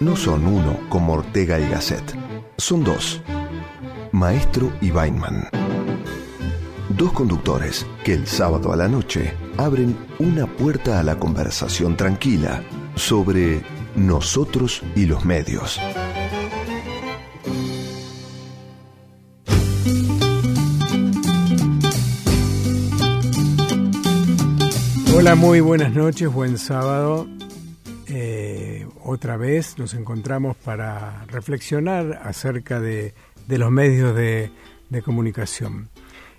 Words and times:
No 0.00 0.16
son 0.16 0.46
uno 0.46 0.78
como 0.88 1.14
Ortega 1.14 1.58
y 1.58 1.68
Gasset, 1.68 2.16
son 2.58 2.84
dos, 2.84 3.22
Maestro 4.12 4.72
y 4.80 4.90
Weinman. 4.90 5.48
Dos 6.90 7.12
conductores 7.12 7.86
que 8.04 8.14
el 8.14 8.26
sábado 8.26 8.72
a 8.72 8.76
la 8.76 8.88
noche 8.88 9.34
abren 9.56 9.96
una 10.18 10.46
puerta 10.46 11.00
a 11.00 11.02
la 11.02 11.18
conversación 11.18 11.96
tranquila 11.96 12.62
sobre 12.94 13.62
nosotros 13.94 14.82
y 14.94 15.06
los 15.06 15.24
medios. 15.24 15.80
Hola, 25.22 25.36
muy 25.36 25.60
buenas 25.60 25.94
noches, 25.94 26.32
buen 26.32 26.58
sábado. 26.58 27.28
Eh, 28.08 28.88
otra 29.04 29.36
vez 29.36 29.78
nos 29.78 29.94
encontramos 29.94 30.56
para 30.56 31.24
reflexionar 31.26 32.20
acerca 32.24 32.80
de, 32.80 33.14
los 33.46 33.70
medios 33.70 34.16
de, 34.16 34.50
comunicación. 35.04 35.90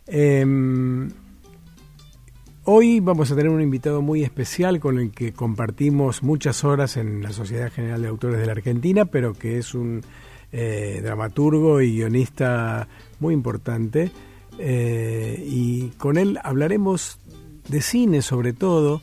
Em, 0.06 1.10
hoy 2.66 3.00
vamos 3.00 3.32
a 3.32 3.38
tener 3.38 3.52
un 3.52 3.62
invitado 3.62 4.02
muy 4.02 4.22
especial 4.22 4.82
con 4.82 5.00
el 5.00 5.12
que 5.12 5.32
compartimos 5.32 6.22
muchas 6.22 6.66
horas 6.66 6.98
en 6.98 7.24
la 7.24 7.32
Sociedad 7.32 7.72
General 7.72 8.02
de 8.02 8.10
Autores 8.10 8.38
de 8.38 8.48
la 8.48 8.52
Argentina, 8.52 9.06
pero 9.06 9.34
que 9.34 9.60
es 9.60 9.74
un 9.76 10.02
eh, 10.52 11.00
dramaturgo 11.02 11.80
y 11.80 11.94
guionista 11.94 12.90
muy 13.22 13.34
importante. 13.34 14.12
Eh, 14.60 15.42
y 15.48 15.88
con 15.98 16.18
él 16.18 16.38
hablaremos 16.44 17.18
de 17.68 17.82
cine 17.82 18.22
sobre 18.22 18.54
todo. 18.54 19.02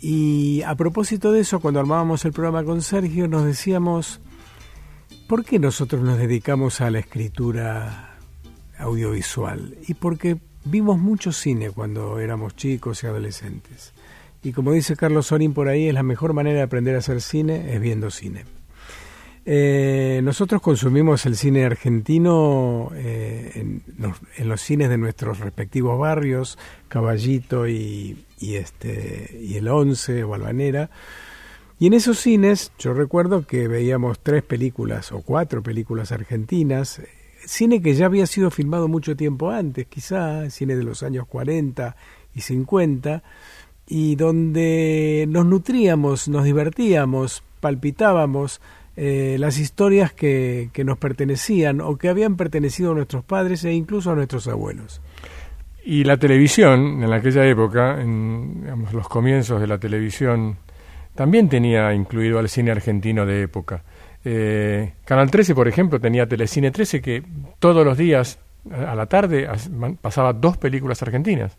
Y 0.00 0.62
a 0.62 0.74
propósito 0.74 1.30
de 1.30 1.40
eso, 1.40 1.60
cuando 1.60 1.80
armábamos 1.80 2.24
el 2.24 2.32
programa 2.32 2.64
con 2.64 2.82
Sergio, 2.82 3.28
nos 3.28 3.44
decíamos, 3.44 4.20
¿por 5.28 5.44
qué 5.44 5.58
nosotros 5.58 6.02
nos 6.02 6.18
dedicamos 6.18 6.80
a 6.80 6.90
la 6.90 6.98
escritura 6.98 8.16
audiovisual? 8.78 9.76
Y 9.86 9.94
porque 9.94 10.38
vimos 10.64 10.98
mucho 10.98 11.32
cine 11.32 11.70
cuando 11.70 12.18
éramos 12.18 12.56
chicos 12.56 13.02
y 13.02 13.06
adolescentes. 13.06 13.92
Y 14.42 14.52
como 14.52 14.72
dice 14.72 14.96
Carlos 14.96 15.28
Sorín 15.28 15.54
por 15.54 15.68
ahí, 15.68 15.86
es 15.86 15.94
la 15.94 16.02
mejor 16.02 16.32
manera 16.32 16.56
de 16.56 16.64
aprender 16.64 16.96
a 16.96 16.98
hacer 16.98 17.20
cine 17.20 17.72
es 17.74 17.80
viendo 17.80 18.10
cine. 18.10 18.44
Eh, 19.44 20.20
nosotros 20.22 20.62
consumimos 20.62 21.26
el 21.26 21.36
cine 21.36 21.64
argentino 21.64 22.92
eh, 22.94 23.50
en, 23.56 23.82
los, 24.48 24.60
cines 24.60 24.88
de 24.88 24.98
nuestros 24.98 25.40
respectivos 25.40 25.98
barrios, 25.98 26.58
Caballito 26.88 27.66
y, 27.66 28.24
este, 28.40 29.36
y 29.40 29.56
el 29.56 29.68
Once 29.68 30.22
o 30.22 30.34
Albanera. 30.34 30.90
Y 31.80 31.86
en 31.86 31.94
esos 31.94 32.20
cines 32.20 32.70
yo 32.78 32.94
recuerdo 32.94 33.44
que 33.44 33.66
veíamos 33.66 34.20
tres 34.20 34.44
películas 34.44 35.10
o 35.10 35.22
cuatro 35.22 35.62
películas 35.62 36.12
argentinas, 36.12 37.02
cine 37.44 37.82
que 37.82 37.94
ya 37.94 38.06
había 38.06 38.26
sido 38.26 38.52
filmado 38.52 38.86
mucho 38.86 39.16
tiempo 39.16 39.50
antes, 39.50 39.88
quizá, 39.88 40.48
cine 40.50 40.76
de 40.76 40.84
los 40.84 41.02
años 41.02 41.26
40 41.26 41.96
y 42.36 42.42
50, 42.42 43.24
y 43.88 44.14
donde 44.14 45.26
nos 45.28 45.44
nutríamos, 45.46 46.28
nos 46.28 46.44
divertíamos, 46.44 47.42
palpitábamos, 47.58 48.60
eh, 48.96 49.36
las 49.38 49.58
historias 49.58 50.12
que, 50.12 50.68
que, 50.72 50.84
nos 50.84 50.98
pertenecían 50.98 51.80
o 51.80 51.96
que 51.96 52.08
habían 52.08 52.36
pertenecido 52.36 52.92
a 52.92 52.94
nuestros 52.94 53.24
padres 53.24 53.64
e 53.64 53.72
incluso 53.72 54.10
a 54.10 54.14
nuestros 54.14 54.48
abuelos. 54.48 55.00
Y 55.84 56.04
la 56.04 56.18
televisión, 56.18 57.02
en 57.02 57.12
aquella 57.12 57.46
época, 57.46 58.00
en 58.00 58.86
los 58.92 59.08
comienzos 59.08 59.60
de 59.60 59.66
la 59.66 59.78
televisión, 59.78 60.58
también 61.14 61.48
tenía 61.48 61.92
incluido 61.94 62.38
al 62.38 62.48
cine 62.48 62.70
argentino 62.70 63.24
de 63.24 63.42
época. 63.42 63.82
Eh, 64.24 64.92
Canal 65.04 65.30
13, 65.30 65.54
por 65.54 65.66
ejemplo, 65.66 65.98
tenía 65.98 66.28
Telecine 66.28 66.70
13 66.70 67.00
que 67.00 67.22
todos 67.58 67.84
los 67.84 67.96
días 67.98 68.38
a 68.70 68.94
la 68.94 69.06
tarde 69.06 69.48
pasaba 70.00 70.32
dos 70.32 70.56
películas 70.58 71.02
argentinas. 71.02 71.56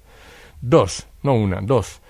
Dos, 0.62 1.08
no 1.24 1.34
una, 1.34 1.60
dos 1.62 2.03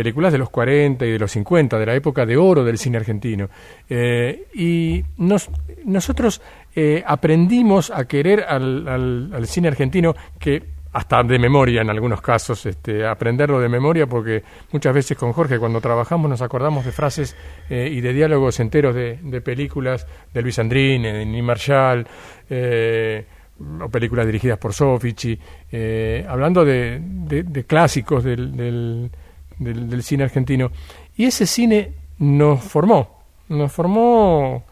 películas 0.00 0.32
de 0.32 0.38
los 0.38 0.48
40 0.48 1.04
y 1.04 1.10
de 1.10 1.18
los 1.18 1.30
50, 1.30 1.78
de 1.78 1.84
la 1.84 1.94
época 1.94 2.24
de 2.24 2.34
oro 2.34 2.64
del 2.64 2.78
cine 2.78 2.96
argentino. 2.96 3.50
Eh, 3.86 4.46
y 4.54 5.04
nos, 5.18 5.50
nosotros 5.84 6.40
eh, 6.74 7.04
aprendimos 7.06 7.90
a 7.90 8.06
querer 8.06 8.44
al, 8.48 8.88
al, 8.88 9.46
cine 9.46 9.68
argentino 9.68 10.16
que 10.38 10.62
hasta 10.94 11.22
de 11.22 11.38
memoria 11.38 11.82
en 11.82 11.90
algunos 11.90 12.22
casos, 12.22 12.64
este, 12.64 13.06
aprenderlo 13.06 13.60
de 13.60 13.68
memoria, 13.68 14.06
porque 14.06 14.42
muchas 14.72 14.94
veces 14.94 15.18
con 15.18 15.34
Jorge 15.34 15.58
cuando 15.58 15.82
trabajamos 15.82 16.30
nos 16.30 16.40
acordamos 16.40 16.86
de 16.86 16.92
frases 16.92 17.36
eh, 17.68 17.90
y 17.92 18.00
de 18.00 18.14
diálogos 18.14 18.58
enteros 18.58 18.94
de, 18.94 19.18
de, 19.22 19.40
películas 19.42 20.06
de 20.32 20.40
Luis 20.40 20.58
Andrini, 20.58 21.12
de 21.12 21.26
Ni 21.26 21.42
Marshall, 21.42 22.06
o 23.82 23.88
películas 23.90 24.24
dirigidas 24.24 24.56
por 24.56 24.72
Sofici, 24.72 25.38
hablando 26.26 26.64
de, 26.64 27.64
clásicos 27.68 28.24
del, 28.24 29.10
cine 30.02 30.24
argentino. 30.24 30.70
Y 31.16 31.24
ese 31.24 31.46
cine 31.46 31.92
nos 32.18 32.62
formó, 32.62 33.22
nos 33.48 33.72
formó, 33.72 34.64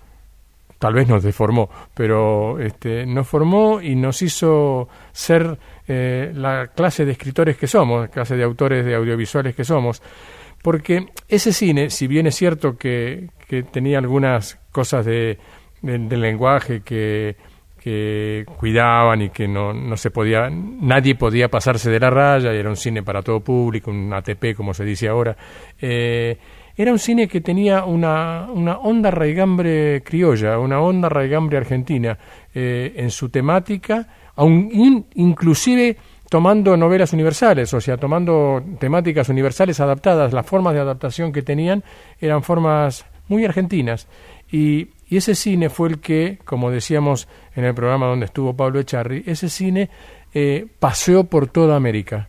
tal 0.79 0.95
vez 0.95 1.09
nos 1.09 1.23
deformó, 1.23 1.69
pero 1.95 2.59
este, 2.61 3.07
nos 3.07 3.27
formó 3.27 3.81
y 3.81 3.97
nos 3.97 4.23
hizo 4.23 4.89
ser 5.13 5.59
eh, 5.87 6.33
la 6.35 6.69
clase 6.69 7.05
de 7.05 7.13
escritores 7.13 7.57
que 7.57 7.67
somos, 7.67 8.03
la 8.03 8.09
clase 8.09 8.37
de 8.37 8.45
autores 8.45 8.85
de 8.85 8.95
audiovisuales 8.95 9.55
que 9.55 9.65
somos. 9.65 10.03
Porque 10.63 11.07
ese 11.29 11.53
cine, 11.53 11.91
si 11.91 12.07
bien 12.07 12.27
es 12.27 12.35
cierto 12.35 12.77
que, 12.77 13.31
que 13.47 13.63
tenía 13.63 13.99
algunas 13.99 14.59
cosas 14.73 15.07
de, 15.07 15.39
del 15.83 16.21
lenguaje 16.21 16.83
que 16.83 17.37
que 17.89 18.45
cuidaban 18.59 19.23
y 19.23 19.31
que 19.31 19.49
no, 19.49 19.73
no 19.73 19.97
se 19.97 20.11
podía, 20.11 20.51
nadie 20.51 21.15
podía 21.15 21.49
pasarse 21.49 21.89
de 21.89 21.99
la 21.99 22.11
raya, 22.11 22.53
era 22.53 22.69
un 22.69 22.77
cine 22.77 23.03
para 23.03 23.23
todo 23.23 23.41
público, 23.41 23.91
un 23.91 24.13
ATP 24.13 24.55
como 24.55 24.75
se 24.75 24.85
dice 24.85 25.09
ahora. 25.09 25.35
Eh, 25.81 26.37
era 26.77 26.93
un 26.93 26.99
cine 26.99 27.27
que 27.27 27.41
tenía 27.41 27.87
una, 27.87 28.47
una 28.53 28.77
onda 28.77 29.11
raigambre 29.11 30.03
criolla, 30.03 30.59
una 30.59 30.83
onda 30.83 31.09
raigambre 31.09 31.57
argentina 31.57 32.19
eh, 32.55 32.93
en 32.95 33.11
su 33.11 33.31
temática, 33.31 34.07
aun, 34.37 34.69
inclusive 35.15 35.97
tomando 36.29 36.77
novelas 36.77 37.15
universales, 37.15 37.73
o 37.73 37.81
sea, 37.81 37.97
tomando 37.97 38.63
temáticas 38.79 39.31
universales 39.31 39.81
adaptadas, 39.81 40.35
las 40.35 40.45
formas 40.45 40.75
de 40.75 40.81
adaptación 40.81 41.33
que 41.33 41.41
tenían 41.41 41.83
eran 42.21 42.43
formas 42.43 43.07
muy 43.29 43.47
argentinas. 43.47 44.09
Y 44.53 44.89
y 45.09 45.17
ese 45.17 45.35
cine 45.35 45.71
fue 45.71 45.89
el 45.89 46.01
que, 46.01 46.39
como 46.45 46.71
decíamos 46.71 47.29
en 47.55 47.65
el 47.65 47.75
programa 47.75 48.07
donde 48.07 48.27
estuvo 48.27 48.55
Pablo 48.55 48.79
Echarri, 48.81 49.25
ese 49.27 49.49
cine 49.49 49.89
eh, 50.35 50.67
paseó 50.79 51.25
por 51.25 51.47
toda 51.49 51.77
América. 51.77 52.29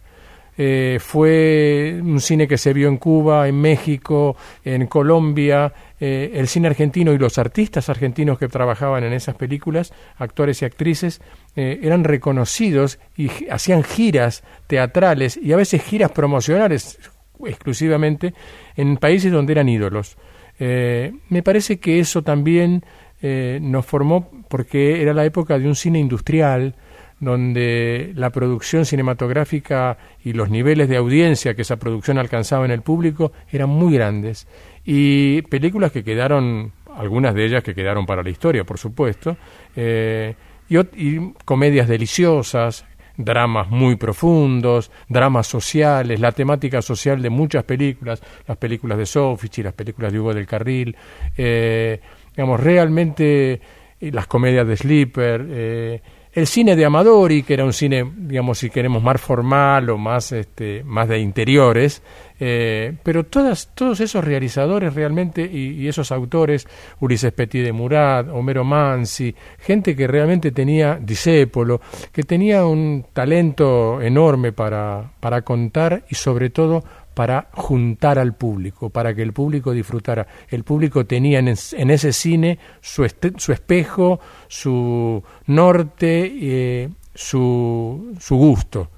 Eh, 0.61 0.97
fue 1.01 1.99
un 2.01 2.19
cine 2.19 2.47
que 2.47 2.57
se 2.57 2.73
vio 2.73 2.89
en 2.89 2.97
Cuba, 2.97 3.47
en 3.47 3.59
México, 3.59 4.35
en 4.63 4.87
Colombia, 4.87 5.73
eh, 5.99 6.31
el 6.33 6.47
cine 6.49 6.67
argentino 6.67 7.13
y 7.13 7.17
los 7.17 7.37
artistas 7.37 7.89
argentinos 7.89 8.37
que 8.37 8.49
trabajaban 8.49 9.03
en 9.03 9.13
esas 9.13 9.35
películas, 9.35 9.93
actores 10.17 10.61
y 10.61 10.65
actrices, 10.65 11.21
eran 11.55 12.05
reconocidos 12.05 12.99
y 13.17 13.29
hacían 13.49 13.83
giras 13.83 14.43
teatrales 14.67 15.35
y 15.35 15.51
a 15.51 15.57
veces 15.57 15.83
giras 15.83 16.11
promocionales 16.11 16.97
exclusivamente 17.45 18.33
en 18.77 18.95
países 18.95 19.31
donde 19.31 19.53
eran 19.53 19.67
ídolos. 19.67 20.15
Eh, 20.59 21.13
me 21.29 21.41
parece 21.41 21.79
que 21.79 21.99
eso 21.99 22.21
también 22.21 22.83
eh, 23.21 23.59
nos 23.61 23.85
formó 23.85 24.29
porque 24.47 25.01
era 25.01 25.13
la 25.13 25.25
época 25.25 25.57
de 25.57 25.67
un 25.67 25.75
cine 25.75 25.99
industrial 25.99 26.75
donde 27.19 28.11
la 28.15 28.29
producción 28.29 28.85
cinematográfica 28.85 29.97
y 30.23 30.33
los 30.33 30.49
niveles 30.49 30.87
de 30.87 30.97
audiencia 30.97 31.53
que 31.53 31.63
esa 31.63 31.77
producción 31.77 32.17
alcanzaba 32.17 32.65
en 32.65 32.71
el 32.71 32.81
público 32.81 33.31
eran 33.51 33.69
muy 33.69 33.93
grandes. 33.93 34.47
Y 34.85 35.41
películas 35.43 35.91
que 35.91 36.03
quedaron, 36.03 36.71
algunas 36.95 37.35
de 37.35 37.45
ellas 37.45 37.63
que 37.63 37.75
quedaron 37.75 38.05
para 38.05 38.23
la 38.23 38.29
historia, 38.29 38.63
por 38.63 38.77
supuesto, 38.77 39.35
eh, 39.75 40.35
y 40.69 41.33
comedias 41.45 41.87
deliciosas, 41.87 42.85
dramas 43.19 43.69
muy 43.69 43.97
profundos, 43.97 44.91
dramas 45.09 45.45
sociales, 45.45 46.19
la 46.19 46.31
temática 46.31 46.81
social 46.81 47.21
de 47.21 47.29
muchas 47.29 47.65
películas, 47.65 48.21
las 48.47 48.57
películas 48.57 48.97
de 48.97 49.05
Sofici, 49.05 49.61
las 49.61 49.73
películas 49.73 50.13
de 50.13 50.19
Hugo 50.19 50.33
del 50.33 50.47
Carril, 50.47 50.95
eh, 51.37 51.99
digamos, 52.35 52.59
realmente 52.59 53.61
eh, 53.99 54.11
las 54.11 54.25
comedias 54.25 54.65
de 54.65 54.77
Sleeper, 54.77 55.45
eh, 55.49 56.01
el 56.31 56.47
cine 56.47 56.77
de 56.77 56.85
Amadori, 56.85 57.43
que 57.43 57.55
era 57.55 57.65
un 57.65 57.73
cine, 57.73 58.09
digamos, 58.15 58.59
si 58.59 58.69
queremos, 58.69 59.03
más 59.03 59.19
formal 59.19 59.89
o 59.89 59.97
más, 59.97 60.31
este, 60.31 60.83
más 60.85 61.09
de 61.09 61.19
interiores, 61.19 62.01
eh, 62.39 62.95
pero 63.03 63.25
todas, 63.25 63.71
todos 63.73 63.99
esos 63.99 64.23
realizadores 64.23 64.93
realmente 64.93 65.41
y, 65.41 65.87
esos 65.87 66.11
autores, 66.11 66.67
Ulises 66.99 67.33
Petit 67.33 67.63
de 67.63 67.73
Murat, 67.73 68.27
Homero 68.29 68.63
Mansi, 68.63 69.35
gente 69.59 69.95
que 69.95 70.07
realmente 70.07 70.51
tenía, 70.51 70.99
Disépolo, 71.01 71.81
que 72.11 72.23
tenía 72.23 72.65
un 72.65 73.05
talento 73.11 74.01
enorme 74.01 74.51
para, 74.51 75.11
para 75.19 75.41
contar 75.41 76.03
y 76.09 76.15
sobre 76.15 76.49
todo 76.49 76.83
para 77.13 77.49
juntar 77.51 78.17
al 78.17 78.33
público, 78.33 78.89
para 78.89 79.13
que 79.13 79.21
el 79.21 79.33
público 79.33 79.73
disfrutara. 79.73 80.25
El 80.47 80.63
público 80.63 81.05
tenía 81.05 81.39
en, 81.39 81.49
ese 81.49 82.13
cine 82.13 82.59
su, 82.79 83.05
su, 83.35 83.51
espejo, 83.51 84.21
su 84.47 85.21
norte, 85.47 86.31
eh, 86.41 86.89
su, 87.13 88.15
su 88.19 88.37
gusto. 88.37 88.89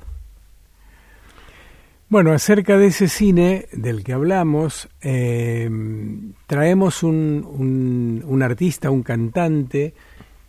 Bueno, 2.12 2.34
acerca 2.34 2.78
de 2.78 2.88
ese 2.88 3.08
cine 3.08 3.70
del 3.72 4.04
que 4.04 4.12
hablamos, 4.12 4.90
eh, 5.00 5.70
traemos 6.46 7.04
un, 7.04 8.22
un, 8.28 8.44
artista, 8.44 8.92
un 8.92 9.02
cantante, 9.02 9.94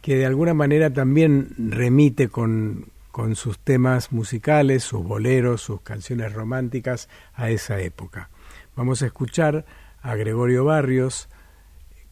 que 0.00 0.16
de 0.16 0.26
alguna 0.26 0.54
manera 0.54 0.92
también 0.92 1.54
remite 1.56 2.26
con, 2.26 2.86
con 3.12 3.36
sus 3.36 3.60
temas 3.60 4.10
musicales, 4.10 4.82
sus 4.82 5.04
boleros, 5.04 5.62
sus 5.62 5.82
canciones 5.82 6.32
románticas 6.32 7.08
a 7.32 7.50
esa 7.50 7.80
época. 7.80 8.28
Vamos 8.74 9.02
a 9.02 9.06
escuchar 9.06 9.64
a 10.02 10.16
Gregorio 10.16 10.64
Barrios 10.64 11.28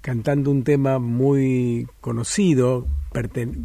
cantando 0.00 0.50
un 0.50 0.64
tema 0.64 0.98
muy 0.98 1.86
conocido 2.00 2.86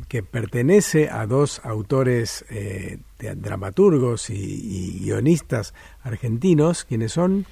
que 0.08 0.24
pertenece 0.24 1.10
a 1.10 1.28
dos 1.28 1.62
autores 1.64 2.46
eh, 2.50 2.98
dramaturgos 3.20 4.30
y, 4.30 5.02
guionistas 5.04 5.74
argentinos, 6.04 6.84
¿quiénes 6.84 7.12
son? 7.12 7.46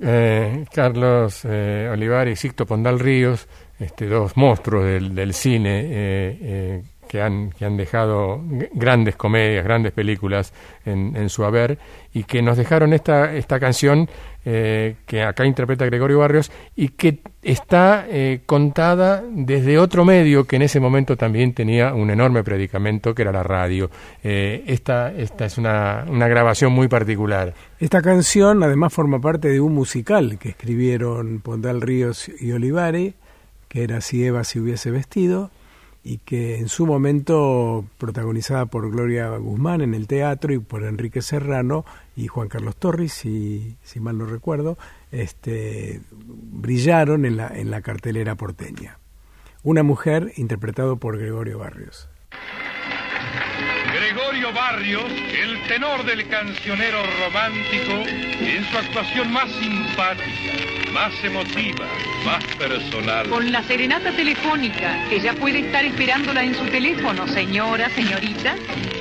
Eh, 0.00 0.66
Carlos 0.72 1.42
eh, 1.44 1.88
Olivar 1.90 2.28
y 2.28 2.36
Sicto 2.36 2.66
Pondal 2.66 2.98
Ríos, 2.98 3.48
este, 3.78 4.06
dos 4.06 4.36
monstruos 4.36 4.84
del, 4.84 5.14
del 5.14 5.32
cine 5.32 5.82
eh, 5.84 6.82
que 7.08 7.22
han, 7.22 7.50
que 7.50 7.64
han 7.64 7.76
dejado 7.76 8.40
grandes 8.72 9.16
comedias, 9.16 9.64
grandes 9.64 9.92
películas 9.92 10.52
en, 10.84 11.16
en 11.16 11.28
su 11.28 11.44
haber 11.44 11.78
y 12.12 12.24
que 12.24 12.42
nos 12.42 12.56
dejaron 12.56 12.92
esta, 12.92 13.34
esta 13.34 13.60
canción 13.60 14.08
eh, 14.48 14.94
que 15.06 15.22
acá 15.22 15.44
interpreta 15.44 15.84
Gregorio 15.86 16.20
Barrios 16.20 16.52
y 16.76 16.90
que 16.90 17.18
está 17.42 18.06
eh, 18.08 18.42
contada 18.46 19.24
desde 19.28 19.76
otro 19.76 20.04
medio 20.04 20.44
que 20.44 20.54
en 20.54 20.62
ese 20.62 20.78
momento 20.78 21.16
también 21.16 21.52
tenía 21.52 21.92
un 21.94 22.10
enorme 22.10 22.44
predicamento 22.44 23.12
que 23.12 23.22
era 23.22 23.32
la 23.32 23.42
radio. 23.42 23.90
Eh, 24.22 24.62
esta, 24.68 25.12
esta 25.12 25.46
es 25.46 25.58
una, 25.58 26.04
una 26.08 26.28
grabación 26.28 26.72
muy 26.72 26.86
particular. 26.86 27.54
Esta 27.80 28.00
canción 28.02 28.62
además 28.62 28.92
forma 28.92 29.20
parte 29.20 29.48
de 29.48 29.60
un 29.60 29.74
musical 29.74 30.38
que 30.38 30.50
escribieron 30.50 31.40
Pondal 31.40 31.80
Ríos 31.80 32.30
y 32.40 32.52
Olivari, 32.52 33.14
que 33.68 33.82
era 33.82 34.00
Si 34.00 34.24
Eva 34.24 34.44
se 34.44 34.60
hubiese 34.60 34.92
vestido, 34.92 35.50
y 36.06 36.18
que 36.18 36.58
en 36.58 36.68
su 36.68 36.86
momento 36.86 37.84
protagonizada 37.98 38.66
por 38.66 38.88
Gloria 38.92 39.36
Guzmán 39.38 39.80
en 39.80 39.92
el 39.92 40.06
teatro 40.06 40.54
y 40.54 40.60
por 40.60 40.84
Enrique 40.84 41.20
Serrano 41.20 41.84
y 42.14 42.28
Juan 42.28 42.48
Carlos 42.48 42.76
Torres, 42.76 43.12
si, 43.12 43.76
mal 43.98 44.16
no 44.16 44.24
recuerdo, 44.24 44.78
este, 45.10 46.00
brillaron 46.12 47.24
en 47.24 47.36
la, 47.36 47.48
en 47.48 47.72
la 47.72 47.82
cartelera 47.82 48.36
porteña. 48.36 49.00
Una 49.64 49.82
mujer 49.82 50.32
interpretado 50.36 50.96
por 50.98 51.18
Gregorio 51.18 51.58
Barrios. 51.58 52.08
Gregorio 54.36 54.60
Barrios, 54.60 55.04
el 55.32 55.62
tenor 55.66 56.04
del 56.04 56.28
cancionero 56.28 57.02
romántico, 57.24 58.06
en 58.06 58.70
su 58.70 58.76
actuación 58.76 59.32
más 59.32 59.50
simpática, 59.52 60.92
más 60.92 61.24
emotiva, 61.24 61.86
más 62.22 62.44
personal. 62.58 63.30
Con 63.30 63.50
la 63.50 63.62
serenata 63.62 64.12
telefónica, 64.12 65.08
que 65.08 65.20
ya 65.20 65.32
puede 65.32 65.60
estar 65.60 65.86
esperándola 65.86 66.44
en 66.44 66.54
su 66.54 66.66
teléfono, 66.66 67.26
señora, 67.28 67.88
señorita. 67.88 68.56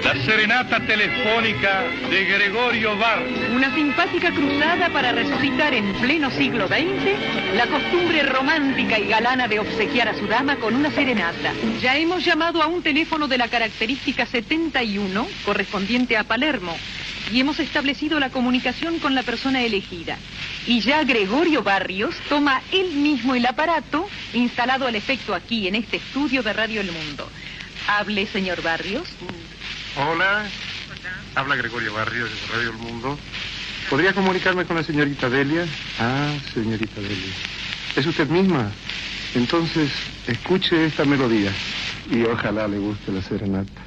La 0.06 0.16
serenata 0.24 0.80
telefónica 0.86 1.84
de 2.10 2.26
Gregorio 2.26 2.98
Barrios. 2.98 3.50
Una 3.52 3.74
simpática 3.76 4.32
cruzada 4.32 4.88
para 4.90 5.12
resucitar 5.12 5.74
en 5.74 5.92
pleno 5.96 6.32
siglo 6.32 6.68
XX 6.68 7.56
la 7.56 7.68
costumbre 7.68 8.24
romántica 8.24 9.00
y 9.00 9.08
galana 9.08 9.48
de 9.48 9.60
obsequiar 9.60 10.10
a 10.10 10.14
su 10.14 10.28
dama 10.28 10.58
con 10.58 10.76
una 10.76 10.92
serenata. 10.92 11.54
Ya 11.82 11.98
hemos 11.98 12.24
llamado 12.24 12.62
a 12.62 12.68
un 12.68 12.84
teléfono 12.84 13.28
de 13.28 13.38
la 13.38 13.48
característica 13.48 14.26
71, 14.26 15.25
correspondiente 15.44 16.18
a 16.18 16.24
Palermo, 16.24 16.76
y 17.32 17.40
hemos 17.40 17.60
establecido 17.60 18.20
la 18.20 18.30
comunicación 18.30 19.00
con 19.00 19.16
la 19.16 19.24
persona 19.24 19.62
elegida. 19.64 20.18
Y 20.68 20.80
ya 20.82 21.04
Gregorio 21.04 21.64
Barrios 21.64 22.16
toma 22.30 22.62
él 22.72 22.92
mismo 22.92 23.36
el 23.36 23.46
aparato 23.46 24.08
instalado 24.34 24.88
al 24.88 24.96
efecto 24.96 25.34
aquí 25.34 25.68
en 25.68 25.76
este 25.76 25.98
estudio 25.98 26.44
de 26.44 26.54
Radio 26.54 26.82
El 26.82 26.92
Mundo. 26.92 27.30
Hable, 27.88 28.26
señor 28.28 28.62
Barrios. 28.62 29.08
Hola. 29.96 30.46
Habla 31.36 31.56
Gregorio 31.56 31.94
Barrios 31.94 32.30
de 32.30 32.56
Radio 32.56 32.70
El 32.70 32.78
Mundo. 32.78 33.18
¿Podría 33.90 34.14
comunicarme 34.14 34.66
con 34.66 34.78
la 34.78 34.84
señorita 34.84 35.30
Delia? 35.30 35.66
Ah, 36.00 36.34
señorita 36.54 37.02
Delia. 37.02 37.34
¿Es 37.96 38.06
usted 38.06 38.28
misma? 38.28 38.72
Entonces, 39.36 39.92
escuche 40.28 40.86
esta 40.86 41.06
melodía 41.06 41.52
y 42.10 42.24
ojalá 42.24 42.68
le 42.68 42.78
guste 42.78 43.12
la 43.12 43.22
serenata. 43.22 43.82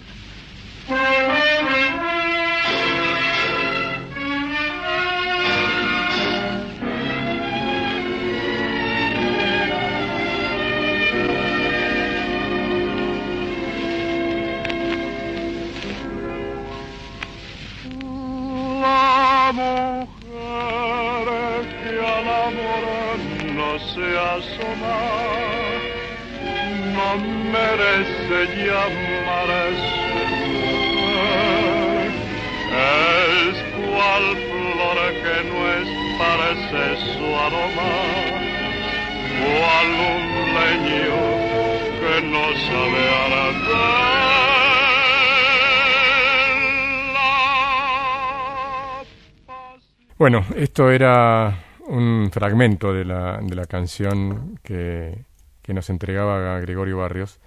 Bueno, 50.18 50.44
esto 50.56 50.90
era 50.90 51.62
un 51.86 52.30
fragmento 52.32 52.92
de 52.92 53.04
la, 53.04 53.38
de 53.40 53.54
la 53.54 53.66
canción 53.66 54.58
que, 54.64 55.24
que 55.62 55.72
nos 55.72 55.90
entregaba 55.90 56.58
Gregorio 56.58 56.98
Barrios. 56.98 57.38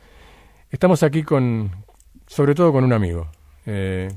Estamos 0.69 1.03
aquí 1.03 1.24
con, 1.24 1.69
sobre 2.27 2.55
todo 2.55 2.72
con 2.72 2.86
un 2.86 2.93
amigo, 2.93 3.27
eh, 3.65 4.07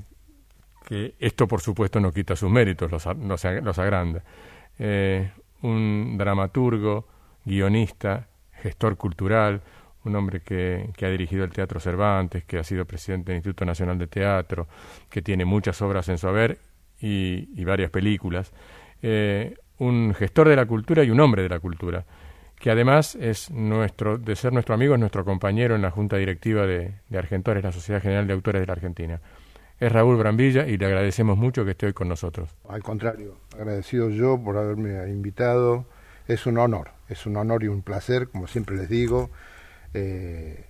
que 0.87 1.17
esto 1.19 1.49
por 1.49 1.63
supuesto 1.63 1.99
no 1.99 2.13
quita 2.13 2.37
sus 2.37 2.49
méritos, 2.49 2.93
los, 2.93 3.05
los, 3.07 3.79
agranda. 3.81 4.23
Eh, 4.79 5.33
un 5.63 6.15
dramaturgo, 6.17 7.09
guionista, 7.45 8.29
gestor 8.63 8.97
cultural, 8.97 9.63
un 10.05 10.15
hombre 10.15 10.43
que, 10.43 10.91
que, 10.97 11.07
ha 11.07 11.11
dirigido 11.11 11.43
el 11.43 11.51
Teatro 11.51 11.81
Cervantes, 11.81 12.45
que 12.45 12.59
ha 12.59 12.63
sido 12.63 12.85
presidente 12.85 13.33
del 13.33 13.39
Instituto 13.39 13.65
Nacional 13.65 13.99
de 13.99 14.07
Teatro, 14.07 14.69
que 15.11 15.23
tiene 15.23 15.45
muchas 15.45 15.83
obras 15.83 16.09
en 16.09 16.19
su 16.19 16.29
haber 16.29 16.61
y, 17.01 17.65
varias 17.65 17.91
películas, 17.91 18.53
eh, 19.03 19.57
un 19.79 20.15
gestor 20.15 20.49
de 20.49 20.57
la 20.57 20.67
cultura 20.67 21.05
y 21.05 21.11
un 21.11 21.21
hombre 21.21 21.43
de 21.43 21.49
la 21.49 21.61
cultura, 21.61 22.05
que 22.59 22.71
además 22.71 23.15
es 23.17 23.51
nuestro, 23.51 24.17
de 24.19 24.37
ser 24.37 24.53
nuestro 24.53 24.75
amigo, 24.75 24.95
es 24.95 25.01
nuestro 25.01 25.25
compañero 25.25 25.75
en 25.75 25.83
la 25.83 25.91
Junta 25.91 26.17
Directiva 26.17 26.67
de, 26.67 26.95
de 27.09 27.19
Argentores, 27.19 27.63
la 27.63 27.73
Sociedad 27.73 28.01
General 28.01 28.27
de 28.27 28.33
Autores 28.33 28.61
de 28.61 28.67
la 28.67 28.73
Argentina. 28.73 29.21
Es 29.81 29.93
Raúl 29.93 30.17
Brambilla 30.17 30.67
y 30.67 30.79
le 30.79 30.87
agradecemos 30.87 31.37
mucho 31.37 31.65
que 31.65 31.73
esté 31.73 31.87
hoy 31.87 31.93
con 31.93 32.09
nosotros. 32.09 32.49
Al 32.69 32.83
contrario, 32.83 33.37
agradecido 33.55 34.09
yo 34.09 34.41
por 34.43 34.57
haberme 34.57 35.11
invitado. 35.11 35.85
Es 36.29 36.47
un 36.47 36.59
honor, 36.59 36.91
es 37.09 37.27
un 37.27 37.37
honor 37.37 37.65
y 37.65 37.69
un 37.69 37.83
placer, 37.83 38.29
como 38.29 38.47
siempre 38.47 38.77
les 38.77 38.89
digo. 38.89 39.31
Eh, 39.93 40.65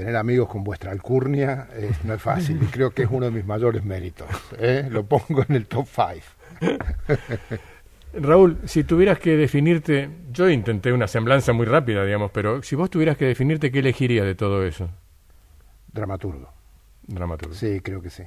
tener 0.00 0.16
amigos 0.16 0.48
con 0.48 0.64
vuestra 0.64 0.92
alcurnia 0.92 1.68
no 2.04 2.14
es 2.14 2.22
fácil 2.22 2.58
y 2.62 2.66
creo 2.66 2.90
que 2.90 3.02
es 3.02 3.08
uno 3.10 3.26
de 3.26 3.32
mis 3.32 3.44
mayores 3.44 3.84
méritos. 3.84 4.26
¿eh? 4.58 4.88
Lo 4.90 5.04
pongo 5.04 5.44
en 5.46 5.56
el 5.56 5.66
top 5.66 5.86
five. 5.86 6.22
Raúl, 8.14 8.56
si 8.64 8.82
tuvieras 8.84 9.18
que 9.18 9.36
definirte, 9.36 10.08
yo 10.32 10.48
intenté 10.48 10.90
una 10.90 11.06
semblanza 11.06 11.52
muy 11.52 11.66
rápida, 11.66 12.02
digamos, 12.02 12.30
pero 12.30 12.62
si 12.62 12.76
vos 12.76 12.88
tuvieras 12.88 13.18
que 13.18 13.26
definirte, 13.26 13.70
¿qué 13.70 13.80
elegirías 13.80 14.24
de 14.24 14.34
todo 14.34 14.64
eso? 14.64 14.88
Dramaturgo. 15.92 16.50
Dramaturgo. 17.06 17.54
Sí, 17.54 17.80
creo 17.80 18.00
que 18.00 18.08
sí. 18.08 18.22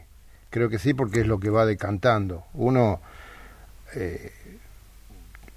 Creo 0.51 0.69
que 0.69 0.77
sí 0.77 0.93
porque 0.93 1.21
es 1.21 1.27
lo 1.27 1.39
que 1.39 1.49
va 1.49 1.65
decantando. 1.65 2.43
Uno, 2.53 3.01
eh, 3.95 4.31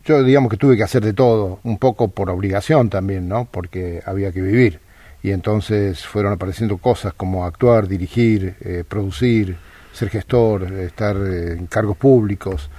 yo 0.07 0.23
digamos 0.23 0.51
que 0.51 0.57
tuve 0.57 0.79
que 0.79 0.83
hacer 0.83 1.05
de 1.05 1.13
todo, 1.13 1.61
un 1.63 1.77
poco 1.77 2.09
por 2.09 2.31
obligación 2.31 2.89
también, 2.89 3.29
¿no? 3.29 3.45
Porque 3.45 4.03
había 4.07 4.33
que 4.33 4.41
vivir 4.41 4.86
y 5.26 5.33
entonces 5.33 6.06
fueron 6.06 6.35
apareciendo 6.35 6.76
cosas 6.76 7.12
como 7.12 7.47
actuar, 7.47 7.88
dirigir, 7.88 8.54
eh, 8.61 8.85
producir, 8.88 9.56
ser 9.92 10.09
gestor, 10.09 10.73
estar 10.73 11.16
eh, 11.16 11.54
en 11.54 11.66
cargos 11.66 11.97
públicos, 11.97 12.71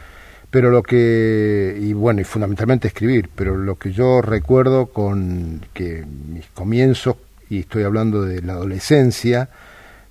pero 0.49 0.71
lo 0.71 0.81
que, 0.81 1.77
y 1.77 1.91
bueno, 1.91 2.21
y 2.21 2.23
fundamentalmente 2.23 2.87
escribir, 2.87 3.29
pero 3.35 3.57
lo 3.57 3.75
que 3.75 3.91
yo 3.91 4.21
recuerdo 4.21 4.85
con 4.85 5.65
que 5.73 6.05
mis 6.05 6.45
comienzos, 6.45 7.17
y 7.49 7.59
estoy 7.59 7.83
hablando 7.83 8.21
de 8.21 8.41
la 8.41 8.53
adolescencia, 8.53 9.49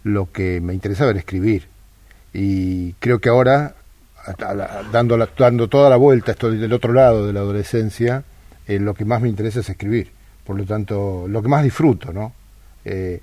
lo 0.05 0.31
que 0.31 0.61
me 0.61 0.75
interesaba 0.75 1.13
era 1.13 1.21
escribir. 1.21 1.69
Y 2.35 2.93
creo 2.99 3.19
que 3.19 3.31
ahora, 3.31 3.77
dando, 4.93 5.17
dando 5.39 5.69
toda 5.69 5.89
la 5.89 5.97
vuelta, 5.97 6.33
estoy 6.33 6.59
del 6.59 6.75
otro 6.75 6.93
lado 6.93 7.27
de 7.27 7.33
la 7.33 7.41
adolescencia, 7.41 8.25
eh, 8.67 8.79
lo 8.79 8.93
que 8.93 9.07
más 9.07 9.23
me 9.23 9.31
interesa 9.31 9.61
es 9.61 9.71
escribir. 9.71 10.11
Por 10.47 10.57
lo 10.57 10.65
tanto, 10.65 11.27
lo 11.29 11.43
que 11.43 11.49
más 11.49 11.65
disfruto, 11.65 12.13
¿no? 12.13 12.33
Eh, 12.85 13.21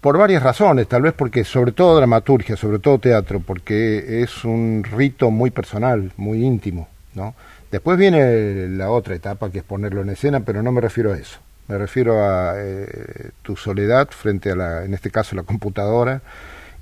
por 0.00 0.18
varias 0.18 0.42
razones, 0.42 0.86
tal 0.86 1.02
vez 1.02 1.14
porque 1.14 1.44
sobre 1.44 1.72
todo 1.72 1.96
dramaturgia, 1.96 2.56
sobre 2.56 2.78
todo 2.78 2.98
teatro, 2.98 3.40
porque 3.40 4.22
es 4.22 4.44
un 4.44 4.84
rito 4.84 5.30
muy 5.30 5.50
personal, 5.50 6.12
muy 6.18 6.44
íntimo, 6.44 6.88
¿no? 7.14 7.34
Después 7.70 7.98
viene 7.98 8.68
la 8.68 8.90
otra 8.90 9.14
etapa 9.14 9.50
que 9.50 9.58
es 9.58 9.64
ponerlo 9.64 10.02
en 10.02 10.10
escena, 10.10 10.40
pero 10.40 10.62
no 10.62 10.72
me 10.72 10.80
refiero 10.80 11.12
a 11.12 11.16
eso. 11.16 11.38
Me 11.68 11.78
refiero 11.78 12.22
a 12.22 12.54
eh, 12.56 13.30
tu 13.42 13.56
soledad 13.56 14.08
frente 14.10 14.50
a 14.50 14.56
la, 14.56 14.84
en 14.84 14.92
este 14.92 15.10
caso, 15.10 15.34
la 15.34 15.44
computadora 15.44 16.20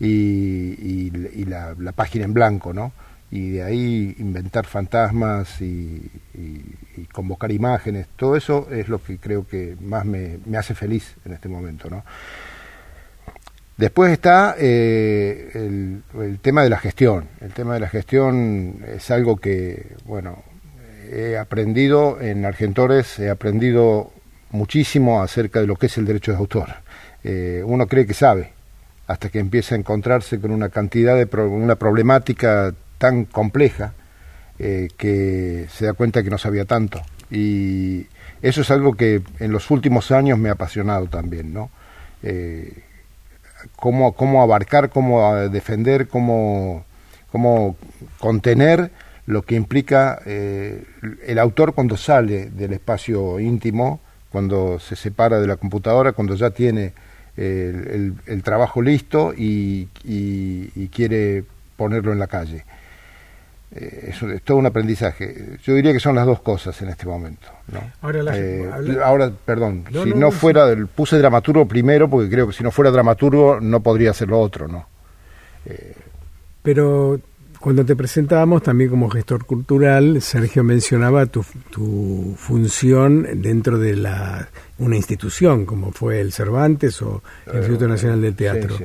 y, 0.01 1.11
la, 1.47 1.93
página 1.95 2.25
en 2.25 2.35
blanco, 2.35 2.73
¿no? 2.73 2.93
Y 3.33 3.53
de 3.53 3.63
ahí 3.63 4.15
inventar 4.19 4.67
fantasmas 4.67 5.61
y, 5.61 6.11
convocar 7.13 7.51
imágenes. 7.51 8.07
Todo 8.15 8.37
eso 8.37 8.69
es 8.71 8.89
lo 8.89 9.03
que 9.03 9.19
creo 9.19 9.47
que 9.47 9.77
más 9.81 10.05
me, 10.05 10.39
hace 10.57 10.75
feliz 10.75 11.17
en 11.25 11.33
este 11.33 11.49
momento, 11.49 11.91
¿no? 11.91 12.05
Después 13.77 14.13
está 14.13 14.55
eh, 14.59 15.51
el, 15.55 16.39
tema 16.41 16.63
de 16.63 16.69
la 16.69 16.79
gestión. 16.79 17.27
El 17.41 17.53
tema 17.53 17.75
de 17.75 17.81
la 17.81 17.89
gestión 17.89 18.85
es 18.87 19.11
algo 19.11 19.39
que, 19.39 19.97
bueno, 20.05 20.43
he 21.11 21.37
aprendido 21.37 22.21
en 22.21 22.45
Argentores, 22.45 23.19
he 23.19 23.31
aprendido 23.31 24.13
muchísimo 24.51 25.23
acerca 25.23 25.61
de 25.61 25.67
lo 25.67 25.77
que 25.77 25.87
es 25.87 25.97
el 25.99 26.05
derecho 26.05 26.33
de 26.33 26.39
autor. 26.39 26.69
Eh, 27.25 27.63
uno 27.65 27.87
cree 27.87 28.07
que 28.07 28.15
sabe, 28.15 28.53
hasta 29.07 29.31
que 29.31 29.39
empieza 29.39 29.75
a 29.75 29.79
encontrarse 29.79 30.39
con 30.41 30.51
una 30.51 30.69
cantidad 30.69 31.17
de 31.17 31.25
una 31.43 31.77
problemática 31.77 32.75
tan 33.03 33.25
compleja 33.25 33.95
eh, 34.61 34.89
que 34.97 35.67
se 35.69 35.87
da 35.87 35.93
cuenta 35.93 36.23
que 36.23 36.31
no 36.31 36.39
sabía 36.39 36.67
tanto. 36.67 37.03
Y 37.33 38.07
eso 38.43 38.61
es 38.61 38.71
algo 38.71 38.95
que 38.95 39.23
en 39.41 39.51
los 39.51 39.73
últimos 39.73 40.13
años 40.13 40.39
me 40.39 40.51
ha 40.51 40.53
apasionado 40.53 41.07
también, 41.07 41.53
¿no? 41.53 41.69
cómo, 43.75 44.13
cómo 44.13 44.43
abarcar, 44.43 44.91
cómo 44.91 45.35
defender, 45.49 46.07
cómo, 46.07 46.85
cómo 47.33 47.75
contener 48.21 48.93
lo 49.27 49.43
que 49.43 49.57
implica 49.57 50.23
eh, 50.25 50.85
el 51.27 51.41
autor 51.41 51.75
cuando 51.75 51.97
sale 51.97 52.51
del 52.51 52.75
espacio 52.75 53.41
íntimo, 53.41 53.99
cuando 54.31 54.79
se 54.79 54.95
separa 54.95 55.41
de 55.41 55.49
la 55.49 55.57
computadora, 55.57 56.13
cuando 56.13 56.37
ya 56.37 56.51
tiene 56.51 56.93
el, 57.37 58.43
trabajo 58.45 58.83
listo 58.83 59.33
y, 59.37 59.89
quiere 60.93 61.45
ponerlo 61.77 62.13
en 62.13 62.19
la 62.19 62.27
calle. 62.27 62.65
Eh, 63.75 64.11
es, 64.11 64.43
todo 64.43 64.59
un 64.59 64.67
aprendizaje. 64.67 65.57
Yo 65.63 65.75
diría 65.75 65.93
que 65.93 66.01
son 66.01 66.15
las 66.15 66.27
dos 66.27 66.41
cosas 66.41 66.81
en 66.83 66.91
este 66.91 67.07
momento. 67.07 67.49
Ahora, 68.03 68.37
eh, 68.37 68.71
ahora, 69.03 69.33
perdón, 69.45 69.85
si 69.91 70.11
no, 70.11 70.31
fuera, 70.31 70.67
del, 70.67 70.89
puse 70.89 71.17
dramaturgo 71.17 71.67
primero 71.67 72.09
porque 72.11 72.29
creo 72.29 72.47
que 72.47 72.53
si 72.53 72.63
no 72.63 72.71
fuera 72.71 72.91
dramaturgo 72.91 73.61
no 73.61 73.81
podría 73.83 74.13
ser 74.13 74.29
lo 74.29 74.41
otro, 74.41 74.69
¿no? 74.69 74.87
Eh, 75.65 75.95
Pero 76.63 77.19
cuando 77.61 77.83
te 77.87 77.97
presentábamos 77.97 78.63
también 78.63 78.91
como 78.91 79.09
gestor 79.09 79.47
cultural, 79.47 80.21
Sergio 80.21 80.65
mencionaba 80.65 81.25
tu, 81.25 81.43
tu 81.71 82.35
función 82.37 83.27
dentro 83.41 83.79
de 83.79 83.97
la 83.97 84.49
una 84.79 84.97
institución 84.97 85.65
como 85.65 85.93
fue 85.93 86.21
el 86.21 86.33
Cervantes 86.33 87.01
o 87.01 87.23
el 87.47 87.59
Instituto 87.59 87.89
Nacional 87.89 88.21
del 88.21 88.35
Teatro. 88.35 88.77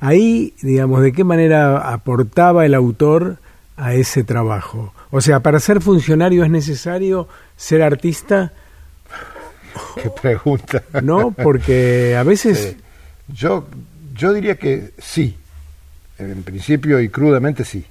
Ahí, 0.00 0.54
digamos, 0.60 1.00
¿de 1.02 1.12
qué 1.12 1.24
manera 1.24 1.92
aportaba 1.92 2.66
el 2.66 2.74
autor 2.74 3.38
a 3.78 3.94
ese 3.94 4.24
trabajo? 4.24 4.92
O 5.10 5.20
sea, 5.20 5.40
para 5.40 5.60
ser 5.60 5.80
funcionario 5.80 6.44
es 6.44 6.50
necesario 6.50 7.28
ser 7.56 7.82
artista. 7.82 8.52
Qué 10.02 10.10
pregunta. 10.10 10.82
No, 11.02 11.30
porque 11.30 12.16
a 12.16 12.22
veces. 12.24 12.76
yo, 13.28 13.66
yo 14.14 14.32
diría 14.32 14.56
que 14.56 14.90
sí. 14.98 15.38
En 16.18 16.42
principio 16.42 17.00
y 17.00 17.08
crudamente 17.08 17.64
sí. 17.64 17.86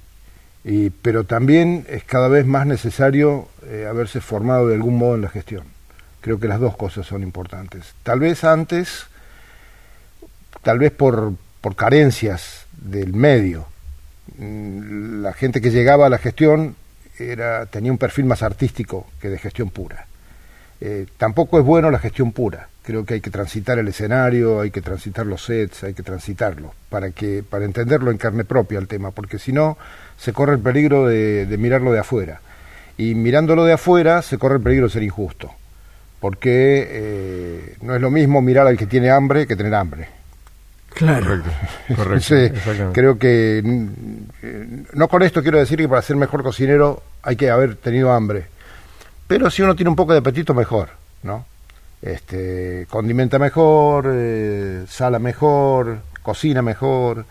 Y, 0.64 0.90
pero 0.90 1.24
también 1.24 1.86
es 1.88 2.04
cada 2.04 2.28
vez 2.28 2.44
más 2.46 2.66
necesario 2.66 3.48
eh, 3.66 3.86
haberse 3.88 4.20
formado 4.20 4.68
de 4.68 4.74
algún 4.74 4.98
modo 4.98 5.14
en 5.14 5.22
la 5.22 5.28
gestión. 5.28 5.64
Creo 6.20 6.38
que 6.38 6.48
las 6.48 6.60
dos 6.60 6.76
cosas 6.76 7.06
son 7.06 7.22
importantes. 7.22 7.94
Tal 8.02 8.20
vez 8.20 8.44
antes, 8.44 9.06
tal 10.62 10.78
vez 10.78 10.90
por, 10.90 11.32
por 11.62 11.74
carencias 11.74 12.66
del 12.72 13.14
medio, 13.14 13.66
la 14.38 15.32
gente 15.32 15.60
que 15.60 15.70
llegaba 15.70 16.06
a 16.06 16.10
la 16.10 16.18
gestión 16.18 16.76
era, 17.18 17.66
tenía 17.66 17.92
un 17.92 17.98
perfil 17.98 18.24
más 18.26 18.42
artístico 18.42 19.06
que 19.20 19.28
de 19.28 19.38
gestión 19.38 19.70
pura. 19.70 20.06
Eh, 20.80 21.06
tampoco 21.16 21.58
es 21.58 21.64
bueno 21.64 21.90
la 21.90 21.98
gestión 21.98 22.32
pura. 22.32 22.68
Creo 22.82 23.04
que 23.04 23.14
hay 23.14 23.20
que 23.20 23.30
transitar 23.30 23.78
el 23.78 23.88
escenario, 23.88 24.60
hay 24.60 24.70
que 24.70 24.80
transitar 24.80 25.26
los 25.26 25.44
sets, 25.44 25.84
hay 25.84 25.92
que 25.92 26.02
transitarlo 26.02 26.72
para 26.88 27.10
que 27.10 27.42
para 27.42 27.64
entenderlo 27.64 28.10
en 28.10 28.16
carne 28.16 28.44
propia 28.44 28.78
el 28.78 28.88
tema, 28.88 29.10
porque 29.10 29.38
si 29.38 29.52
no 29.52 29.76
se 30.16 30.32
corre 30.32 30.54
el 30.54 30.60
peligro 30.60 31.06
de, 31.06 31.54
mirarlo 31.58 31.92
de 31.92 31.98
afuera 31.98 32.40
y 32.96 33.14
mirándolo 33.14 33.64
de 33.64 33.74
afuera 33.74 34.22
se 34.22 34.38
corre 34.38 34.56
el 34.56 34.62
peligro 34.62 34.86
de 34.86 34.92
ser 34.92 35.02
injusto, 35.02 35.52
porque 36.20 36.86
eh, 36.90 37.76
no 37.82 37.94
es 37.94 38.00
lo 38.00 38.10
mismo 38.10 38.40
mirar 38.40 38.66
al 38.66 38.78
que 38.78 38.86
tiene 38.86 39.10
hambre 39.10 39.46
que 39.46 39.56
tener 39.56 39.74
hambre. 39.74 40.17
Claro. 40.90 41.42
Correcto. 41.94 42.34
creo 42.92 43.18
que 43.18 43.62
no 44.92 45.08
con 45.08 45.22
esto 45.22 45.42
quiero 45.42 45.58
decir 45.58 45.78
que 45.78 45.88
para 45.88 46.02
ser 46.02 46.16
mejor 46.16 46.42
cocinero 46.42 47.02
hay 47.22 47.36
que 47.36 47.50
haber 47.50 47.76
tenido 47.76 48.12
hambre. 48.12 48.46
Pero 49.26 49.50
si 49.50 49.62
uno 49.62 49.76
tiene 49.76 49.90
un 49.90 49.96
poco 49.96 50.12
de 50.12 50.20
apetito, 50.20 50.54
mejor, 50.54 50.88
¿no? 51.22 51.44
Este, 52.00 52.86
condimenta 52.88 53.38
mejor, 53.38 54.10
eh, 54.10 54.84
sala 54.88 55.18
mejor, 55.18 55.98
cocina 56.22 56.62
mejor. 56.62 57.26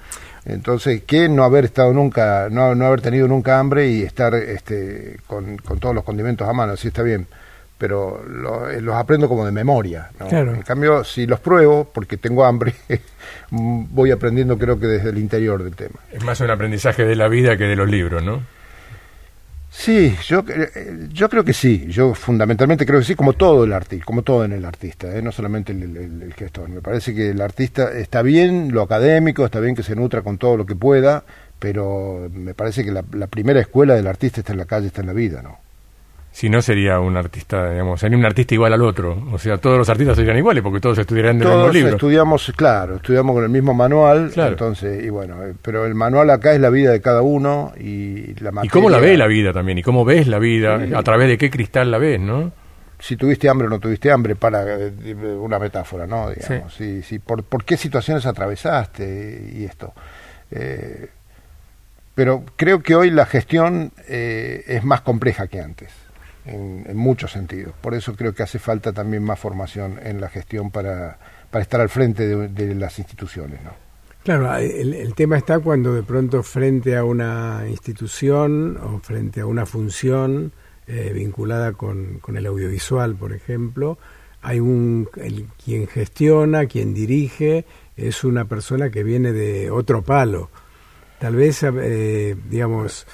Entonces, 0.46 1.04
¿qué 1.06 1.28
no 1.28 1.44
haber 1.44 1.66
estado 1.66 1.92
nunca, 1.92 2.48
no, 2.50 2.76
no 2.76 2.86
haber 2.86 3.02
tenido 3.02 3.28
nunca 3.28 3.60
hambre 3.60 3.90
y 3.90 4.04
estar 4.04 4.34
este, 4.36 5.18
con, 5.28 5.58
con 5.58 5.80
todos 5.80 5.96
los 5.96 6.04
condimentos 6.04 6.48
a 6.48 6.54
mano? 6.54 6.74
Así 6.74 6.90
está 6.90 7.02
bien 7.02 7.28
pero 7.77 8.22
eh, 8.69 8.81
los 8.81 8.96
aprendo 8.96 9.27
como 9.29 9.46
de 9.46 9.51
memoria. 9.51 10.10
En 10.19 10.62
cambio, 10.63 11.03
si 11.03 11.27
los 11.27 11.39
pruebo, 11.39 11.89
porque 11.93 12.17
tengo 12.17 12.46
hambre, 12.46 12.74
voy 13.51 14.12
aprendiendo 14.12 14.57
creo 14.57 14.79
que 14.79 14.88
desde 14.88 15.10
el 15.10 15.17
interior 15.17 15.63
del 15.63 15.75
tema. 15.75 16.00
Es 16.12 16.24
más 16.24 16.39
un 16.41 16.50
aprendizaje 16.50 17.05
de 17.05 17.15
la 17.15 17.27
vida 17.27 17.57
que 17.57 17.65
de 17.65 17.75
los 17.75 17.89
libros, 17.89 18.24
¿no? 18.24 18.41
Sí, 19.69 20.15
yo, 20.25 20.43
eh, 20.48 21.07
yo 21.12 21.29
creo 21.29 21.43
que 21.43 21.53
sí. 21.53 21.86
Yo 21.88 22.15
fundamentalmente 22.15 22.86
creo 22.86 23.00
que 23.00 23.05
sí, 23.05 23.15
como 23.15 23.34
todo 23.34 23.63
el 23.63 23.74
artista, 23.74 24.05
como 24.05 24.24
todo 24.24 24.43
en 24.43 24.53
el 24.53 24.65
artista, 24.65 25.15
¿eh? 25.15 25.22
no 25.22 25.31
solamente 25.31 25.72
el, 25.72 26.34
gestor. 26.36 26.69
Me 26.69 26.81
parece 26.81 27.13
que 27.13 27.29
el 27.29 27.41
artista 27.41 27.91
está 27.91 28.24
bien 28.24 28.72
lo 28.72 28.81
académico, 28.81 29.46
está 29.46 29.60
bien 29.60 29.75
que 29.75 29.84
se 29.84 29.96
nutra 29.96 30.24
con 30.24 30.39
todo 30.39 30.57
lo 30.57 30.65
que 30.65 30.75
pueda, 30.75 31.24
pero 31.60 32.27
me 32.34 32.55
parece 32.55 32.84
que 32.84 32.91
la, 32.91 33.03
la 33.12 33.27
primera 33.27 33.60
escuela 33.60 33.93
del 33.93 34.07
artista 34.07 34.41
está 34.41 34.53
en 34.53 34.60
la 34.60 34.65
calle, 34.65 34.88
está 34.88 35.01
en 35.01 35.07
la 35.07 35.13
vida, 35.13 35.43
¿no? 35.43 35.67
Si 36.38 36.50
no 36.50 36.62
sería 36.62 37.00
un 37.00 37.17
artista, 37.17 37.72
digamos, 37.72 38.00
sería 38.00 38.15
un 38.15 38.24
artista 38.24 38.53
igual 38.53 38.72
al 38.72 38.84
otro. 38.84 39.25
O 39.32 39.39
sea, 39.39 39.58
todos 39.58 39.75
los 39.75 39.89
artistas 39.89 40.15
serían 40.15 40.38
iguales 40.38 40.62
porque 40.62 40.79
todos 40.79 40.96
estudiarían 41.00 41.39
del 41.39 41.48
mismo 41.48 41.70
libro. 41.70 41.94
estudiamos, 41.94 42.53
claro, 42.56 42.98
estudiamos 42.98 43.34
con 43.34 43.44
el 43.44 43.50
mismo 43.50 43.74
manual, 43.74 44.32
entonces, 44.36 45.03
y 45.03 45.10
bueno, 45.10 45.44
eh, 45.44 45.56
pero 45.60 45.88
el 45.88 45.96
manual 45.96 46.29
acá 46.29 46.53
es 46.53 46.62
la 46.62 46.70
vida 46.70 46.91
de 46.91 47.01
cada 47.01 47.24
uno 47.24 47.74
y 47.75 48.36
la 48.36 48.51
materia... 48.51 48.67
¿Y 48.67 48.70
cómo 48.70 48.91
la 48.91 49.00
ve 49.00 49.17
la 49.17 49.25
vida 49.25 49.51
también? 49.51 49.79
¿Y 49.79 49.82
cómo 49.82 50.06
ves 50.06 50.27
la 50.27 50.38
vida? 50.38 50.79
¿A 50.96 51.01
través 51.01 51.27
de 51.27 51.39
qué 51.39 51.50
cristal 51.50 51.89
la 51.89 51.98
ves, 51.98 52.20
no? 52.20 52.51
Si 53.00 53.17
tuviste 53.17 53.50
hambre 53.50 53.65
o 53.65 53.72
no 53.72 53.79
tuviste 53.79 54.12
hambre, 54.12 54.36
para 54.36 54.63
eh, 54.75 54.91
una 55.39 55.58
metáfora, 55.58 56.06
¿no? 56.06 56.29
Digamos, 56.29 56.72
sí. 56.72 57.01
sí, 57.01 57.17
por, 57.17 57.46
por, 57.46 57.65
qué 57.65 57.77
situaciones 57.77 58.27
atravesaste 58.27 59.53
y 59.56 59.65
esto. 59.65 59.91
Eh, 60.51 61.10
pero 62.13 62.44
creo 62.56 62.84
que 62.84 62.96
hoy 62.96 63.10
la 63.10 63.25
gestión 63.25 63.91
es 64.08 64.84
más 64.84 65.01
compleja 65.01 65.48
que 65.48 65.62
antes 65.62 66.07
en, 66.48 66.98
muchos 66.98 67.32
sentidos. 67.32 67.74
Por 67.82 67.94
eso 67.94 68.16
creo 68.16 68.34
que 68.34 68.44
hace 68.44 68.60
falta 68.60 68.94
también 68.94 69.24
más 69.24 69.39
formación 69.39 70.00
en 70.01 70.22
la 70.22 70.30
gestión 70.30 70.72
para, 70.72 71.18
para 71.50 71.62
estar 71.62 71.82
al 71.82 71.89
frente 71.89 72.27
de, 72.27 72.75
las 72.75 73.00
instituciones. 73.00 73.62
¿no? 73.63 73.72
Claro, 74.24 74.56
el, 74.56 75.13
tema 75.16 75.38
está 75.38 75.60
cuando 75.60 75.94
de 75.94 76.04
pronto 76.04 76.44
frente 76.44 76.98
a 76.98 77.04
una 77.04 77.63
institución 77.70 78.77
o 78.77 79.00
frente 79.00 79.42
a 79.42 79.46
una 79.46 79.66
función 79.66 80.51
eh, 80.88 81.12
vinculada 81.13 81.74
con, 81.74 82.20
con, 82.20 82.38
el 82.38 82.46
audiovisual, 82.46 83.16
por 83.16 83.34
ejemplo, 83.34 83.98
hay 84.42 84.60
un 84.60 85.10
el, 85.18 85.48
quien 85.63 85.88
gestiona, 85.88 86.66
quien 86.66 86.94
dirige, 86.94 87.66
es 87.96 88.24
una 88.24 88.46
persona 88.46 88.89
que 88.89 89.04
viene 89.04 89.34
de 89.34 89.72
otro 89.72 90.01
palo. 90.01 90.50
Tal 91.20 91.36
vez, 91.36 91.63
eh, 91.63 92.36
digamos, 92.48 93.08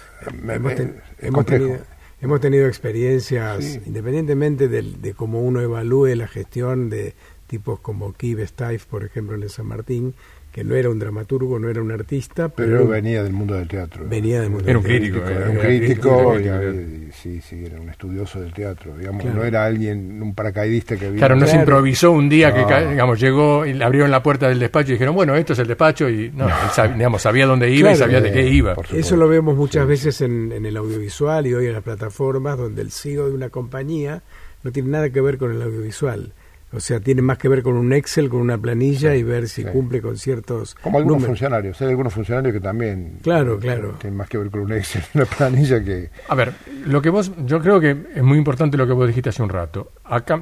hemos 1.22 1.46
tenido, 1.46 1.80
hemos 2.24 2.40
tenido 2.40 2.68
experiencias, 2.68 3.82
independientemente 3.86 4.70
de 4.70 5.14
cómo 5.14 5.42
uno 5.42 5.60
evalúe 5.60 6.16
la 6.16 6.28
gestión 6.28 6.90
de 6.90 7.16
tipos 7.48 7.82
como 7.82 8.14
Kiv 8.14 8.48
Stife, 8.48 8.86
por 8.90 9.04
ejemplo, 9.04 9.36
en 9.36 9.50
San 9.50 9.66
Martín, 9.66 10.16
que 10.54 10.64
no 10.64 10.76
era 10.76 10.88
un 10.88 11.00
dramaturgo, 11.00 11.58
no 11.58 11.68
era 11.68 11.82
un 11.82 11.92
artista, 11.92 12.48
pero, 12.48 12.88
venía 12.88 13.24
del 13.24 13.34
mundo 13.34 13.56
del 13.56 13.68
teatro. 13.68 14.06
Venía 14.08 14.40
del 14.40 14.52
mundo 14.52 14.70
era 14.70 14.78
un 14.78 14.84
crítico, 14.84 15.18
Era 15.28 15.50
un 15.50 15.58
crítico, 15.58 16.40
y, 16.40 17.12
sí, 17.12 17.42
sí, 17.42 17.66
era 17.66 17.82
un 17.82 17.90
estudioso 17.90 18.40
del 18.40 18.54
teatro, 18.54 18.96
digamos, 18.96 19.26
no 19.26 19.44
era 19.44 19.66
alguien, 19.66 20.22
un 20.22 20.36
paracaidista 20.36 20.96
que 20.96 21.08
vino. 21.08 21.18
Claro, 21.18 21.36
no 21.38 21.48
se 21.48 21.56
improvisó 21.56 22.12
un 22.12 22.30
día 22.30 22.54
que, 22.54 22.88
digamos, 22.88 23.20
llegó 23.20 23.66
y 23.66 23.74
le 23.74 23.84
abrieron 23.84 24.12
la 24.12 24.22
puerta 24.22 24.48
del 24.48 24.60
despacho 24.60 24.92
y 24.92 24.94
dijeron, 24.94 25.16
bueno, 25.16 25.36
esto 25.36 25.54
es 25.54 25.60
el 25.60 25.68
despacho, 25.68 26.08
y 26.08 26.30
no, 26.30 26.46
él 26.46 26.70
sabía, 26.72 26.98
digamos, 26.98 27.24
sabía 27.24 27.48
dónde 27.48 27.72
iba 27.72 27.92
y 27.92 27.96
sabía 27.96 28.22
de 28.22 28.32
qué 28.32 28.48
iba. 28.48 28.76
Eso 28.94 29.16
lo 29.16 29.28
vemos 29.28 29.58
muchas 29.58 29.88
veces 29.88 30.22
en, 30.22 30.52
en 30.52 30.68
el 30.68 30.78
audiovisual 30.78 31.48
y 31.48 31.56
hoy 31.56 31.66
en 31.66 31.74
las 31.74 31.84
plataformas, 31.84 32.60
donde 32.60 32.84
el 32.84 32.92
CEO 32.92 33.28
de 33.28 33.34
una 33.34 33.50
compañía 33.50 34.22
no 34.62 34.72
tiene 34.72 34.90
nada 34.90 35.10
que 35.10 35.20
ver 35.20 35.40
con 35.40 35.52
el 35.52 35.64
audiovisual 35.64 36.32
o 36.76 36.80
sea, 36.80 37.00
tiene 37.00 37.22
más 37.22 37.38
que 37.38 37.48
ver 37.48 37.62
con 37.62 37.76
un 37.76 37.94
Excel, 37.94 38.30
con 38.30 38.42
una 38.42 38.58
planilla 38.58 39.16
y 39.16 39.24
ver 39.24 39.48
si 39.48 39.64
cumple 39.64 40.02
con 40.02 40.18
ciertos. 40.18 40.76
Como 40.76 40.98
algunos 40.98 41.26
funcionarios. 41.26 41.80
Hay 41.82 41.90
algunos 41.90 42.14
funcionarios 42.14 42.54
que 42.54 42.60
también. 42.60 43.20
Claro, 43.22 43.60
claro. 43.60 43.96
Tienen 44.00 44.18
más 44.18 44.28
que 44.28 44.38
ver 44.38 44.50
con 44.50 44.62
un 44.62 44.74
Excel, 44.74 45.04
una 45.14 45.26
planilla 45.26 45.84
que. 45.84 46.10
A 46.28 46.36
ver, 46.36 46.54
lo 46.86 47.02
que 47.02 47.10
vos. 47.10 47.32
Yo 47.46 47.60
creo 47.60 47.80
que 47.80 47.96
es 48.16 48.24
muy 48.24 48.38
importante 48.38 48.76
lo 48.78 48.88
que 48.88 48.94
vos 48.94 49.08
dijiste 49.08 49.30
hace 49.30 49.44
un 49.44 49.50
rato. 49.50 49.92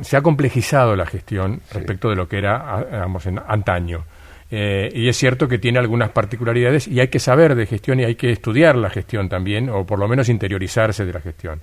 se 0.01 0.17
ha 0.17 0.21
complejizado 0.21 0.95
la 0.95 1.05
gestión 1.05 1.61
respecto 1.73 2.09
de 2.09 2.15
lo 2.15 2.27
que 2.27 2.37
era, 2.37 2.85
digamos, 2.89 3.25
en 3.25 3.39
antaño. 3.45 4.05
Eh, 4.53 4.91
y 4.93 5.07
es 5.07 5.15
cierto 5.15 5.47
que 5.47 5.57
tiene 5.59 5.79
algunas 5.79 6.09
particularidades 6.09 6.85
y 6.85 6.99
hay 6.99 7.07
que 7.07 7.19
saber 7.19 7.55
de 7.55 7.65
gestión 7.65 8.01
y 8.01 8.03
hay 8.03 8.15
que 8.15 8.31
estudiar 8.31 8.75
la 8.75 8.89
gestión 8.89 9.29
también, 9.29 9.69
o 9.69 9.85
por 9.85 9.97
lo 9.97 10.09
menos 10.09 10.27
interiorizarse 10.27 11.05
de 11.05 11.13
la 11.13 11.21
gestión. 11.21 11.61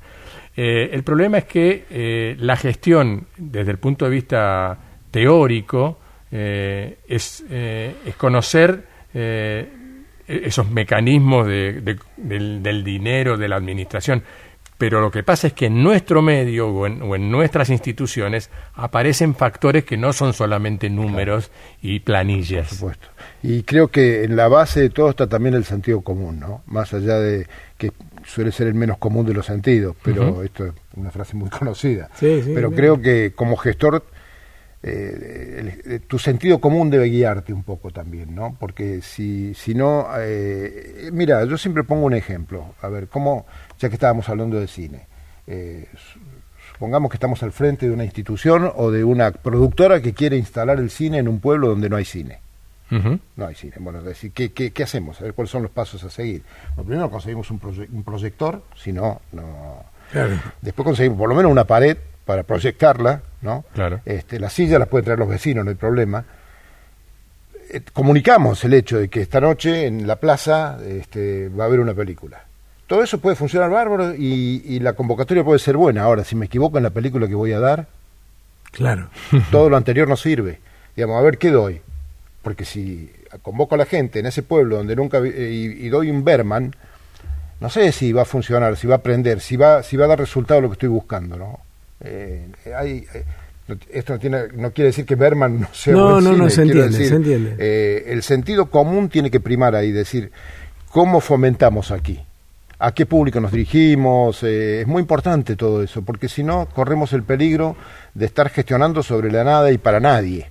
Eh, 0.57 0.91
el 0.93 1.03
problema 1.03 1.39
es 1.39 1.45
que 1.45 1.85
eh, 1.91 2.37
la 2.39 2.57
gestión, 2.57 3.27
desde 3.37 3.71
el 3.71 3.79
punto 3.79 4.05
de 4.05 4.11
vista 4.11 4.79
teórico, 5.11 5.99
eh, 6.31 6.99
es, 7.07 7.45
conocer 8.17 8.85
esos 10.27 10.71
mecanismos 10.71 11.47
del, 11.47 12.85
dinero, 12.85 13.37
de 13.37 13.49
la 13.49 13.57
administración. 13.57 14.23
Pero 14.79 15.01
lo 15.01 15.11
que 15.11 15.25
pasa 15.25 15.49
es 15.49 15.55
que 15.55 15.67
en 15.67 15.83
nuestro 15.83 16.23
medio 16.23 16.69
o 16.69 16.87
en, 16.87 17.31
nuestras 17.31 17.69
instituciones 17.69 18.49
aparecen 18.75 19.35
factores 19.35 19.85
que 19.85 19.97
no 19.97 20.13
son 20.13 20.33
solamente 20.33 20.89
números 20.89 21.51
y 21.83 21.99
planillas. 21.99 22.69
Por 22.69 22.77
supuesto. 22.77 23.09
Y 23.43 23.65
creo 23.65 23.89
que 23.89 24.23
en 24.23 24.37
la 24.37 24.47
base 24.47 24.83
de 24.83 24.91
todo 24.91 25.11
está 25.11 25.27
también 25.27 25.57
el 25.57 25.65
sentido 25.65 26.01
común, 26.01 26.39
¿no? 26.39 26.63
Más 26.67 26.95
allá 26.95 27.19
de 27.19 27.49
que 27.77 27.93
suele 28.29 28.53
ser 28.53 28.67
el 28.67 28.75
menos 28.75 28.99
común 28.99 29.27
de 29.27 29.35
los 29.35 29.47
sentidos, 29.47 29.97
pero 30.03 30.43
esto 30.43 30.67
es 30.67 30.73
una 30.95 31.11
frase 31.11 31.35
muy 31.35 31.49
conocida. 31.59 32.11
pero 32.21 32.71
creo 32.71 33.01
que 33.01 33.33
como 33.35 33.57
gestor 33.57 34.05
eh, 34.81 35.81
eh, 35.85 36.01
tu 36.07 36.21
sentido 36.21 36.61
común 36.61 36.89
debe 36.89 37.07
guiarte 37.07 37.53
un 37.53 37.65
poco 37.65 37.91
también, 37.91 38.35
¿no? 38.35 38.57
Porque 38.61 39.03
si, 39.03 39.53
si 39.55 39.75
no, 39.75 40.07
eh, 40.19 41.11
mira, 41.13 41.45
yo 41.47 41.59
siempre 41.59 41.83
pongo 41.83 42.07
un 42.07 42.15
ejemplo, 42.15 42.75
a 42.81 42.89
ver, 42.89 43.09
cómo, 43.09 43.47
ya 43.79 43.89
que 43.89 43.97
estábamos 43.97 44.29
hablando 44.29 44.61
de 44.61 44.69
cine, 44.69 45.07
supongamos 46.73 47.11
que 47.11 47.17
estamos 47.17 47.43
al 47.43 47.53
frente 47.53 47.87
de 47.87 47.93
una 47.93 48.05
institución 48.05 48.71
o 48.77 48.91
de 48.91 49.03
una 49.03 49.33
productora 49.33 50.01
que 50.01 50.13
quiere 50.13 50.37
instalar 50.37 50.79
el 50.79 50.91
cine 50.91 51.19
en 51.19 51.27
un 51.27 51.41
pueblo 51.41 51.69
donde 51.69 51.89
no 51.89 51.97
hay 51.97 52.05
cine. 52.05 52.41
No 52.91 53.47
hay 53.47 53.55
cine. 53.55 53.75
Bueno, 53.79 53.99
es 53.99 54.05
decir, 54.05 54.33
¿qué, 54.33 54.51
qué, 54.51 54.83
hacemos? 54.83 55.21
A 55.21 55.25
ver 55.25 55.35
cuáles 55.35 55.51
son 55.51 55.63
los 55.63 55.71
pasos 55.71 56.03
a 56.05 56.11
seguir. 56.11 56.43
Bueno, 56.75 56.89
primero 56.89 57.11
conseguimos 57.11 57.51
un, 57.51 57.61
un 57.93 58.03
proyector, 58.03 58.63
si 58.77 58.93
no, 58.93 59.21
no. 59.33 59.85
Después 60.63 60.85
conseguimos 60.85 61.19
por 61.19 61.29
lo 61.29 61.35
menos 61.35 61.53
una 61.53 61.65
pared 61.65 61.97
para 62.25 62.43
proyectarla, 62.45 63.23
¿no? 63.43 63.65
Claro. 63.75 64.01
Este, 64.05 64.41
las 64.41 64.53
sillas 64.53 64.79
las 64.79 64.89
pueden 64.89 65.05
traer 65.05 65.19
los 65.19 65.29
vecinos, 65.29 65.65
no 65.65 65.71
hay 65.71 65.77
problema. 65.77 66.25
Eh, 67.71 67.83
comunicamos 67.93 68.65
el 68.65 68.73
hecho 68.73 68.99
de 68.99 69.09
que 69.09 69.21
esta 69.21 69.41
noche 69.41 69.87
en 69.87 70.07
la 70.07 70.17
plaza 70.17 70.79
este, 70.87 71.49
va 71.51 71.65
a 71.65 71.67
haber 71.67 71.81
una 71.81 71.95
película. 71.95 72.43
Todo 72.87 73.03
eso 73.03 73.19
puede 73.19 73.37
funcionar 73.37 73.69
bárbaro 73.69 74.15
y, 74.15 74.63
y 74.65 74.81
la 74.81 74.95
convocatoria 74.95 75.45
puede 75.45 75.59
ser 75.59 75.77
buena. 75.77 76.05
Ahora, 76.05 76.25
si 76.25 76.37
me 76.37 76.47
equivoco 76.47 76.79
en 76.79 76.85
la 76.85 76.91
película 76.91 77.29
que 77.29 77.35
voy 77.35 77.53
a 77.53 77.61
dar, 77.61 77.87
claro. 78.71 79.11
todo 79.51 79.69
lo 79.69 79.77
anterior 79.77 80.09
no 80.09 80.17
sirve. 80.17 80.61
Digamos, 80.97 81.19
a 81.19 81.23
ver 81.23 81.37
qué 81.37 81.51
doy 81.51 81.83
porque 82.49 82.65
si 82.65 83.11
convoco 83.43 83.75
a 83.75 83.79
la 83.79 83.85
gente 83.85 84.21
en 84.21 84.25
ese 84.25 84.43
pueblo 84.43 84.79
donde 84.79 84.97
nunca 84.97 85.19
eh, 85.19 85.53
y, 85.53 85.87
doy 85.91 86.09
un 86.09 86.25
Berman, 86.25 86.75
no 87.61 87.69
sé 87.69 87.93
si 87.93 88.11
va 88.11 88.23
a 88.23 88.25
funcionar, 88.25 88.75
si 88.79 88.87
va 88.87 88.95
a 88.95 88.99
aprender, 89.01 89.43
si 89.43 89.59
va, 89.59 89.83
si 89.83 89.99
va 89.99 90.07
a 90.07 90.09
dar 90.09 90.19
resultado 90.19 90.63
lo 90.63 90.69
que 90.71 90.73
estoy 90.73 90.89
buscando, 90.89 91.37
¿no? 91.37 91.61
Eh, 92.01 92.47
hay, 92.75 93.05
eh, 93.13 93.25
esto 93.91 94.15
no, 94.15 94.19
tiene, 94.19 94.45
no 94.55 94.71
quiere 94.71 94.87
decir 94.87 95.05
que 95.05 95.15
Berman 95.15 95.61
no 95.61 95.69
sea 95.75 95.93
no, 95.93 96.23
no, 96.23 96.33
no, 96.33 96.49
se 96.49 96.63
entiende, 96.63 97.07
se 97.07 97.15
entiende. 97.15 98.11
el 98.11 98.23
sentido 98.23 98.71
común 98.71 99.11
tiene 99.11 99.31
que 99.31 99.41
primar 99.41 99.75
ahí, 99.75 99.93
decir, 99.93 100.33
¿cómo 100.89 101.21
fomentamos 101.21 101.91
aquí? 101.91 102.19
¿A 102.79 102.95
qué 102.95 103.05
público 103.05 103.41
nos 103.41 103.53
dirigimos? 103.53 104.43
es 104.43 104.87
muy 104.87 105.03
importante 105.03 105.55
todo 105.55 105.83
eso, 105.83 106.01
porque 106.01 106.31
si 106.31 106.43
no, 106.43 106.67
corremos 106.75 107.13
el 107.13 107.25
peligro 107.25 107.77
de 108.15 108.25
estar 108.25 108.49
gestionando 108.49 109.03
sobre 109.03 109.31
la 109.31 109.45
nada 109.45 109.71
y 109.71 109.77
para 109.77 110.01
nadie. 110.01 110.51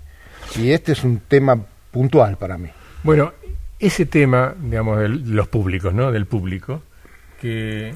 Y 0.56 0.72
este 0.72 0.92
es 0.92 1.04
un 1.04 1.22
tema 1.28 1.66
puntual 1.98 2.38
para 2.38 2.60
mí. 2.60 2.70
Bueno, 3.02 3.34
ese 3.80 4.06
tema, 4.06 4.54
digamos, 4.60 5.00
de 5.00 5.10
los 5.10 5.48
públicos, 5.48 5.94
¿no? 5.94 6.12
Del 6.12 6.28
público, 6.28 6.84
que 7.42 7.96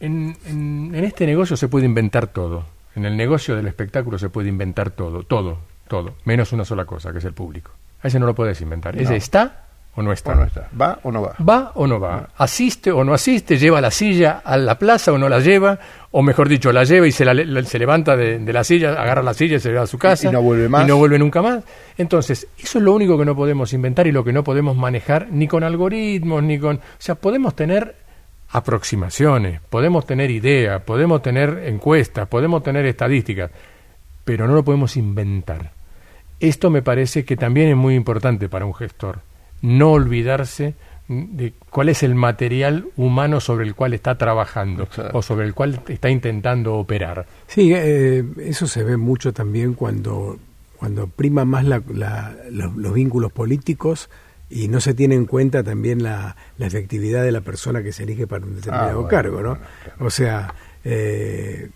en, 0.00 0.36
en, 0.44 0.94
este 0.96 1.24
negocio 1.24 1.56
se 1.56 1.68
puede 1.68 1.86
inventar 1.86 2.26
todo. 2.26 2.66
En 2.94 3.06
el 3.06 3.16
negocio 3.16 3.56
del 3.56 3.66
espectáculo 3.68 4.18
se 4.18 4.28
puede 4.28 4.50
inventar 4.50 4.90
todo, 4.90 5.22
todo, 5.22 5.60
todo, 5.88 6.14
menos 6.24 6.52
una 6.52 6.66
sola 6.66 6.84
cosa, 6.84 7.10
que 7.12 7.18
es 7.18 7.24
el 7.24 7.32
público. 7.32 7.70
A 8.02 8.08
ese 8.08 8.20
no 8.20 8.26
lo 8.26 8.34
puedes 8.34 8.60
inventar. 8.60 9.00
Ese 9.00 9.16
está 9.16 9.69
o 9.96 10.02
no 10.02 10.12
está. 10.12 10.34
¿Va 10.80 11.00
o 11.02 11.10
no 11.10 11.22
va? 11.22 11.34
¿Va 11.46 11.72
o 11.74 11.86
no 11.86 11.98
va? 11.98 12.28
¿Asiste 12.36 12.92
o 12.92 13.02
no 13.02 13.12
asiste? 13.12 13.58
¿Lleva 13.58 13.80
la 13.80 13.90
silla 13.90 14.40
a 14.44 14.56
la 14.56 14.78
plaza 14.78 15.12
o 15.12 15.18
no 15.18 15.28
la 15.28 15.40
lleva? 15.40 15.78
O 16.12 16.22
mejor 16.22 16.48
dicho, 16.48 16.72
la 16.72 16.84
lleva 16.84 17.08
y 17.08 17.12
se, 17.12 17.24
se 17.64 17.78
levanta 17.78 18.16
de, 18.16 18.52
la 18.52 18.62
silla, 18.62 18.92
agarra 18.92 19.22
la 19.22 19.34
silla 19.34 19.56
y 19.56 19.60
se 19.60 19.72
va 19.72 19.82
a 19.82 19.86
su 19.86 19.98
casa. 19.98 20.28
Y, 20.28 20.32
no 20.32 20.42
vuelve 20.42 20.68
más. 20.68 20.84
Y 20.84 20.86
no 20.86 20.96
vuelve 20.96 21.18
nunca 21.18 21.42
más. 21.42 21.64
Entonces, 21.98 22.46
eso 22.56 22.78
es 22.78 22.84
lo 22.84 22.94
único 22.94 23.18
que 23.18 23.24
no 23.24 23.34
podemos 23.34 23.72
inventar 23.72 24.06
y 24.06 24.12
lo 24.12 24.22
que 24.22 24.32
no 24.32 24.44
podemos 24.44 24.76
manejar 24.76 25.26
ni 25.30 25.48
con 25.48 25.64
algoritmos, 25.64 26.42
ni 26.42 26.58
con... 26.58 26.76
O 26.76 26.80
sea, 26.98 27.16
podemos 27.16 27.56
tener 27.56 27.96
aproximaciones, 28.52 29.60
podemos 29.68 30.06
tener 30.06 30.30
ideas, 30.30 30.82
podemos 30.82 31.20
tener 31.20 31.64
encuestas, 31.66 32.28
podemos 32.28 32.62
tener 32.62 32.86
estadísticas, 32.86 33.50
pero 34.24 34.46
no 34.46 34.54
lo 34.54 34.64
podemos 34.64 34.96
inventar. 34.96 35.72
Esto 36.38 36.70
me 36.70 36.82
parece 36.82 37.24
que 37.24 37.36
también 37.36 37.68
es 37.68 37.76
muy 37.76 37.96
importante 37.96 38.48
para 38.48 38.64
un 38.64 38.74
gestor 38.74 39.29
no 39.62 39.92
olvidarse 39.92 40.74
de 41.10 41.52
cuál 41.70 41.88
es 41.88 42.04
el 42.04 42.14
material 42.14 42.86
humano 42.96 43.40
sobre 43.40 43.66
el 43.66 43.74
cual 43.74 43.94
está 43.94 44.16
trabajando 44.16 44.88
o 45.12 45.22
sobre 45.22 45.44
el 45.44 45.54
cual 45.54 45.82
está 45.88 46.08
intentando 46.08 46.76
operar. 46.76 47.26
Sí, 47.48 47.72
eh, 47.74 48.24
eso 48.38 48.68
se 48.68 48.84
ve 48.84 48.96
mucho 48.96 49.32
también 49.32 49.74
cuando, 49.74 50.38
cuando 50.76 51.08
prima 51.08 51.44
más 51.44 51.64
la, 51.64 51.82
los, 52.50 52.94
vínculos 52.94 53.32
políticos 53.32 54.08
y 54.48 54.68
no 54.68 54.80
se 54.80 54.94
tiene 54.94 55.16
en 55.16 55.26
cuenta 55.26 55.64
también 55.64 56.04
la, 56.04 56.36
efectividad 56.60 57.24
de 57.24 57.32
la 57.32 57.40
persona 57.40 57.82
que 57.82 57.90
se 57.90 58.04
elige 58.04 58.28
para 58.28 58.46
un 58.46 58.54
determinado 58.54 59.04
ah, 59.04 59.08
cargo, 59.08 59.42
¿no? 59.42 59.58
O 59.98 60.10
sea, 60.10 60.54
eh, 60.84 61.70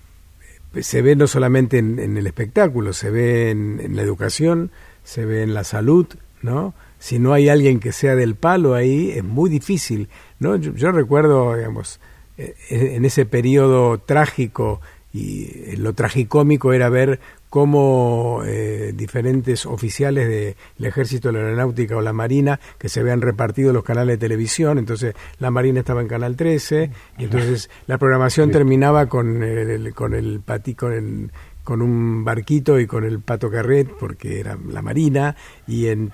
se 0.80 1.02
ve 1.02 1.16
no 1.16 1.26
solamente 1.26 1.78
en, 1.78 1.98
el 1.98 2.26
espectáculo, 2.28 2.92
se 2.92 3.10
ve 3.10 3.50
en, 3.50 3.80
en 3.80 3.96
la 3.96 4.02
educación, 4.02 4.70
se 5.02 5.24
ve 5.24 5.42
en 5.42 5.54
la 5.54 5.64
salud, 5.64 6.06
¿no? 6.40 6.72
Si 7.04 7.18
no 7.18 7.34
hay 7.34 7.50
alguien 7.50 7.80
que 7.80 7.92
sea 7.92 8.16
del 8.16 8.34
palo 8.34 8.72
ahí, 8.72 9.10
es 9.10 9.22
muy 9.22 9.50
difícil. 9.50 10.08
¿no? 10.38 10.56
Yo, 10.56 10.90
recuerdo, 10.90 11.54
digamos, 11.54 12.00
eh, 12.38 12.54
en 12.70 13.04
ese 13.04 13.26
periodo 13.26 13.98
trágico 13.98 14.80
y 15.12 15.44
eh, 15.44 15.74
lo 15.76 15.92
tragicómico 15.92 16.72
era 16.72 16.88
ver 16.88 17.20
cómo 17.50 18.40
eh, 18.46 18.94
diferentes 18.96 19.66
oficiales 19.66 20.28
del 20.28 20.86
ejército 20.86 21.28
de 21.28 21.34
la 21.34 21.40
aeronáutica 21.40 21.94
o 21.94 22.00
la 22.00 22.14
marina 22.14 22.58
que 22.78 22.88
se 22.88 23.00
habían 23.00 23.20
repartido 23.20 23.74
los 23.74 23.84
canales 23.84 24.14
de 24.14 24.26
televisión, 24.26 24.78
entonces 24.78 25.14
la 25.38 25.50
marina 25.50 25.80
estaba 25.80 26.00
en 26.00 26.08
canal 26.08 26.36
13 26.36 26.90
y 27.18 27.24
entonces 27.24 27.68
la 27.86 27.98
programación 27.98 28.50
terminaba 28.50 29.10
con 29.10 29.42
el, 29.42 29.92
con 29.92 30.14
el 30.14 30.40
con 30.74 30.92
el, 30.94 31.30
con 31.64 31.80
un 31.80 32.24
barquito 32.24 32.78
y 32.78 32.86
con 32.86 33.04
el 33.04 33.20
Pato 33.20 33.50
Carret, 33.50 33.88
porque 33.98 34.38
era 34.38 34.56
la 34.68 34.82
Marina, 34.82 35.34
y 35.66 35.86
en, 35.86 36.12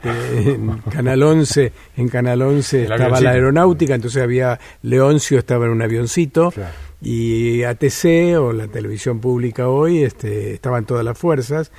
Canal 0.90 1.22
11, 1.22 1.72
en 1.96 2.08
Canal 2.08 2.40
11 2.40 2.84
estaba 2.84 3.20
la 3.20 3.30
aeronáutica, 3.30 3.96
entonces 3.96 4.22
había 4.22 4.58
Leoncio 4.82 5.38
estaba 5.38 5.66
en 5.66 5.72
un 5.72 5.82
avioncito, 5.82 6.52
y 7.02 7.64
ATC 7.64 8.38
o 8.38 8.52
la 8.52 8.68
televisión 8.68 9.18
pública 9.18 9.68
hoy 9.68 10.04
este, 10.04 10.54
estaban 10.54 10.86
todas 10.86 11.04
las 11.04 11.18
fuerzas, 11.18 11.72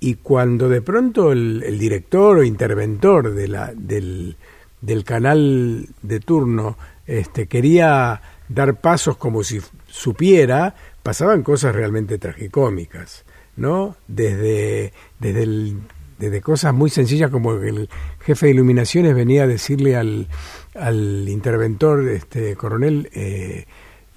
y 0.00 0.14
cuando 0.14 0.68
de 0.68 0.82
pronto 0.82 1.32
el, 1.32 1.78
director 1.78 2.38
o 2.38 2.42
interventor 2.42 3.32
de 3.32 3.48
la, 3.48 3.72
del, 3.74 4.36
del 4.80 5.04
canal 5.04 5.86
de 6.02 6.20
turno 6.20 6.76
este, 7.06 7.46
quería 7.46 8.20
dar 8.48 8.80
pasos 8.80 9.16
como 9.16 9.44
si 9.44 9.60
supiera, 9.86 10.74
pasaban 11.08 11.42
cosas 11.42 11.74
realmente 11.74 12.18
tragicómicas, 12.18 13.24
¿no? 13.56 13.96
Desde, 14.08 14.92
desde, 15.18 15.42
el, 15.42 15.78
desde 16.18 16.42
cosas 16.42 16.74
muy 16.74 16.90
sencillas 16.90 17.30
como 17.30 17.58
que 17.58 17.70
el 17.70 17.88
jefe 18.20 18.44
de 18.44 18.52
iluminaciones 18.52 19.14
venía 19.14 19.44
a 19.44 19.46
decirle 19.46 19.96
al, 19.96 20.28
al 20.74 21.26
interventor, 21.26 22.06
este 22.08 22.56
coronel, 22.56 23.08
eh, 23.14 23.64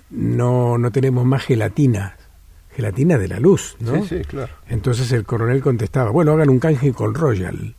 no, 0.10 0.77
no 0.77 0.91
tenemos 0.91 1.23
más 1.23 1.45
gelatina, 1.45 2.17
gelatina 2.75 3.17
de 3.17 3.30
la 3.30 3.39
luz, 3.39 3.77
¿no? 3.80 4.04
Sí, 4.04 4.17
sí, 4.17 4.25
claro. 4.25 4.51
Entonces 4.67 5.13
el 5.13 5.23
coronel 5.23 5.62
contestaba, 5.62 6.12
bueno, 6.12 6.34
hagan 6.34 6.49
un 6.49 6.60
canje 6.60 6.91
con 6.91 7.15
Royal, 7.15 7.73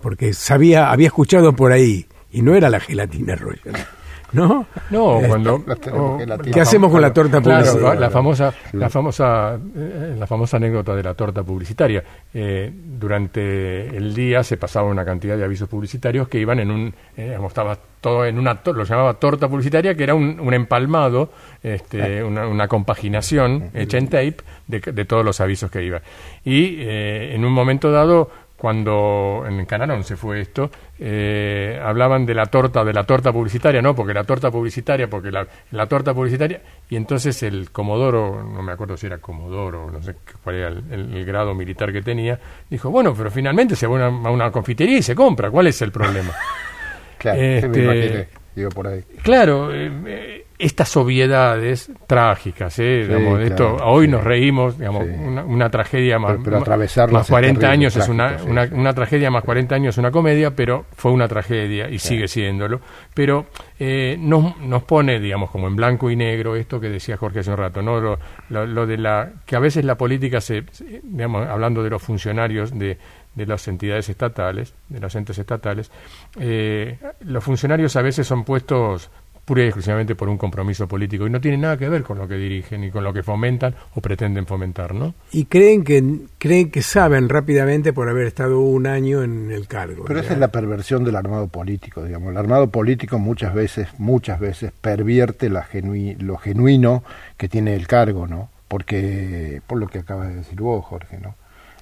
porque 0.00 0.32
sabía, 0.32 0.90
había 0.90 1.08
escuchado 1.08 1.54
por 1.54 1.72
ahí, 1.72 2.06
y 2.32 2.40
no 2.40 2.54
era 2.54 2.70
la 2.70 2.80
gelatina 2.80 3.36
Royal. 3.36 3.86
¿No? 4.34 4.66
No, 4.90 5.16
Este, 5.16 5.28
cuando 5.28 5.54
o-. 5.92 6.18
¿Qué 6.52 6.60
hacemos 6.60 6.90
con 6.90 7.00
la 7.00 7.12
torta 7.12 7.40
Claro, 7.40 7.64
publicitaria? 7.64 8.00
la 8.00 8.10
famosa, 8.10 8.54
la 8.72 8.90
famosa, 8.90 9.58
eh, 9.76 10.16
la 10.18 10.26
famosa 10.26 10.56
anécdota 10.56 10.94
de 10.94 11.02
la 11.02 11.14
torta 11.14 11.42
publicitaria. 11.42 12.02
Eh, 12.32 12.70
durante 12.98 13.96
el 13.96 14.14
día 14.14 14.42
se 14.42 14.56
pasaba 14.56 14.88
una 14.88 15.04
cantidad 15.04 15.36
de 15.36 15.44
avisos 15.44 15.68
publicitarios 15.68 16.28
que 16.28 16.38
iban 16.38 16.58
en 16.60 16.70
un, 16.70 16.94
eh, 17.16 17.38
estaba 17.46 17.78
todo 18.00 18.26
en 18.26 18.38
una, 18.38 18.56
to- 18.62 18.72
lo 18.72 18.84
llamaba 18.84 19.14
torta 19.14 19.48
publicitaria, 19.48 19.94
que 19.94 20.02
era 20.02 20.14
un, 20.14 20.38
un 20.40 20.52
empalmado, 20.52 21.30
este, 21.62 22.22
una, 22.22 22.46
una 22.48 22.68
compaginación 22.68 23.70
hecha 23.72 23.98
en 23.98 24.06
tape 24.08 24.36
de, 24.66 24.80
de 24.80 25.04
todos 25.04 25.24
los 25.24 25.40
avisos 25.40 25.70
que 25.70 25.82
iban. 25.82 26.02
Y 26.44 26.76
eh, 26.80 27.34
en 27.34 27.44
un 27.44 27.52
momento 27.52 27.90
dado 27.90 28.30
cuando 28.64 29.44
en 29.46 29.66
Canal 29.66 29.90
11 29.90 30.16
fue 30.16 30.40
esto, 30.40 30.70
eh, 30.98 31.78
hablaban 31.84 32.24
de 32.24 32.32
la 32.32 32.46
torta, 32.46 32.82
de 32.82 32.94
la 32.94 33.04
torta 33.04 33.30
publicitaria, 33.30 33.82
no, 33.82 33.94
porque 33.94 34.14
la 34.14 34.24
torta 34.24 34.50
publicitaria, 34.50 35.06
porque 35.06 35.30
la, 35.30 35.46
la 35.72 35.86
torta 35.86 36.14
publicitaria, 36.14 36.62
y 36.88 36.96
entonces 36.96 37.42
el 37.42 37.70
Comodoro, 37.70 38.42
no 38.42 38.62
me 38.62 38.72
acuerdo 38.72 38.96
si 38.96 39.04
era 39.04 39.18
Comodoro, 39.18 39.90
no 39.90 40.00
sé 40.02 40.14
cuál 40.42 40.56
era 40.56 40.68
el, 40.68 40.82
el- 40.90 41.14
el 41.14 41.26
grado 41.26 41.54
militar 41.54 41.92
que 41.92 42.00
tenía, 42.00 42.40
dijo, 42.70 42.88
bueno, 42.88 43.12
pero 43.14 43.30
finalmente 43.30 43.76
se 43.76 43.86
va 43.86 44.02
a 44.06 44.08
una, 44.08 44.28
a 44.30 44.32
una 44.32 44.50
confitería 44.50 44.96
y 44.96 45.02
se 45.02 45.14
compra, 45.14 45.50
¿cuál 45.50 45.66
es 45.66 45.82
el 45.82 45.92
problema? 45.92 46.30
Claro, 47.18 47.38
sí 47.38 47.44
me 47.44 47.58
Este- 47.58 47.84
imaginé, 47.84 48.28
digo 48.56 48.70
por 48.70 48.86
ahí. 48.86 49.02
Claro, 49.22 49.74
eh, 49.74 49.90
eh, 50.06 50.43
estas 50.58 50.96
obviedades 50.96 51.90
trágicas, 52.06 52.78
¿eh? 52.78 53.02
Sí, 53.02 53.08
Digamos, 53.08 53.38
claro, 53.40 53.44
esto, 53.44 53.76
hoy 53.84 54.06
sí. 54.06 54.12
nos 54.12 54.24
reímos, 54.24 54.78
digamos, 54.78 55.04
Sí. 55.04 55.10
una, 55.18 55.44
una 55.44 55.70
tragedia 55.70 56.18
más, 56.18 56.32
Pero- 56.32 56.42
pero 56.44 56.56
más- 56.56 56.62
atravesarlas 56.62 57.12
más 57.12 57.26
es 57.26 57.30
40 57.30 57.60
terrible, 57.60 57.72
años 57.72 57.96
es 57.96 58.08
una, 58.08 58.36
una, 58.72 58.92
tragedia 58.94 59.30
más 59.30 59.42
40 59.44 59.74
años 59.74 59.94
es 59.94 59.98
una 59.98 60.10
comedia, 60.10 60.52
pero 60.54 60.86
fue 60.96 61.10
una 61.12 61.26
tragedia 61.28 61.88
y 61.90 61.98
sigue 61.98 62.28
siéndolo. 62.28 62.80
Pero 63.14 63.46
eh, 63.78 64.16
nos, 64.18 64.56
nos 64.60 64.82
pone, 64.84 65.18
digamos, 65.18 65.50
como 65.50 65.66
en 65.66 65.76
blanco 65.76 66.10
y 66.10 66.16
negro 66.16 66.54
esto 66.56 66.78
que 66.80 66.88
decía 66.88 67.16
Jorge 67.16 67.40
hace 67.40 67.50
un 67.50 67.56
rato, 67.56 67.82
¿no? 67.82 68.00
Lo, 68.00 68.18
lo- 68.50 68.66
lo 68.66 68.86
de 68.86 68.96
la 68.98 69.30
que 69.46 69.56
a 69.56 69.60
veces 69.60 69.84
la 69.84 69.96
política 69.96 70.40
se, 70.40 70.64
se- 70.70 71.00
digamos, 71.02 71.48
hablando 71.48 71.82
de 71.82 71.90
los 71.90 72.02
funcionarios 72.02 72.76
de 72.78 72.98
de 73.34 73.46
las 73.46 73.66
entidades 73.66 74.08
estatales, 74.08 74.74
de 74.88 75.00
los 75.00 75.12
entes 75.16 75.36
estatales, 75.36 75.90
eh, 76.38 76.98
los 77.22 77.42
funcionarios 77.42 77.96
a 77.96 78.02
veces 78.02 78.28
son 78.28 78.44
puestos 78.44 79.10
pura 79.44 79.62
y 79.62 79.66
exclusivamente 79.66 80.14
por 80.14 80.28
un 80.28 80.38
compromiso 80.38 80.88
político 80.88 81.26
y 81.26 81.30
no 81.30 81.40
tienen 81.40 81.60
nada 81.60 81.76
que 81.76 81.88
ver 81.88 82.02
con 82.02 82.18
lo 82.18 82.26
que 82.26 82.36
dirigen 82.36 82.82
y 82.84 82.90
con 82.90 83.04
lo 83.04 83.12
que 83.12 83.22
fomentan 83.22 83.74
o 83.94 84.00
pretenden 84.00 84.46
fomentar, 84.46 84.94
¿no? 84.94 85.14
Y 85.32 85.44
creen 85.44 85.84
que, 85.84 86.02
creen 86.38 86.70
que 86.70 86.82
saben 86.82 87.28
rápidamente 87.28 87.92
por 87.92 88.08
haber 88.08 88.26
estado 88.26 88.60
un 88.60 88.86
año 88.86 89.22
en 89.22 89.50
el 89.50 89.66
cargo. 89.66 90.04
Pero 90.06 90.20
esa 90.20 90.32
es 90.32 90.38
la 90.38 90.48
perversión 90.48 91.04
del 91.04 91.16
armado 91.16 91.48
político, 91.48 92.02
digamos. 92.04 92.30
El 92.30 92.38
armado 92.38 92.70
político 92.70 93.18
muchas 93.18 93.52
veces, 93.54 93.88
muchas 93.98 94.40
veces 94.40 94.72
pervierte 94.80 95.50
la 95.50 95.64
genui- 95.66 96.16
lo 96.18 96.36
genuino 96.38 97.04
que 97.36 97.48
tiene 97.48 97.74
el 97.74 97.86
cargo, 97.86 98.26
¿no? 98.26 98.48
Porque, 98.68 99.60
por 99.66 99.78
lo 99.78 99.86
que 99.88 99.98
acabas 99.98 100.28
de 100.28 100.36
decir 100.36 100.60
vos, 100.60 100.84
Jorge, 100.84 101.18
¿no? 101.22 101.34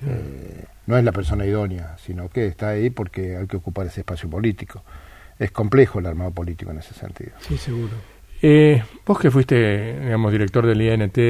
Eh, 0.04 0.64
no 0.86 0.98
es 0.98 1.04
la 1.04 1.12
persona 1.12 1.46
idónea, 1.46 1.96
sino 2.04 2.28
que 2.28 2.46
está 2.46 2.70
ahí 2.70 2.90
porque 2.90 3.36
hay 3.36 3.46
que 3.46 3.56
ocupar 3.56 3.86
ese 3.86 4.00
espacio 4.00 4.28
político. 4.28 4.82
Es 5.42 5.50
complejo 5.50 5.98
el 5.98 6.06
armado 6.06 6.30
político 6.30 6.70
en 6.70 6.78
ese 6.78 6.94
sentido. 6.94 7.32
Sí, 7.40 7.56
seguro. 7.58 7.92
Eh, 8.40 8.82
vos 9.06 9.18
que 9.18 9.30
fuiste, 9.30 10.00
digamos, 10.00 10.30
director 10.30 10.64
del 10.66 10.80
INT 10.82 11.18
y, 11.18 11.22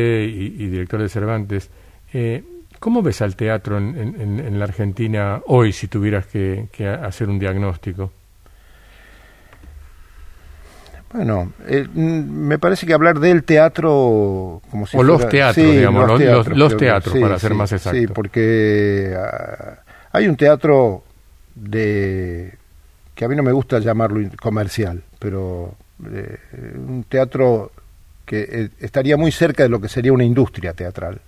y 0.59 0.67
director 0.69 1.01
de 1.01 1.09
Cervantes, 1.09 1.71
eh, 2.13 2.43
¿cómo 2.79 3.03
ves 3.03 3.23
al 3.23 3.37
teatro 3.37 3.79
en, 3.79 3.99
en- 3.99 4.21
en- 4.21 4.41
en 4.41 4.59
la 4.59 4.65
Argentina 4.67 5.41
hoy 5.47 5.73
si 5.73 5.89
tuvieras 5.89 6.27
que, 6.27 6.67
que 6.73 6.87
hacer 6.89 7.29
un 7.29 7.39
diagnóstico? 7.39 8.13
Bueno, 11.13 11.53
eh, 11.69 11.87
mm, 11.93 12.47
me 12.49 12.59
parece 12.59 12.87
que 12.87 12.95
hablar 12.95 13.19
del 13.19 13.45
teatro 13.45 14.63
como 14.71 14.87
si 14.87 14.97
O 14.97 15.03
los 15.03 15.29
teatros, 15.29 15.55
Sí, 15.67 15.77
digamos, 15.77 16.09
los- 16.09 16.21
los- 16.21 16.49
los 16.49 16.69
creo 16.69 16.69
que- 16.69 16.77
teatros, 16.77 17.19
para 17.19 17.39
ser 17.39 17.55
más 17.55 17.69
Sí, 17.71 17.77
exacto. 17.77 18.15
porque 18.15 19.15
ah, 19.17 19.75
hay 20.13 20.27
un 20.29 20.37
teatro 20.37 21.05
de 21.55 22.55
que 23.15 23.25
a 23.25 23.29
mí 23.29 23.37
no 23.37 23.43
me 23.43 23.53
gusta 23.53 23.79
llamarlo 23.79 24.21
comercial, 24.41 25.03
pero 25.19 25.75
eh, 26.13 26.39
un 26.77 27.05
teatro 27.09 27.73
que 28.25 28.47
eh, 28.51 28.69
estaría 28.81 29.17
muy 29.17 29.33
cerca 29.33 29.63
de 29.63 29.69
lo 29.69 29.81
que 29.81 29.89
sería 29.89 30.13
una 30.13 30.25
industria 30.25 30.73
teatral, 30.73 31.21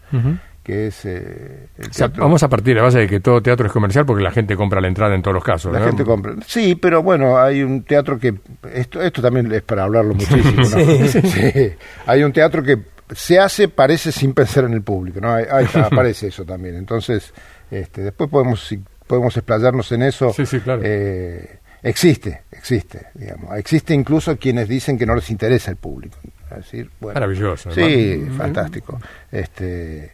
que 0.63 0.87
es 0.87 1.05
eh, 1.05 1.69
el 1.77 1.91
O 1.91 1.93
sea, 1.93 2.09
teatro- 2.09 2.23
vamos 2.25 2.43
a 2.43 2.49
partir 2.49 2.75
de 2.75 2.81
la 2.81 2.85
base 2.85 3.01
de 3.01 3.07
que 3.09 3.21
todo 3.21 3.43
teatro 3.43 3.67
es 3.67 3.73
comercial 3.73 4.07
porque 4.07 4.23
la 4.23 4.31
gente 4.31 4.57
compra 4.57 4.81
la 4.81 4.89
entrada 4.89 5.15
en 5.15 5.21
todos 5.21 5.35
los 5.35 5.45
casos. 5.45 5.73
La 5.73 5.81
¿no? 5.81 5.87
gente 5.87 6.05
compra. 6.05 6.35
Sí, 6.47 6.75
pero 6.75 7.03
bueno, 7.03 7.37
hay 7.39 7.63
un 7.63 7.83
teatro 7.83 8.19
que. 8.19 8.35
Esto, 8.73 9.03
esto 9.03 9.21
también 9.21 9.53
es 9.53 9.61
para 9.63 9.85
hablarlo 9.85 10.15
muchísimo. 10.15 10.63
¿no? 10.63 11.21
Sí. 11.21 11.73
Hay 12.07 12.23
un 12.23 12.33
teatro 12.33 12.63
que 12.63 12.79
se 13.15 13.39
hace, 13.39 13.69
parece 13.69 14.11
sin 14.11 14.33
pensar 14.33 14.65
en 14.65 14.73
el 14.73 14.83
público. 14.83 15.21
¿no? 15.21 15.33
Ahí, 15.35 15.65
está, 15.67 15.87
aparece 15.93 16.29
eso 16.29 16.45
también. 16.47 16.77
Entonces, 16.77 17.35
este, 17.71 18.01
después 18.03 18.31
podemos, 18.31 18.75
podemos 19.07 19.37
explayarnos 19.37 19.93
en 19.93 20.03
eso. 20.03 20.33
Sí, 20.33 20.47
sí, 20.47 20.61
claro. 20.61 20.81
Eh, 20.83 21.59
existe, 21.85 22.43
existe. 22.51 23.07
digamos 23.15 23.57
Existe 23.57 23.95
incluso 23.95 24.37
quienes 24.37 24.69
dicen 24.69 24.99
que 24.99 25.07
no 25.07 25.15
les 25.15 25.31
interesa 25.31 25.71
el 25.71 25.77
público. 25.77 26.17
Es 26.51 26.57
decir, 26.57 26.91
bueno, 27.01 27.15
Maravilloso. 27.15 27.71
Sí, 27.71 28.27
fantástico. 28.37 29.01
Este, 29.31 30.13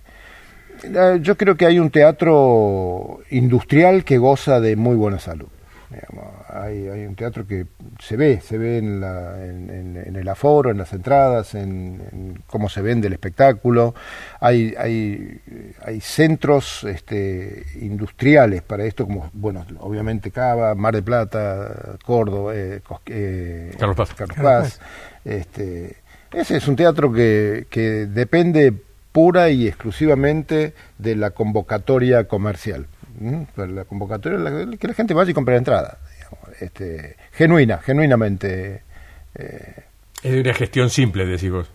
yo 1.21 1.37
creo 1.37 1.57
que 1.57 1.67
hay 1.67 1.79
un 1.79 1.91
teatro 1.91 3.21
industrial 3.31 4.05
que 4.05 4.19
goza 4.19 4.61
de 4.61 4.77
muy 4.77 4.97
buena 4.97 5.19
salud. 5.19 5.49
Digamos. 5.91 6.33
Hay, 6.49 6.87
hay 6.89 7.05
un 7.07 7.15
teatro 7.17 7.47
que 7.47 7.67
se 7.99 8.17
ve, 8.17 8.41
se 8.41 8.57
ve 8.59 8.79
en, 8.79 9.01
la- 9.01 9.45
en- 9.45 9.71
en- 9.71 9.97
en 10.07 10.17
el 10.17 10.29
aforo, 10.29 10.71
en 10.71 10.79
las 10.79 10.93
entradas, 10.93 11.55
en, 11.55 12.43
cómo 12.47 12.69
se 12.69 12.81
vende 12.83 13.09
el 13.09 13.13
espectáculo. 13.13 13.95
Hay, 14.41 14.75
hay, 14.79 15.41
hay 15.85 16.01
centros 16.01 16.85
este, 16.85 17.65
industriales 17.81 18.63
para 18.63 18.85
esto, 18.85 19.05
como, 19.07 19.31
bueno, 19.33 19.67
obviamente 19.81 20.31
Cava, 20.31 20.75
Mar 20.75 20.95
de 20.95 21.03
Plata, 21.03 21.97
Córdoba, 22.05 22.53
eh, 22.55 22.81
eh, 23.07 23.75
Carlos 23.79 23.97
Paz. 23.97 24.15
Carlos 24.15 24.37
Carlos 24.37 24.53
Paz. 24.63 24.81
Este, 25.25 25.97
ese 26.33 26.57
es 26.57 26.69
un 26.69 26.77
teatro 26.77 27.13
que, 27.13 27.67
que 27.71 28.07
depende 28.07 28.73
pura 29.13 29.51
y 29.51 29.67
exclusivamente 29.67 30.73
de 30.99 31.17
la 31.17 31.31
convocatoria 31.31 32.25
comercial. 32.29 32.87
¿M? 33.21 33.47
Pero 33.57 33.73
La 33.73 33.85
convocatoria, 33.85 34.39
la- 34.39 34.77
que 34.77 34.89
la 34.89 34.95
gente 34.95 35.15
vaya 35.15 35.31
y 35.31 35.35
compre 35.35 35.55
la 35.55 35.59
entrada. 35.59 35.99
digamos, 36.17 36.63
este, 36.63 37.17
genuina, 37.33 37.79
genuinamente. 37.79 38.83
eh, 39.35 39.75
Es 40.23 40.35
una 40.35 40.55
gestión 40.55 40.91
simple, 40.91 41.25
decís 41.27 41.51
vos. 41.51 41.71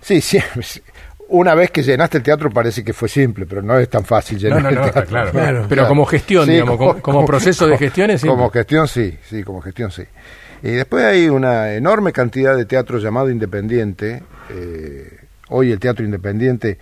sí, 0.00 0.20
sí, 0.20 0.38
una 1.28 1.54
vez 1.54 1.70
que 1.70 1.82
llenaste 1.82 2.18
el 2.18 2.22
teatro 2.24 2.50
parece 2.50 2.82
que 2.84 2.92
fue 2.92 3.08
simple, 3.08 3.46
pero 3.46 3.62
no 3.62 3.78
es 3.78 3.88
tan 3.88 4.04
fácil 4.04 4.36
No, 4.38 4.42
llenar 4.42 4.62
no, 4.62 4.68
el 4.70 4.74
no, 4.76 4.82
teatro. 4.82 5.06
claro. 5.06 5.30
Claro. 5.30 5.66
Pero 5.68 5.86
como 5.88 6.04
gestión, 6.06 6.46
Sí, 6.46 6.52
digamos, 6.52 6.76
como, 6.76 7.00
como 7.00 7.24
proceso 7.26 7.66
de 7.66 7.78
gestión 7.78 8.10
es 8.10 8.20
simple. 8.20 8.36
Como 8.36 8.50
gestión 8.50 8.88
sí, 8.88 9.16
sí, 9.28 9.42
como 9.44 9.60
gestión 9.60 9.90
sí. 9.90 10.02
Y 10.62 10.72
después 10.72 11.04
hay 11.04 11.28
una 11.28 11.72
enorme 11.74 12.12
cantidad 12.12 12.54
de 12.56 12.66
teatro 12.66 12.98
llamado 12.98 13.30
independiente. 13.30 14.22
eh, 14.50 15.16
hoy 15.48 15.72
el 15.72 15.80
teatro 15.80 16.04
independiente, 16.04 16.78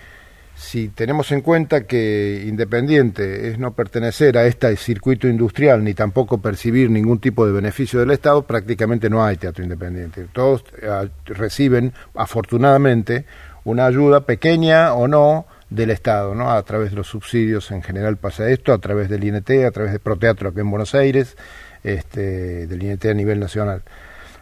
si 0.59 0.89
tenemos 0.89 1.31
en 1.31 1.41
cuenta 1.41 1.85
que 1.85 2.45
independiente 2.45 3.49
es 3.49 3.61
no 3.61 3.75
pertenecer 3.75 4.37
a 4.37 4.45
este 4.45 4.77
circuito 4.77 5.29
industrial 5.29 5.85
ni 5.85 5.95
tampoco 5.95 6.39
percibir 6.39 6.91
ningún 6.91 7.21
tipo 7.21 7.47
de 7.47 7.53
beneficio 7.53 8.01
del 8.01 8.11
Estado, 8.11 8.43
prácticamente 8.43 9.09
no 9.09 9.25
hay 9.25 9.37
teatro 9.37 9.63
independiente. 9.63 10.27
Todos 10.33 10.65
eh, 10.83 11.09
reciben, 11.27 11.93
afortunadamente, 12.17 13.25
una 13.63 13.87
ayuda 13.87 14.23
pequeña 14.27 14.95
o 14.95 15.07
no 15.07 15.47
del 15.71 15.91
Estado, 15.91 16.35
¿no? 16.35 16.51
A 16.51 16.61
través 16.65 16.91
de 16.91 16.97
los 16.97 17.07
subsidios 17.07 17.71
en 17.71 17.83
general 17.83 18.17
pasa 18.17 18.51
esto, 18.51 18.73
a 18.73 18.79
través 18.79 19.09
del 19.09 19.23
INT, 19.23 19.49
a 19.65 19.71
través 19.71 19.93
de 19.93 20.01
Proteatro 20.01 20.49
aquí 20.49 20.59
en 20.59 20.71
Buenos 20.71 20.93
Aires, 20.97 21.37
este, 21.85 22.67
del 22.67 22.83
INT 22.83 23.05
a 23.05 23.15
nivel 23.15 23.39
nacional. 23.39 23.83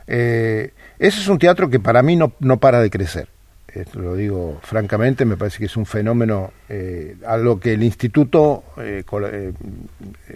Eh, 0.06 0.72
ese 0.98 1.20
es 1.20 1.28
un 1.28 1.38
teatro 1.38 1.68
que 1.68 1.78
para 1.78 2.02
mí 2.02 2.16
no, 2.16 2.32
no 2.40 2.58
para 2.58 2.80
de 2.80 2.88
crecer. 2.88 3.35
Esto 3.80 4.00
lo 4.00 4.14
digo 4.14 4.58
francamente, 4.62 5.24
me 5.24 5.36
parece 5.36 5.58
que 5.58 5.66
es 5.66 5.76
un 5.76 5.86
fenómeno 5.86 6.52
eh, 6.68 7.16
a 7.26 7.36
lo 7.36 7.58
que 7.58 7.74
el 7.74 7.82
instituto 7.82 8.64
eh, 8.78 9.04
eh, 9.08 9.52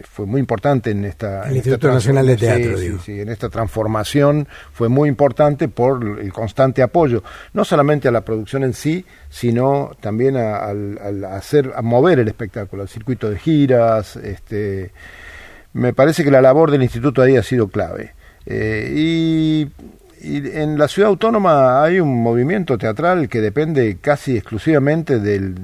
fue 0.03 0.27
muy 0.27 0.41
importante 0.41 0.91
en 0.91 1.05
esta... 1.05 1.49
El 1.49 1.57
Instituto 1.57 1.91
Nacional 1.91 2.27
de 2.27 2.37
Teatro, 2.37 2.77
sí, 2.77 2.97
Sí, 3.05 3.21
en 3.21 3.29
esta 3.29 3.49
transformación 3.49 4.47
fue 4.73 4.89
muy 4.89 5.09
importante 5.09 5.69
por 5.69 6.19
el 6.21 6.33
constante 6.33 6.83
apoyo, 6.83 7.23
no 7.53 7.65
solamente 7.65 8.09
a 8.09 8.11
la 8.11 8.23
producción 8.23 8.65
en 8.65 8.75
sí, 8.75 9.05
sino 9.29 9.93
también 10.01 10.37
a, 10.37 10.73
hacer, 11.35 11.73
a 11.75 11.83
mover 11.83 12.19
el 12.19 12.29
espectáculo, 12.29 12.83
al 12.83 12.89
circuito 12.89 13.31
de 13.31 13.39
giras, 13.39 14.17
este... 14.17 14.93
Me 15.73 15.93
parece 15.93 16.25
que 16.25 16.33
la 16.33 16.43
labor 16.43 16.73
del 16.73 16.83
instituto 16.83 17.23
ahí 17.23 17.37
ha 17.37 17.45
sido 17.45 17.69
clave. 17.69 18.13
y 18.45 19.69
y 20.23 20.37
en 20.51 20.79
la 20.79 20.87
ciudad 20.87 21.09
autónoma 21.09 21.83
hay 21.83 21.99
un 21.99 22.23
movimiento 22.23 22.77
teatral 22.77 23.29
que 23.29 23.41
depende 23.41 23.99
casi 24.01 24.37
exclusivamente 24.37 25.19
del, 25.19 25.55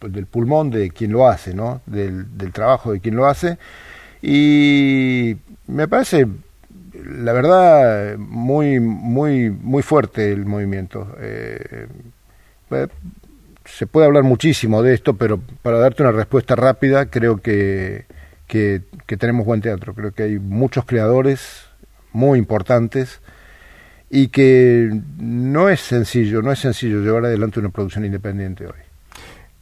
del, 0.00 0.26
pulmón 0.26 0.70
de 0.70 0.90
quien 0.90 1.12
lo 1.12 1.28
hace, 1.28 1.52
¿no? 1.52 1.82
Del, 1.84 2.38
del, 2.38 2.52
trabajo 2.52 2.92
de 2.92 3.00
quien 3.00 3.14
lo 3.14 3.26
hace. 3.26 3.58
Y 4.22 5.36
me 5.66 5.86
parece, 5.86 6.26
la 6.94 7.32
verdad, 7.34 8.16
muy, 8.16 8.80
muy, 8.80 9.50
muy 9.50 9.82
fuerte 9.82 10.32
el 10.32 10.46
movimiento. 10.46 11.14
Eh, 11.20 11.86
eh, 12.70 12.88
se 13.66 13.86
puede 13.86 14.06
hablar 14.06 14.22
muchísimo 14.22 14.82
de 14.82 14.94
esto, 14.94 15.14
pero 15.16 15.40
para 15.60 15.78
darte 15.78 16.02
una 16.02 16.12
respuesta 16.12 16.56
rápida, 16.56 17.06
creo 17.06 17.36
que, 17.36 18.06
que, 18.46 18.80
que 19.04 19.16
tenemos 19.18 19.44
buen 19.44 19.60
teatro. 19.60 19.92
Creo 19.92 20.12
que 20.12 20.22
hay 20.22 20.38
muchos 20.38 20.86
creadores 20.86 21.66
muy 22.12 22.38
importantes 22.38 23.20
y 24.10 24.28
que 24.28 24.90
no 25.18 25.68
es 25.68 25.80
sencillo, 25.80 26.42
no 26.42 26.52
es 26.52 26.58
sencillo 26.58 27.00
llevar 27.00 27.24
adelante 27.24 27.60
una 27.60 27.70
producción 27.70 28.04
independiente 28.04 28.66
hoy. 28.66 28.72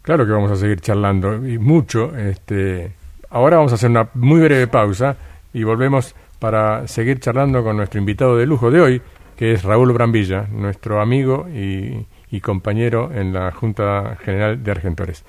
Claro 0.03 0.27
que 0.27 0.33
vamos 0.33 0.51
a 0.51 0.57
seguir 0.57 0.81
charlando 0.81 1.47
y 1.47 1.59
mucho. 1.59 2.15
Este, 2.17 2.93
ahora 3.31 3.57
vamos 3.57 3.73
a 3.73 3.77
hacer 3.77 3.91
una 3.91 4.09
muy 4.15 4.41
breve 4.41 4.67
pausa 4.67 5.17
y 5.53 5.63
volvemos 5.63 6.15
para 6.39 6.87
seguir 6.87 7.21
charlando 7.21 7.63
con 7.63 7.77
nuestro 7.77 7.99
invitado 7.99 8.37
de 8.37 8.45
lujo 8.45 8.71
de 8.71 8.81
hoy, 8.81 9.03
que 9.37 9.53
es 9.53 9.63
Raúl 9.65 9.93
Brambilla, 9.93 10.47
nuestro 10.51 11.01
amigo 11.01 11.49
y, 11.49 12.07
y 12.31 12.41
compañero 12.41 13.11
en 13.15 13.33
la 13.33 13.51
Junta 13.51 14.19
General 14.23 14.63
de 14.63 14.71
Argentores. 14.71 15.25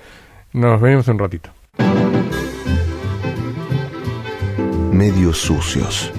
Nos 0.52 0.80
vemos 0.80 1.08
un 1.08 1.18
ratito. 1.18 1.50
Medios 4.92 5.38
sucios. 5.38 6.12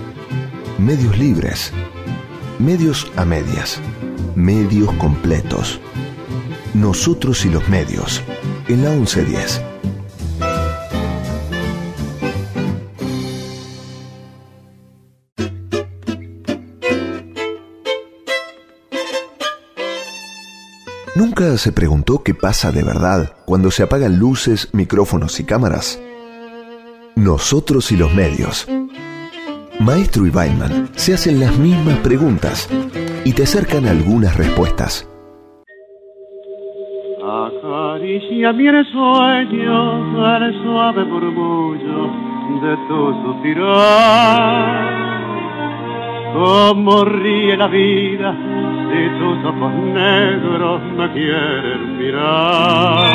Medios 0.79 1.17
libres 1.17 1.73
Medios 2.59 3.11
a 3.15 3.23
medias. 3.23 3.79
Medios 4.33 4.91
completos. 4.93 5.79
Nosotros 6.73 7.45
y 7.45 7.49
los 7.51 7.69
medios. 7.69 8.23
En 8.67 8.83
la 8.83 8.89
1110. 8.89 9.61
¿Nunca 21.15 21.57
se 21.57 21.71
preguntó 21.71 22.23
qué 22.23 22.33
pasa 22.33 22.71
de 22.71 22.81
verdad 22.81 23.35
cuando 23.45 23.69
se 23.69 23.83
apagan 23.83 24.17
luces, 24.17 24.69
micrófonos 24.71 25.39
y 25.39 25.43
cámaras? 25.43 25.99
Nosotros 27.15 27.91
y 27.91 27.97
los 27.97 28.11
medios 28.15 28.67
Maestro 29.79 30.25
y 30.25 30.31
Weinman 30.31 30.89
se 30.95 31.13
hacen 31.13 31.39
las 31.39 31.55
mismas 31.59 31.97
preguntas 31.99 32.67
y 33.23 33.31
te 33.33 33.43
acercan 33.43 33.85
algunas 33.85 34.35
respuestas. 34.35 35.07
Acaricia 37.23 38.53
mi 38.53 38.65
sueño 38.91 40.37
el 40.37 40.63
suave 40.63 41.05
murmullo 41.05 42.11
de 42.61 42.75
tu 42.87 43.13
suspirar. 43.23 44.97
Como 46.33 47.05
ríe 47.05 47.55
la 47.55 47.67
vida 47.67 48.35
si 48.89 49.09
tus 49.19 49.45
ojos 49.45 49.73
negros 49.73 50.81
me 50.97 51.11
quieren 51.13 51.97
mirar. 51.99 53.05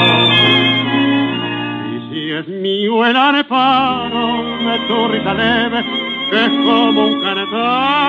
Si 2.08 2.30
es 2.30 2.46
mío 2.46 3.04
el 3.04 3.16
areparo 3.16 4.26
de 4.64 4.78
tu 4.86 5.08
risa 5.08 5.34
leve, 5.34 6.11
es 6.32 6.48
como 6.48 7.06
un 7.08 7.20
cantar. 7.20 8.00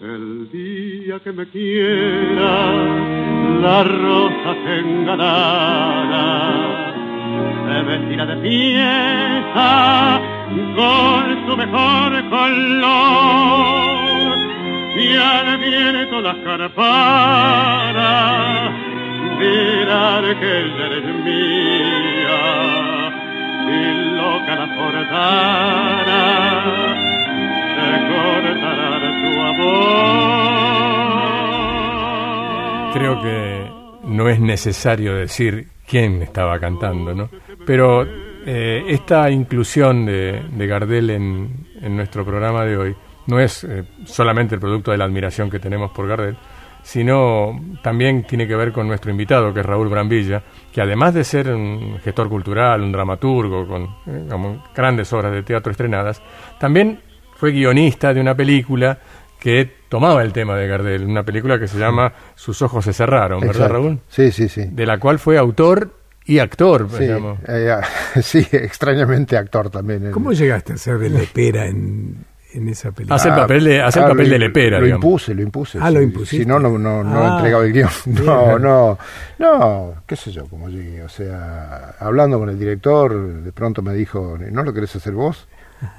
El 0.00 0.48
día 0.52 1.18
que 1.18 1.32
me 1.32 1.46
quiera, 1.48 2.72
la 3.60 3.82
rosa 3.82 4.54
se 4.64 4.78
engalará, 4.78 6.38
se 7.66 7.82
vestirá 7.82 8.26
de 8.26 8.36
fiesta 8.48 10.39
con 10.50 11.46
su 11.46 11.56
mejor 11.56 12.28
color 12.28 14.00
y 14.96 15.16
al 15.16 15.58
viento 15.58 16.20
las 16.20 16.36
para 16.74 18.70
mirar 19.38 20.38
que 20.40 20.58
ella 20.60 20.86
eres 20.86 21.04
mía 21.24 22.42
y 23.68 23.80
loca 24.16 24.52
la 24.56 24.66
portara 24.76 26.24
se 27.76 27.90
cortará 28.10 28.90
tu 29.22 29.30
amor 29.40 30.20
creo 32.92 33.14
que 33.22 33.70
no 34.04 34.28
es 34.28 34.40
necesario 34.40 35.14
decir 35.14 35.68
quién 35.86 36.22
estaba 36.22 36.58
cantando, 36.58 37.14
¿no? 37.14 37.28
Pero 37.66 38.06
eh, 38.52 38.82
esta 38.88 39.30
inclusión 39.30 40.04
de, 40.06 40.66
Gardel 40.66 41.10
en, 41.10 41.94
nuestro 41.94 42.24
programa 42.24 42.64
de 42.64 42.76
hoy 42.76 42.96
no 43.28 43.38
es 43.38 43.62
eh, 43.62 43.84
solamente 44.04 44.56
el 44.56 44.60
producto 44.60 44.90
de 44.90 44.98
la 44.98 45.04
admiración 45.04 45.48
que 45.48 45.60
tenemos 45.60 45.92
por 45.92 46.08
Gardel, 46.08 46.36
sino 46.82 47.60
también 47.80 48.24
tiene 48.24 48.48
que 48.48 48.56
ver 48.56 48.72
con 48.72 48.88
nuestro 48.88 49.12
invitado, 49.12 49.54
que 49.54 49.60
es 49.60 49.66
Raúl 49.66 49.88
Brambilla, 49.88 50.42
que 50.72 50.80
además 50.80 51.14
de 51.14 51.22
ser 51.22 51.48
un 51.54 52.00
gestor 52.02 52.28
cultural, 52.28 52.80
un 52.80 52.90
dramaturgo 52.90 53.68
con 53.68 53.84
eh, 54.08 54.58
grandes 54.74 55.12
obras 55.12 55.30
de 55.30 55.44
teatro 55.44 55.70
estrenadas, 55.70 56.20
también 56.58 56.98
fue 57.36 57.52
guionista 57.52 58.12
de 58.12 58.20
una 58.20 58.34
película 58.34 58.98
que 59.38 59.70
tomaba 59.88 60.24
el 60.24 60.32
tema 60.32 60.56
de 60.56 60.66
Gardel, 60.66 61.04
una 61.04 61.22
película 61.22 61.56
que 61.56 61.68
se 61.68 61.78
llama 61.78 62.12
Sus 62.34 62.60
ojos 62.62 62.84
se 62.84 62.92
cerraron, 62.92 63.42
¿verdad 63.42 63.70
Raúl? 63.70 64.00
Sí, 64.08 64.32
sí, 64.32 64.48
sí. 64.48 64.64
De 64.72 64.86
la 64.86 64.98
cual 64.98 65.20
fue 65.20 65.38
autor 65.38 65.99
y 66.30 66.38
actor, 66.38 66.88
sí, 66.96 67.08
eh, 67.48 67.76
sí, 68.22 68.46
extrañamente 68.52 69.36
actor 69.36 69.68
también. 69.68 70.12
¿Cómo 70.12 70.32
llegaste 70.32 70.74
a 70.74 70.76
ser 70.76 70.96
de 70.98 71.10
lepera 71.10 71.66
en, 71.66 72.24
en 72.54 72.68
esa 72.68 72.92
película? 72.92 73.16
Hace 73.16 73.30
el 73.30 73.34
papel 73.34 73.64
de, 73.64 73.82
hace 73.82 73.98
el 73.98 74.04
ah, 74.04 74.08
papel 74.10 74.30
de 74.30 74.38
lepera, 74.38 74.78
Lo 74.78 74.86
impuse, 74.86 75.34
lo 75.34 75.42
impuse. 75.42 75.78
Ah, 75.80 75.90
lo 75.90 76.00
impuse. 76.00 76.36
Si 76.36 76.46
no, 76.46 76.60
no, 76.60 76.78
no, 76.78 77.02
no 77.02 77.24
ah. 77.24 77.36
entregaba 77.38 77.64
el 77.64 77.72
guion. 77.72 77.90
No, 78.24 78.60
no, 78.60 78.96
no, 79.40 79.94
qué 80.06 80.14
sé 80.14 80.30
yo, 80.30 80.46
como 80.46 80.68
llegué. 80.68 81.02
O 81.02 81.08
sea, 81.08 81.96
hablando 81.98 82.38
con 82.38 82.48
el 82.48 82.58
director, 82.60 83.42
de 83.42 83.50
pronto 83.50 83.82
me 83.82 83.92
dijo, 83.92 84.38
¿no 84.38 84.62
lo 84.62 84.72
querés 84.72 84.94
hacer 84.94 85.14
vos? 85.14 85.48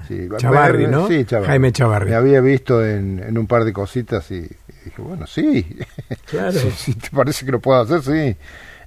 Sí, 0.07 0.29
Chavarri, 0.37 0.87
¿no? 0.87 1.09
Sí, 1.09 1.25
Chavarri. 1.25 1.47
Jaime 1.47 1.71
Chavarri. 1.73 2.09
Me 2.11 2.15
había 2.15 2.39
visto 2.39 2.85
en, 2.85 3.19
en 3.19 3.37
un 3.37 3.47
par 3.47 3.65
de 3.65 3.73
cositas 3.73 4.31
y, 4.31 4.41
dije, 4.85 5.01
bueno, 5.01 5.27
sí. 5.27 5.77
Claro. 6.25 6.53
si 6.77 6.93
te 6.93 7.09
parece 7.09 7.45
que 7.45 7.51
lo 7.51 7.59
puedo 7.59 7.81
hacer, 7.81 8.01
sí. 8.01 8.37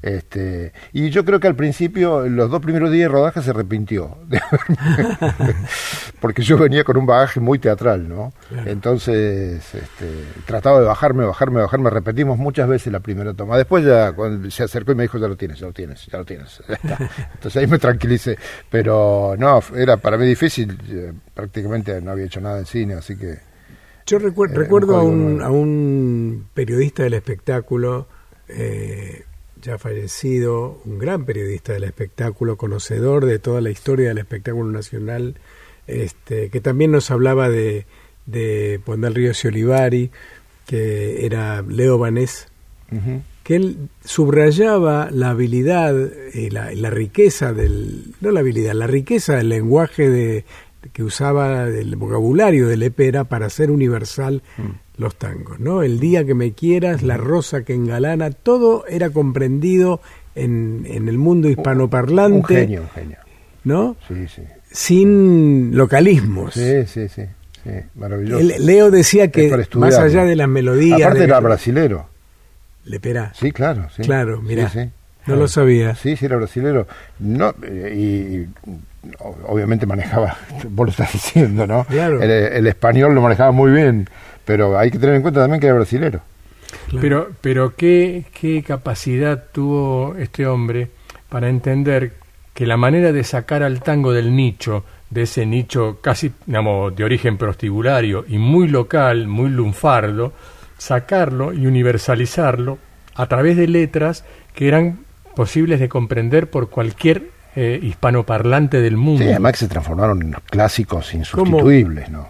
Este, 0.05 0.75
y 0.93 1.09
yo 1.09 1.25
creo 1.25 1.41
que 1.41 1.47
al 1.47 1.57
principio, 1.57 2.29
los 2.29 2.51
dos 2.51 2.61
primeros 2.61 2.93
días 2.93 3.09
de 3.09 3.09
rodaje 3.09 3.41
se 3.41 3.49
arrepintió, 3.49 4.19
porque 6.21 6.43
yo 6.43 6.59
venía 6.59 6.85
con 6.85 6.99
un 6.99 7.07
bagaje 7.07 7.41
muy 7.41 7.59
teatral, 7.59 8.07
¿no? 8.07 8.35
Entonces, 8.67 9.65
este, 9.75 10.11
trataba 10.45 10.81
de 10.81 10.85
bajarme, 10.85 11.25
bajarme, 11.25 11.63
bajarme, 11.63 11.89
repetimos 11.89 12.37
muchas 12.37 12.69
veces 12.69 12.93
la 12.93 13.01
primera 13.01 13.33
toma. 13.33 13.57
Después 13.57 13.83
ya 13.83 14.13
cuando 14.13 14.51
se 14.51 14.65
acercó 14.65 14.93
y 14.93 14.95
me 14.95 15.05
dijo, 15.05 15.17
ya 15.17 15.27
lo 15.27 15.37
tienes, 15.37 15.59
ya 15.59 15.69
lo 15.69 15.73
tienes, 15.73 16.05
ya 16.05 16.19
lo 16.19 16.27
tienes. 16.27 16.63
Entonces 16.69 17.57
ahí 17.57 17.67
me 17.67 17.79
tranquilicé, 17.79 18.37
pero 18.69 19.37
no, 19.39 19.63
era 19.75 19.97
para 19.97 20.19
mí 20.19 20.27
difícil, 20.27 20.79
eh, 20.87 21.15
prácticamente 21.33 21.99
no 22.03 22.11
había 22.11 22.27
hecho 22.27 22.43
nada 22.43 22.59
en 22.59 22.67
cine, 22.67 22.93
así 22.93 23.17
que... 23.17 23.39
Yo 24.05 24.19
recuerdo 24.19 24.97
a, 24.97 25.03
un, 25.03 25.41
a 25.41 25.51
un 25.51 26.47
periodista 26.53 27.05
del 27.05 27.15
espectáculo, 27.15 28.07
eh, 28.49 29.25
ya 29.65 29.79
fallecido, 29.79 30.79
un 30.85 30.99
gran 30.99 31.25
periodista 31.25 31.73
del 31.73 31.85
espectáculo, 31.85 32.57
conocedor 32.57 33.25
de 33.25 33.39
toda 33.39 33.61
la 33.61 33.71
historia 33.71 34.09
del 34.09 34.19
espectáculo 34.19 34.71
nacional, 34.71 35.37
este, 35.87 36.51
que 36.51 36.61
también 36.61 36.93
nos 36.93 37.11
hablaba 37.11 37.49
de, 37.49 37.87
de 38.27 38.81
Ríos 38.87 39.43
y 39.45 39.49
Olivari, 39.49 40.11
que 40.67 41.25
era 41.25 41.63
Leo 41.63 41.99
Vanés, 41.99 42.49
que 43.43 43.57
él 43.57 43.89
subrayaba 44.05 45.09
la 45.11 45.31
habilidad 45.31 45.95
y 46.33 46.51
la, 46.51 46.73
la, 46.73 46.91
riqueza 46.91 47.53
del, 47.53 48.15
no 48.21 48.31
la 48.31 48.41
habilidad, 48.41 48.75
la 48.75 48.87
riqueza 48.87 49.37
del 49.37 49.49
lenguaje 49.49 50.09
de, 50.09 50.45
que 50.93 51.03
usaba, 51.03 51.67
del 51.67 51.97
vocabulario 51.97 52.69
de 52.69 52.77
Lepera 52.77 53.25
para 53.25 53.47
hacer 53.47 53.71
universal 53.71 54.43
mm. 54.57 55.01
los 55.01 55.17
tangos, 55.17 55.61
¿no? 55.61 55.83
El 55.83 56.01
día 56.01 56.25
que 56.25 56.35
me 56.35 56.53
quieras, 56.53 57.03
la 57.03 57.17
rosa 57.17 57.65
que 57.65 57.75
engalana, 57.75 58.31
todo 58.31 58.85
era 58.87 59.11
comprendido 59.11 60.01
en, 60.35 60.87
en 60.89 61.09
el 61.09 61.19
mundo 61.19 61.49
hispanoparlante. 61.49 62.55
Un 62.55 62.61
genio, 62.61 62.83
un 62.83 62.91
genio. 62.91 63.19
¿No? 63.65 63.97
Sí, 64.09 64.27
sí. 64.29 64.43
Sin 64.71 65.77
localismos. 65.77 66.55
Sí, 66.55 66.85
sí, 66.87 67.09
sí. 67.09 67.23
sí 67.63 67.71
maravilloso. 67.95 68.45
Leo 68.59 68.91
decía 68.91 69.31
que 69.31 69.67
más 69.75 69.97
allá 69.97 70.25
de 70.25 70.37
las 70.37 70.49
melodías... 70.49 71.01
Aparte 71.01 71.25
era 71.25 71.41
brasilero. 71.41 72.09
Lepera. 72.85 73.33
Sí, 73.35 73.53
claro. 73.53 73.89
Sí. 73.97 74.03
Claro, 74.03 74.43
mira. 74.43 74.71
No 75.27 75.37
lo 75.37 75.49
sabía. 75.49 75.95
Sí, 75.95 76.17
sí, 76.17 76.27
era 76.27 76.37
brasilero. 76.37 76.87
No, 77.19 77.55
y, 77.63 78.47
obviamente 79.47 79.87
manejaba, 79.87 80.37
vos 80.69 80.87
lo 80.87 80.91
estás 80.91 81.13
diciendo, 81.13 81.67
¿no? 81.67 81.85
Claro. 81.85 82.23
El, 82.23 82.67
español 82.67 83.15
lo 83.15 83.21
manejaba 83.21 83.53
muy 83.53 83.73
bien, 83.73 84.09
pero 84.45 84.79
hay 84.79 84.91
que 84.91 84.99
tener 84.99 85.17
en 85.17 85.23
cuenta 85.23 85.41
también 85.41 85.61
que 85.61 85.67
era 85.67 85.77
brasilero. 85.77 86.21
Pero, 87.01 87.31
pero 87.41 87.75
¿qué, 87.77 88.25
¿qué 88.39 88.63
capacidad 88.63 89.45
tuvo 89.53 90.17
este 90.19 90.47
hombre 90.47 90.91
para 91.29 91.49
entender 91.49 92.13
que 92.53 92.67
la 92.67 92.77
manera 92.77 93.13
de 93.13 93.25
sacar 93.25 93.63
al 93.63 93.81
tango 93.81 94.13
del 94.13 94.35
nicho, 94.35 94.85
de 95.11 95.23
ese 95.23 95.47
nicho 95.47 95.99
casi, 96.01 96.33
digamos, 96.47 96.95
de 96.95 97.05
origen 97.05 97.37
prostibulario 97.37 98.25
y 98.29 98.39
muy 98.39 98.69
local, 98.69 99.27
muy 99.27 99.51
lunfardo, 99.51 100.33
sacarlo 100.79 101.53
y 101.53 101.67
universalizarlo 101.67 102.79
a 103.15 103.27
través 103.27 103.57
de 103.57 103.69
letras 103.69 104.25
que 104.55 104.69
eran 104.69 105.01
posibles 105.35 105.81
de 105.81 105.89
comprender 105.89 106.49
por 106.49 106.71
cualquier 106.71 107.34
eh, 107.57 107.79
hispanoparlante 107.83 108.81
del 108.81 108.97
mundo. 108.97 109.23
Sí, 109.23 109.31
además 109.31 109.53
que 109.53 109.59
se 109.59 109.69
transformaron 109.69 110.23
en 110.23 110.35
clásicos 110.51 111.13
insustituibles, 111.15 112.09
¿no? 112.11 112.29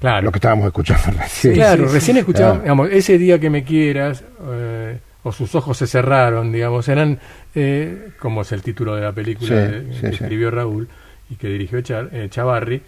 Claro. 0.00 0.26
Lo 0.26 0.32
que 0.32 0.38
estábamos 0.38 0.66
escuchando 0.66 1.18
recién. 1.18 1.54
claro, 1.54 1.86
recién 1.88 2.16
escuchábamos, 2.18 2.62
digamos, 2.62 2.90
ese 2.90 3.18
día 3.18 3.38
que 3.38 3.50
me 3.50 3.64
quieras, 3.64 4.22
eh, 4.50 4.98
o 5.22 5.32
sus 5.32 5.54
ojos 5.54 5.78
se 5.78 5.86
cerraron, 5.86 6.52
digamos, 6.52 6.86
eran, 6.88 7.18
eh, 7.54 8.10
como 8.18 8.42
es 8.42 8.52
el 8.52 8.62
título 8.62 8.94
de 8.94 9.02
la 9.02 9.12
película 9.12 9.70
que 10.00 10.08
escribió 10.08 10.50
Raúl 10.50 10.88
y 11.30 11.36
que 11.36 11.48
dirigió 11.48 11.80
Chavarri, 11.80 12.82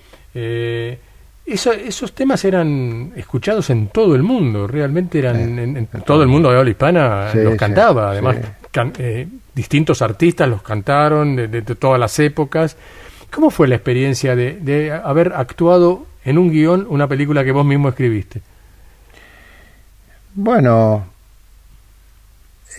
esos 1.46 2.12
temas 2.12 2.44
eran 2.44 3.12
escuchados 3.16 3.70
en 3.70 3.88
todo 3.88 4.16
el 4.16 4.22
mundo, 4.22 4.66
realmente 4.66 5.20
eran 5.20 5.58
en, 5.58 5.86
todo 6.04 6.22
el 6.22 6.28
mundo 6.28 6.50
de 6.50 6.58
habla 6.58 6.70
hispana 6.70 7.32
los 7.34 7.54
cantaba, 7.54 8.10
además 8.10 8.36
eh, 8.98 9.28
distintos 9.56 10.02
artistas 10.02 10.48
los 10.48 10.62
cantaron 10.62 11.34
de, 11.34 11.62
todas 11.62 11.98
las 11.98 12.16
épocas. 12.20 12.76
¿Cómo 13.32 13.50
fue 13.50 13.66
la 13.66 13.74
experiencia 13.74 14.36
de, 14.36 14.92
haber 14.92 15.32
actuado 15.32 16.06
en 16.24 16.38
un 16.38 16.50
guion 16.50 16.86
una 16.88 17.08
película 17.08 17.42
que 17.42 17.52
vos 17.52 17.64
mismo 17.64 17.88
escribiste? 17.88 18.42
Bueno, 20.34 21.06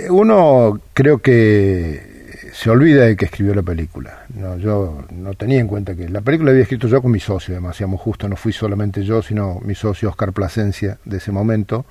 uno 0.10 0.80
creo 0.94 1.18
que 1.18 2.16
se 2.54 2.70
olvida 2.70 3.06
de 3.06 3.16
que 3.16 3.26
escribió 3.26 3.56
la 3.56 3.64
película. 3.64 4.26
No, 4.36 4.58
yo 4.58 5.04
no 5.12 5.34
tenía 5.34 5.60
en 5.60 5.68
cuenta 5.68 5.96
que 5.96 6.08
la 6.08 6.22
película 6.22 6.50
la 6.50 6.52
había 6.52 6.64
escrito 6.64 6.88
yo 6.88 7.02
con 7.02 7.12
mi 7.12 7.20
socio, 7.20 7.56
además, 7.56 7.82
no 7.82 8.36
fui 8.36 8.54
solamente 8.54 9.04
yo, 9.04 9.24
sino 9.24 9.60
mi 9.64 9.74
socio 9.74 10.10
Oscar 10.10 10.32
Plasencia 10.32 11.00
de 11.04 11.18
ese 11.18 11.32
momento. 11.32 11.88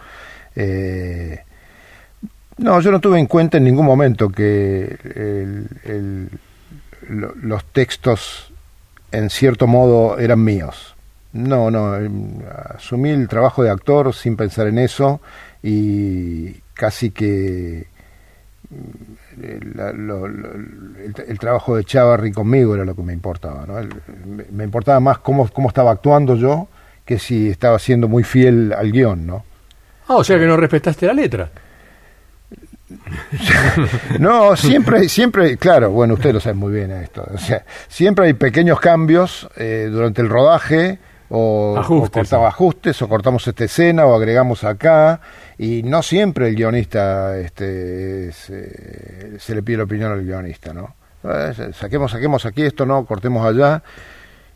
Eh, 0.55 1.41
no, 2.59 2.81
yo 2.81 2.91
no 2.91 3.01
tuve 3.01 3.19
en 3.19 3.27
cuenta 3.27 3.59
en 3.59 3.65
ningún 3.65 3.85
momento 3.85 4.29
que 4.31 4.97
los 7.09 7.65
textos 7.67 8.53
en 9.13 9.31
cierto 9.31 9.67
modo 9.67 10.19
eran 10.19 10.43
míos. 10.43 10.95
No, 11.33 11.71
no, 11.71 11.97
em, 11.97 12.39
asumí 12.75 13.11
el 13.11 13.29
trabajo 13.29 13.63
de 13.63 13.71
actor 13.71 14.15
sin 14.15 14.37
pensar 14.37 14.69
en 14.69 14.79
eso 14.79 15.21
y 15.63 16.53
casi 16.73 17.11
que 17.11 17.89
el, 19.43 21.39
trabajo 21.39 21.77
de 21.77 21.85
Chavarri 21.85 22.33
conmigo 22.33 22.75
era 22.75 22.87
lo 22.87 22.95
que 22.95 23.03
me 23.03 23.13
importaba. 23.13 23.67
¿no? 23.67 23.75
me, 24.51 24.65
importaba 24.65 24.99
más 24.99 25.19
cómo, 25.19 25.47
cómo 25.49 25.69
estaba 25.69 25.91
actuando 25.91 26.37
yo 26.37 26.69
que 27.05 27.19
si 27.19 27.51
estaba 27.51 27.79
siendo 27.79 28.09
muy 28.09 28.25
fiel 28.25 28.73
al 28.73 28.91
guion. 28.91 29.27
¿no? 29.27 29.45
Ah, 30.09 30.17
o 30.17 30.25
sea 30.25 30.39
que 30.39 30.47
no 30.47 30.57
respetaste 30.57 31.07
la 31.07 31.13
letra. 31.13 31.51
no, 34.19 34.55
siempre, 34.57 35.09
siempre, 35.09 35.57
claro, 35.57 35.91
bueno, 35.91 36.15
usted 36.15 36.33
lo 36.33 36.41
sabe 36.41 36.55
muy 36.55 36.73
bien 36.73 36.91
esto. 36.93 37.27
O 37.35 37.39
sea, 37.39 37.65
siempre 37.89 38.27
hay 38.27 38.35
pequeños 38.35 38.81
cambios 38.81 39.49
eh, 39.57 39.89
durante 39.91 40.23
el 40.23 40.29
rodaje 40.29 40.99
o, 41.29 41.77
ajustes, 41.77 42.33
o 42.33 42.47
ajustes 42.47 43.03
o 43.03 43.09
cortamos 43.09 43.47
esta 43.49 43.65
escena 43.65 44.07
o 44.07 44.15
agregamos 44.15 44.63
acá 44.63 45.21
y 45.59 45.83
no 45.83 46.03
siempre 46.03 46.49
el 46.49 46.55
guionista 46.55 47.37
este, 47.39 48.31
se, 48.33 49.39
se 49.41 49.55
le 49.55 49.63
pide 49.63 49.79
la 49.79 49.85
opinión 49.85 50.13
al 50.13 50.25
guionista, 50.25 50.73
¿no? 50.73 50.95
Eh, 51.25 51.73
saquemos, 51.73 52.13
saquemos 52.13 52.47
aquí 52.47 52.63
esto, 52.63 52.87
no, 52.87 53.05
cortemos 53.05 53.45
allá. 53.45 53.83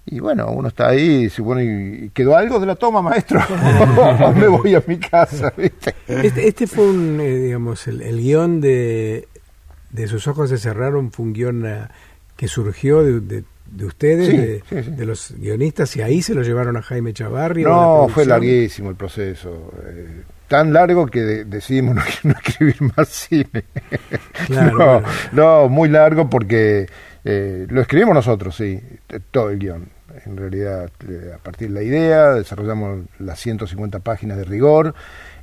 Y 0.07 0.19
bueno, 0.19 0.51
uno 0.51 0.69
está 0.69 0.89
ahí 0.89 1.01
y 1.01 1.23
dice, 1.25 1.43
bueno, 1.43 1.63
¿y 1.63 2.11
quedó 2.11 2.37
algo 2.37 2.59
de 2.59 2.67
la 2.67 2.75
toma, 2.75 3.03
maestro? 3.03 3.41
o 3.41 4.33
me 4.35 4.49
voy 4.49 4.75
a 4.75 4.83
mi 4.87 4.99
casa, 4.99 5.53
¿viste? 5.57 5.95
Este, 6.09 6.49
este 6.49 6.67
fue 6.67 6.89
un, 6.89 7.21
eh, 7.21 7.39
digamos, 7.39 7.87
el, 7.87 8.19
guion 8.21 8.61
de, 8.61 9.29
de 9.91 10.09
Sus 10.09 10.27
ojos 10.27 10.51
se 10.51 10.59
cerraron, 10.59 11.13
fue 11.13 11.27
un 11.27 11.33
guion 11.33 11.67
eh, 11.67 11.89
que 12.37 12.49
surgió 12.49 13.03
de 13.03 13.45
de 13.71 13.87
ustedes, 13.87 14.63
de, 14.69 15.07
los 15.07 15.33
guionistas, 15.37 15.95
y 15.97 16.03
ahí 16.03 16.23
se 16.23 16.35
lo 16.35 16.43
llevaron 16.43 16.77
a 16.77 16.83
Jaime 16.83 17.13
Chavarri. 17.13 17.63
No, 17.63 18.09
fue 18.13 18.27
larguísimo 18.27 18.91
el 18.91 18.97
proceso. 18.97 19.73
Eh, 19.87 20.23
tan 20.49 20.73
largo 20.73 21.07
que 21.07 21.21
decidimos 21.45 21.95
no, 22.25 22.33
escribir 22.33 22.77
más 22.97 23.09
cine. 23.09 23.65
no, 24.49 25.03
no, 25.33 25.69
muy 25.69 25.89
largo 25.89 26.29
porque 26.29 26.89
eh, 27.25 27.67
lo 27.69 27.81
escribimos 27.81 28.15
nosotros, 28.15 28.57
sí, 28.57 28.81
todo 29.31 29.51
el 29.51 29.59
guion. 29.59 29.89
En 30.27 30.37
realidad, 30.37 30.91
a 31.35 31.39
partir 31.39 31.69
de 31.69 31.75
la 31.75 31.83
idea, 31.83 32.33
desarrollamos 32.33 33.05
las 33.19 33.39
150 33.39 34.01
páginas 34.01 34.39
de 34.39 34.45
rigor 34.45 34.95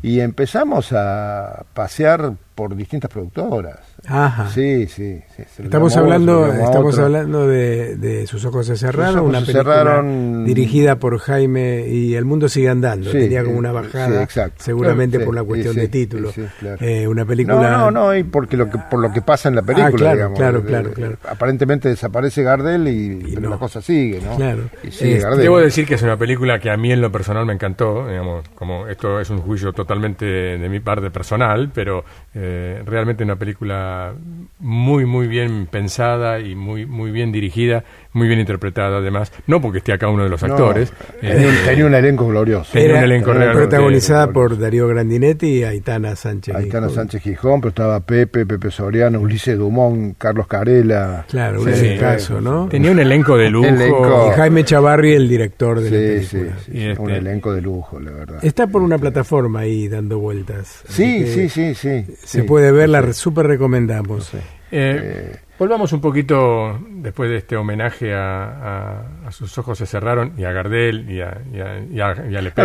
y 0.02 0.20
empezamos 0.20 0.92
a 0.92 1.66
pasear 1.74 2.34
por 2.58 2.76
distintas 2.76 3.12
productoras. 3.12 3.78
Ajá. 4.08 4.50
Sí, 4.50 4.88
sí. 4.88 5.22
sí 5.36 5.44
estamos 5.60 5.96
hablando, 5.96 6.52
estamos 6.52 6.98
hablando 6.98 7.48
de, 7.48 8.26
Sus 8.26 8.44
ojos 8.46 8.66
se 8.66 8.76
cerraron, 8.76 9.26
una 9.26 9.42
película 9.42 10.04
dirigida 10.44 10.96
por 10.96 11.20
Jaime 11.20 11.88
y 11.88 12.16
El 12.16 12.26
mundo 12.26 12.50
sigue 12.50 12.70
andando. 12.70 13.12
Tenía 13.12 13.44
como 13.44 13.60
una 13.60 13.72
bajada, 13.72 14.28
seguramente 14.58 15.20
por 15.20 15.30
una 15.30 15.44
cuestión 15.44 15.76
de 15.76 15.88
título. 15.88 16.32
Eh, 16.80 17.08
una 17.08 17.26
película. 17.26 17.70
No, 17.70 17.92
no, 17.92 17.92
no, 17.92 18.16
y 18.16 18.24
porque 18.24 18.58
lo 18.58 18.72
que 18.72 18.80
por 18.90 19.02
lo 19.02 19.14
que 19.14 19.22
pasa 19.22 19.50
en 19.50 19.56
la 19.56 19.62
película, 19.62 19.88
ah, 19.88 19.92
claro, 19.92 20.16
digamos. 20.16 20.40
Claro, 20.40 20.64
claro, 20.64 20.94
claro. 20.94 21.18
Aparentemente 21.30 21.90
desaparece 21.90 22.42
Gardel 22.42 22.88
y, 22.88 23.36
pero 23.36 23.52
la 23.52 23.58
cosa 23.58 23.84
sigue, 23.84 24.20
¿no? 24.20 24.36
Claro. 24.36 24.64
Y 24.84 24.90
sigue 24.90 25.20
Gardel. 25.20 25.42
Debo 25.42 25.60
decir 25.60 25.86
que 25.86 25.94
es 25.94 26.02
una 26.02 26.18
película 26.18 26.58
que 26.58 26.72
a 26.72 26.78
mí 26.78 26.92
en 26.92 27.02
lo 27.02 27.12
personal 27.12 27.46
me 27.46 27.54
encantó, 27.54 28.08
digamos, 28.08 28.50
como 28.56 28.88
esto 28.88 29.20
es 29.20 29.30
un 29.30 29.42
juicio 29.42 29.74
totalmente 29.74 30.26
de 30.26 30.70
mi 30.70 30.80
parte 30.80 31.12
personal, 31.12 31.70
pero 31.72 32.04
eh, 32.34 32.47
realmente 32.86 33.24
una 33.24 33.38
película 33.38 34.16
muy, 34.60 35.06
muy 35.06 35.28
bien 35.28 35.68
pensada 35.68 36.40
y 36.40 36.56
muy, 36.56 36.86
muy 36.86 37.12
bien 37.12 37.32
dirigida, 37.32 37.84
muy 38.14 38.28
bien 38.28 38.40
interpretada 38.40 38.98
además. 38.98 39.32
No 39.48 39.62
porque 39.62 39.80
esté 39.80 39.94
acá 39.94 40.10
uno 40.10 40.24
de 40.24 40.30
los 40.30 40.44
actores. 40.44 40.92
Eh, 41.22 41.52
tenía, 41.66 41.86
un 41.86 41.94
elenco 41.94 42.28
glorioso. 42.28 42.72
Tenía 42.74 42.98
un 42.98 43.04
elenco 43.04 43.32
protagonizada 43.32 44.32
por 44.32 44.58
Darío 44.58 44.88
Grandinetti 44.88 45.48
y 45.48 45.64
Aitana 45.64 46.16
Sánchez 46.16 46.56
Aitana 46.56 46.90
Sánchez 46.90 47.22
Gijón, 47.22 47.62
pero 47.62 47.70
estaba 47.70 48.00
Pepe, 48.00 48.46
Pepe 48.46 48.72
Soriano, 48.72 49.20
Ulises 49.20 49.58
Dumont, 49.58 50.18
Carlos 50.18 50.48
Carela. 50.48 51.26
Claro, 51.30 51.62
un 51.62 51.98
caso, 52.00 52.42
¿no? 52.42 52.68
Tenía 52.70 52.92
un 52.92 53.00
elenco 53.00 53.38
de 53.38 53.50
lujo. 53.50 53.68
Y 53.68 54.36
Jaime 54.36 54.64
Chavarri, 54.64 55.14
el 55.14 55.28
director 55.28 55.80
de 55.80 55.90
la 55.90 55.98
película. 55.98 56.58
Sí, 56.66 56.72
un 56.98 57.10
este 57.10 57.18
elenco 57.18 57.54
de 57.54 57.62
lujo, 57.62 58.00
la 58.00 58.12
verdad. 58.12 58.40
Está 58.44 58.68
por 58.68 58.82
una 58.82 58.98
plataforma 58.98 59.62
ahí 59.62 59.88
dando 59.88 60.20
vueltas. 60.20 60.84
Sí, 60.88 61.26
sí, 61.28 61.50
sí, 61.50 61.74
sí. 61.76 62.06
Se 62.24 62.44
puede 62.44 62.72
ver, 62.72 62.90
la 62.90 63.14
súper 63.14 63.48
recomendamos. 63.48 64.32
Eh, 64.72 65.36
volvamos 65.58 65.94
un 65.94 66.02
poquito 66.02 66.80
después 66.90 67.30
de 67.30 67.38
este 67.38 67.56
homenaje 67.56 68.14
a, 68.14 69.04
sus 69.32 69.58
ojos 69.58 69.78
se 69.78 69.86
cerraron 69.86 70.34
y 70.38 70.44
a 70.44 70.52
Gardel 70.52 71.10
y 71.10 71.22
a, 71.22 71.38
y 71.52 71.98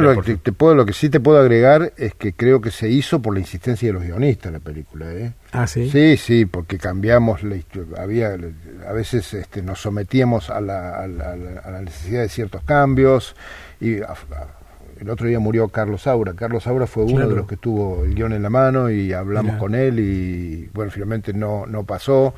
lo, 0.00 0.22
que 0.22 0.36
te 0.36 0.52
puedo, 0.52 0.74
lo 0.74 0.84
que 0.84 0.92
sí 0.92 1.08
te 1.08 1.20
puedo 1.20 1.38
agregar 1.38 1.92
es 1.96 2.14
que 2.14 2.32
creo 2.32 2.60
que 2.60 2.70
se 2.70 2.88
hizo 2.88 3.22
por 3.22 3.34
la 3.34 3.40
insistencia 3.40 3.88
de 3.88 3.92
los 3.92 4.02
guionistas 4.02 4.52
la 4.52 4.60
película. 4.60 5.12
¿eh? 5.12 5.32
Ah, 5.52 5.66
sí. 5.66 5.90
Sí, 5.90 6.16
sí, 6.16 6.46
porque 6.46 6.78
cambiamos, 6.78 7.42
la, 7.42 7.56
había, 7.98 8.36
a 8.88 8.92
veces 8.92 9.32
este, 9.34 9.62
nos 9.62 9.80
sometíamos 9.80 10.50
a 10.50 10.60
la, 10.60 11.02
a, 11.02 11.06
la, 11.06 11.80
necesidad 11.80 12.22
de 12.22 12.28
ciertos 12.28 12.62
cambios 12.64 13.36
y 13.80 14.00
el 15.02 15.10
otro 15.10 15.26
día 15.26 15.40
murió 15.40 15.68
Carlos 15.68 16.02
Saura. 16.02 16.32
Carlos 16.34 16.62
Saura 16.62 16.86
fue 16.86 17.02
uno 17.02 17.28
de 17.28 17.34
los 17.34 17.46
que 17.48 17.56
tuvo 17.56 18.04
el 18.04 18.14
guion 18.14 18.32
en 18.32 18.42
la 18.42 18.50
mano 18.50 18.88
y 18.88 19.12
hablamos 19.12 19.56
con 19.56 19.74
él 19.74 19.98
y 19.98 20.70
bueno, 20.72 20.92
finalmente 20.92 21.32
no, 21.32 21.66
no 21.66 21.82
pasó. 21.82 22.34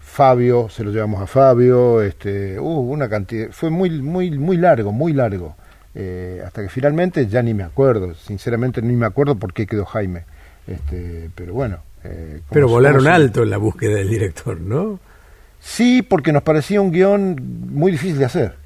Fabio, 0.00 0.70
se 0.70 0.82
lo 0.82 0.92
llevamos 0.92 1.20
a 1.20 1.26
Fabio, 1.26 2.00
este, 2.00 2.58
hubo 2.58 2.80
una 2.80 3.08
cantidad, 3.10 3.50
fue 3.50 3.68
muy, 3.68 3.90
muy, 4.00 4.30
muy 4.30 4.56
largo, 4.56 4.92
muy 4.92 5.12
largo. 5.12 5.56
Eh, 5.94 6.42
hasta 6.44 6.62
que 6.62 6.70
finalmente 6.70 7.26
ya 7.26 7.42
ni 7.42 7.52
me 7.52 7.64
acuerdo, 7.64 8.14
sinceramente 8.14 8.80
ni 8.80 8.96
me 8.96 9.04
acuerdo 9.04 9.34
por 9.36 9.52
qué 9.52 9.66
quedó 9.66 9.84
Jaime. 9.84 10.24
Este, 10.66 11.28
pero 11.34 11.52
bueno. 11.52 11.80
Eh, 12.02 12.40
pero 12.50 12.66
volaron 12.66 13.06
alto 13.06 13.42
en 13.42 13.50
la 13.50 13.58
búsqueda 13.58 13.96
del 13.96 14.08
director, 14.08 14.58
¿no? 14.58 15.00
Sí, 15.60 16.00
porque 16.00 16.32
nos 16.32 16.42
parecía 16.42 16.80
un 16.80 16.92
guion 16.92 17.36
muy 17.72 17.92
difícil 17.92 18.18
de 18.18 18.24
hacer 18.24 18.65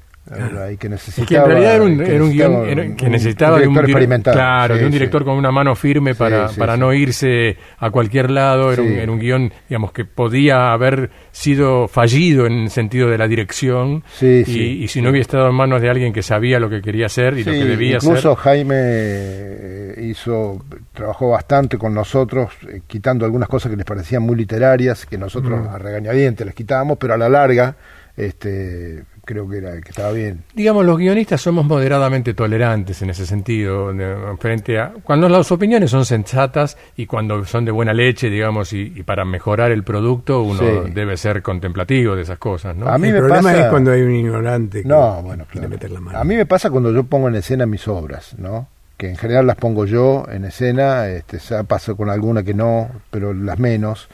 que 0.79 0.87
necesitaba, 0.87 1.45
en 1.45 1.49
realidad 1.49 1.75
era 1.75 2.23
un, 2.23 2.31
guion 2.31 2.95
que 2.95 3.09
necesitaba 3.09 3.55
un 3.55 3.61
director 3.61 3.89
experimentado. 3.89 4.35
Claro, 4.35 4.77
de 4.77 4.85
un 4.85 4.91
director 4.91 5.25
con 5.25 5.35
una 5.35 5.51
mano 5.51 5.75
firme 5.75 6.13
para, 6.13 6.47
para 6.49 6.77
no 6.77 6.93
irse 6.93 7.57
a 7.79 7.89
cualquier 7.89 8.29
lado. 8.29 8.71
Era, 8.71 8.83
un, 8.83 9.09
un, 9.09 9.19
guion, 9.19 9.51
digamos, 9.67 9.91
que 9.91 10.05
podía 10.05 10.73
haber 10.73 11.09
sido 11.31 11.87
fallido 11.87 12.45
en 12.45 12.53
el 12.53 12.69
sentido 12.69 13.09
de 13.09 13.17
la 13.17 13.27
dirección. 13.27 14.03
Y, 14.21 14.83
y, 14.83 14.87
si 14.87 15.01
no 15.01 15.09
hubiera 15.09 15.21
estado 15.21 15.49
en 15.49 15.55
manos 15.55 15.81
de 15.81 15.89
alguien 15.89 16.13
que 16.13 16.21
sabía 16.21 16.59
lo 16.59 16.69
que 16.69 16.81
quería 16.81 17.07
hacer 17.07 17.37
y 17.39 17.43
lo 17.43 17.51
que 17.51 17.65
debía 17.65 17.97
hacer. 17.97 18.09
Incluso 18.09 18.35
Jaime 18.35 18.75
eh, 18.77 19.95
hizo, 20.03 20.63
trabajó 20.93 21.31
bastante 21.31 21.79
con 21.79 21.95
nosotros, 21.95 22.51
eh, 22.69 22.81
quitando 22.85 23.25
algunas 23.25 23.49
cosas 23.49 23.71
que 23.71 23.75
les 23.75 23.85
parecían 23.85 24.21
muy 24.21 24.35
literarias, 24.35 25.07
que 25.07 25.17
nosotros 25.17 25.67
a 25.67 25.79
regañadientes 25.79 26.45
les 26.45 26.55
quitábamos, 26.55 26.99
pero 26.99 27.15
a 27.15 27.17
la 27.17 27.27
larga. 27.27 27.75
Este, 28.15 29.03
creo 29.31 29.47
que, 29.47 29.57
era, 29.57 29.79
que 29.81 29.89
estaba 29.89 30.11
bien. 30.11 30.43
Digamos, 30.53 30.85
los 30.85 30.97
guionistas 30.97 31.41
somos 31.41 31.65
moderadamente 31.65 32.33
tolerantes 32.33 33.01
en 33.01 33.11
ese 33.11 33.25
sentido, 33.25 33.93
frente 34.37 34.79
a 34.79 34.93
cuando 35.03 35.29
las 35.29 35.51
opiniones 35.51 35.89
son 35.89 36.05
sensatas 36.05 36.77
y 36.97 37.05
cuando 37.05 37.43
son 37.45 37.63
de 37.63 37.71
buena 37.71 37.93
leche, 37.93 38.29
digamos, 38.29 38.73
y, 38.73 38.89
para 39.03 39.25
mejorar 39.25 39.71
el 39.71 39.83
producto 39.83 40.41
uno 40.41 40.83
debe 40.93 41.17
ser 41.17 41.41
contemplativo 41.41 42.15
de 42.15 42.23
esas 42.23 42.37
cosas, 42.37 42.75
¿no? 42.75 42.87
A 42.87 42.97
mí 42.97 43.07
el 43.07 43.17
problema 43.17 43.53
es 43.53 43.67
cuando 43.67 43.91
hay 43.91 44.01
un 44.01 44.15
ignorante 44.15 44.81
que 44.83 44.87
no, 44.87 45.21
bueno, 45.21 45.45
meter 45.69 45.91
la 45.91 46.01
mano. 46.01 46.19
A 46.19 46.23
mí 46.23 46.35
me 46.35 46.45
pasa 46.45 46.69
cuando 46.69 46.91
yo 46.91 47.03
pongo 47.03 47.29
en 47.29 47.35
escena 47.35 47.65
mis 47.65 47.87
obras, 47.87 48.35
¿no? 48.37 48.67
que 48.97 49.09
en 49.09 49.17
general 49.17 49.47
las 49.47 49.55
pongo 49.55 49.87
yo 49.87 50.25
en 50.31 50.45
escena, 50.45 51.07
este, 51.07 51.39
paso 51.63 51.97
con 51.97 52.11
alguna 52.11 52.43
que 52.43 52.53
no, 52.53 52.87
pero 53.09 53.33
las 53.33 53.57
menos 53.57 54.07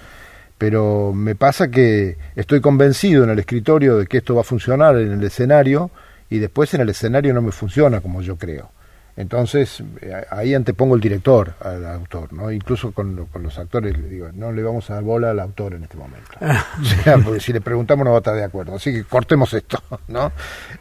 pero 0.57 1.13
me 1.13 1.35
pasa 1.35 1.69
que 1.69 2.17
estoy 2.35 2.61
convencido 2.61 3.23
en 3.23 3.29
el 3.29 3.39
escritorio 3.39 3.97
de 3.97 4.07
que 4.07 4.17
esto 4.17 4.35
va 4.35 4.41
a 4.41 4.43
funcionar 4.43 4.97
en 4.97 5.11
el 5.11 5.23
escenario 5.23 5.91
y 6.29 6.39
después 6.39 6.73
en 6.73 6.81
el 6.81 6.89
escenario 6.89 7.33
no 7.33 7.41
me 7.41 7.51
funciona 7.51 8.01
como 8.01 8.21
yo 8.21 8.37
creo. 8.37 8.71
Entonces, 9.17 9.83
eh, 10.01 10.13
ahí 10.29 10.53
antepongo 10.53 10.93
el 10.93 11.01
director 11.01 11.55
al 11.61 11.83
autor, 11.87 12.31
¿no? 12.33 12.51
Incluso 12.51 12.91
con, 12.91 13.25
con, 13.25 13.41
los 13.41 13.57
actores 13.57 13.97
le 13.97 14.07
digo, 14.07 14.29
no 14.31 14.51
le 14.51 14.61
vamos 14.61 14.87
a 14.91 14.93
dar 14.93 15.03
bola 15.03 15.31
al 15.31 15.39
autor 15.39 15.73
en 15.73 15.83
este 15.83 15.97
momento. 15.97 16.29
o 16.39 16.85
sea, 16.85 17.17
porque 17.17 17.39
si 17.39 17.51
le 17.51 17.59
preguntamos 17.59 18.05
no 18.05 18.11
va 18.11 18.17
a 18.17 18.19
estar 18.19 18.35
de 18.35 18.43
acuerdo. 18.43 18.75
Así 18.75 18.93
que 18.93 19.03
cortemos 19.05 19.51
esto, 19.55 19.81
¿no? 20.07 20.31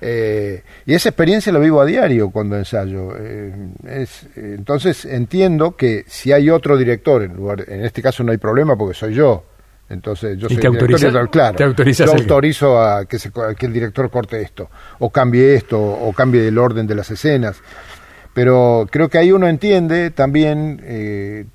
Eh, 0.03 0.63
y 0.85 0.93
esa 0.93 1.09
experiencia 1.09 1.51
la 1.51 1.59
vivo 1.59 1.81
a 1.81 1.87
diario 1.87 2.29
cuando 2.29 2.59
ensayo. 2.59 3.17
Eh, 3.19 3.55
es, 3.87 4.27
entonces, 4.37 5.07
entiendo 5.07 5.75
que 5.75 6.05
si 6.07 6.33
hay 6.33 6.51
otro 6.51 6.77
director, 6.77 7.23
en, 7.23 7.35
lugar, 7.37 7.65
en 7.67 7.87
este 7.87 8.03
caso 8.03 8.23
no 8.23 8.33
hay 8.33 8.39
problema 8.39 8.77
porque 8.77 8.93
soy 8.93 9.15
yo, 9.15 9.45
entonces 9.89 10.37
yo 10.39 10.49
soy 10.49 10.57
te 10.57 10.67
autoriza, 10.67 11.11
claro, 11.29 11.59
yo 11.59 12.13
autorizo 12.13 12.81
a 12.81 13.05
que, 13.05 13.19
se, 13.19 13.31
que 13.59 13.67
el 13.67 13.73
director 13.73 14.11
corte 14.11 14.43
esto, 14.43 14.69
o 14.99 15.11
cambie 15.11 15.55
esto, 15.55 15.81
o 15.81 16.13
cambie 16.13 16.49
el 16.49 16.59
orden 16.59 16.87
de 16.87 16.95
las 16.95 17.11
escenas. 17.11 17.61
Pero 18.35 18.87
creo 18.91 19.09
que 19.09 19.17
ahí 19.17 19.33
uno 19.33 19.49
entiende 19.49 20.11
también, 20.11 20.83
eh, 20.85 21.47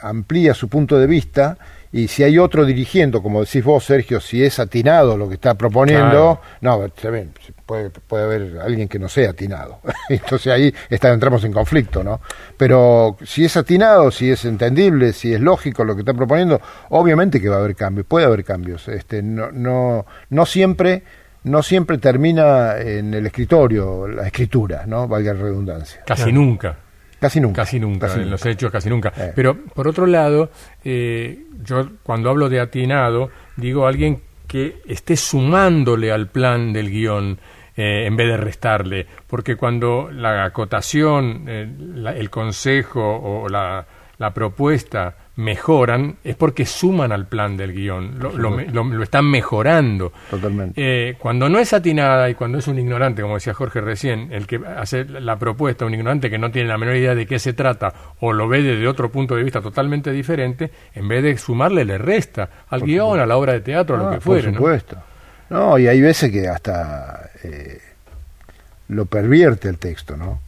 amplía 0.00 0.52
su 0.52 0.68
punto 0.68 0.98
de 0.98 1.06
vista 1.06 1.58
y 1.90 2.08
si 2.08 2.22
hay 2.22 2.38
otro 2.38 2.64
dirigiendo, 2.64 3.22
como 3.22 3.40
decís 3.40 3.64
vos, 3.64 3.84
Sergio, 3.84 4.20
si 4.20 4.44
es 4.44 4.58
atinado 4.58 5.16
lo 5.16 5.28
que 5.28 5.34
está 5.34 5.54
proponiendo, 5.54 6.40
no, 6.60 6.88
también 6.90 7.32
puede, 7.64 7.90
puede 7.90 8.24
haber 8.24 8.60
alguien 8.60 8.88
que 8.88 8.98
no 8.98 9.08
sea 9.08 9.30
atinado. 9.30 9.80
Entonces 10.08 10.52
ahí 10.52 10.74
está, 10.90 11.12
entramos 11.12 11.44
en 11.44 11.52
conflicto, 11.52 12.04
¿no? 12.04 12.20
Pero 12.56 13.16
si 13.24 13.44
es 13.44 13.56
atinado, 13.56 14.10
si 14.10 14.30
es 14.30 14.44
entendible, 14.44 15.12
si 15.12 15.32
es 15.32 15.40
lógico 15.40 15.84
lo 15.84 15.94
que 15.94 16.00
está 16.00 16.12
proponiendo, 16.12 16.60
obviamente 16.90 17.40
que 17.40 17.48
va 17.48 17.56
a 17.56 17.60
haber 17.60 17.74
cambios, 17.74 18.06
puede 18.06 18.26
haber 18.26 18.44
cambios. 18.44 18.86
Este, 18.88 19.22
no, 19.22 19.50
no, 19.50 20.04
no 20.28 20.46
siempre 20.46 21.02
no 21.44 21.62
siempre 21.62 21.98
termina 21.98 22.76
en 22.78 23.14
el 23.14 23.26
escritorio 23.26 24.06
la 24.06 24.26
escritura, 24.26 24.84
¿no? 24.86 25.08
Valga 25.08 25.32
la 25.32 25.40
redundancia. 25.40 26.02
Casi 26.04 26.32
nunca. 26.32 26.76
Casi 27.20 27.40
nunca. 27.40 27.62
Casi 27.62 27.80
nunca, 27.80 28.12
en 28.14 28.30
los 28.30 28.44
hechos 28.46 28.70
casi 28.70 28.88
nunca. 28.88 29.12
Eh. 29.16 29.32
Pero 29.34 29.56
por 29.74 29.88
otro 29.88 30.06
lado, 30.06 30.50
eh, 30.84 31.46
yo 31.62 31.88
cuando 32.02 32.30
hablo 32.30 32.48
de 32.48 32.60
atinado, 32.60 33.30
digo 33.56 33.86
alguien 33.86 34.22
que 34.46 34.80
esté 34.86 35.16
sumándole 35.16 36.12
al 36.12 36.28
plan 36.28 36.72
del 36.72 36.90
guion. 36.90 37.38
Eh, 37.80 38.06
en 38.06 38.16
vez 38.16 38.26
de 38.26 38.36
restarle, 38.36 39.06
porque 39.28 39.54
cuando 39.54 40.10
la 40.10 40.42
acotación, 40.42 41.48
el 41.48 42.28
consejo 42.28 43.00
o 43.00 43.48
la, 43.48 43.86
la 44.18 44.34
propuesta 44.34 45.14
mejoran 45.38 46.16
es 46.24 46.34
porque 46.34 46.66
suman 46.66 47.12
al 47.12 47.28
plan 47.28 47.56
del 47.56 47.72
guion, 47.72 48.18
lo, 48.18 48.32
lo, 48.32 49.02
están 49.04 49.30
mejorando. 49.30 50.12
Totalmente. 50.28 50.72
Eh, 50.76 51.14
cuando 51.16 51.48
no 51.48 51.60
es 51.60 51.72
atinada 51.72 52.28
y 52.28 52.34
cuando 52.34 52.58
es 52.58 52.66
un 52.66 52.76
ignorante, 52.76 53.22
como 53.22 53.34
decía 53.34 53.54
Jorge 53.54 53.80
recién, 53.80 54.32
el 54.32 54.48
que 54.48 54.60
hace 54.76 55.04
la 55.04 55.38
propuesta, 55.38 55.86
un 55.86 55.94
ignorante 55.94 56.28
que 56.28 56.38
no 56.38 56.50
tiene 56.50 56.68
la 56.68 56.76
menor 56.76 56.96
idea 56.96 57.14
de 57.14 57.24
qué 57.24 57.38
se 57.38 57.52
trata 57.52 57.94
o 58.18 58.32
lo 58.32 58.48
ve 58.48 58.62
desde 58.62 58.88
otro 58.88 59.12
punto 59.12 59.36
de 59.36 59.44
vista 59.44 59.60
totalmente 59.60 60.10
diferente, 60.10 60.72
en 60.92 61.06
vez 61.06 61.22
de 61.22 61.38
sumarle 61.38 61.84
le 61.84 61.98
resta 61.98 62.50
al 62.68 62.82
guion, 62.82 63.20
a 63.20 63.26
la 63.26 63.36
obra 63.36 63.52
de 63.52 63.60
teatro, 63.60 63.94
a 63.94 63.98
lo 63.98 64.08
ah, 64.08 64.14
que 64.14 64.20
fuere. 64.20 64.48
Por 64.48 64.54
supuesto. 64.54 64.96
¿no? 65.50 65.78
y 65.78 65.86
hay 65.86 66.00
veces 66.00 66.32
que 66.32 66.48
hasta 66.48 67.30
eh, 67.44 67.80
lo 68.88 69.06
pervierte 69.06 69.68
el 69.68 69.78
texto, 69.78 70.16
¿no? 70.16 70.40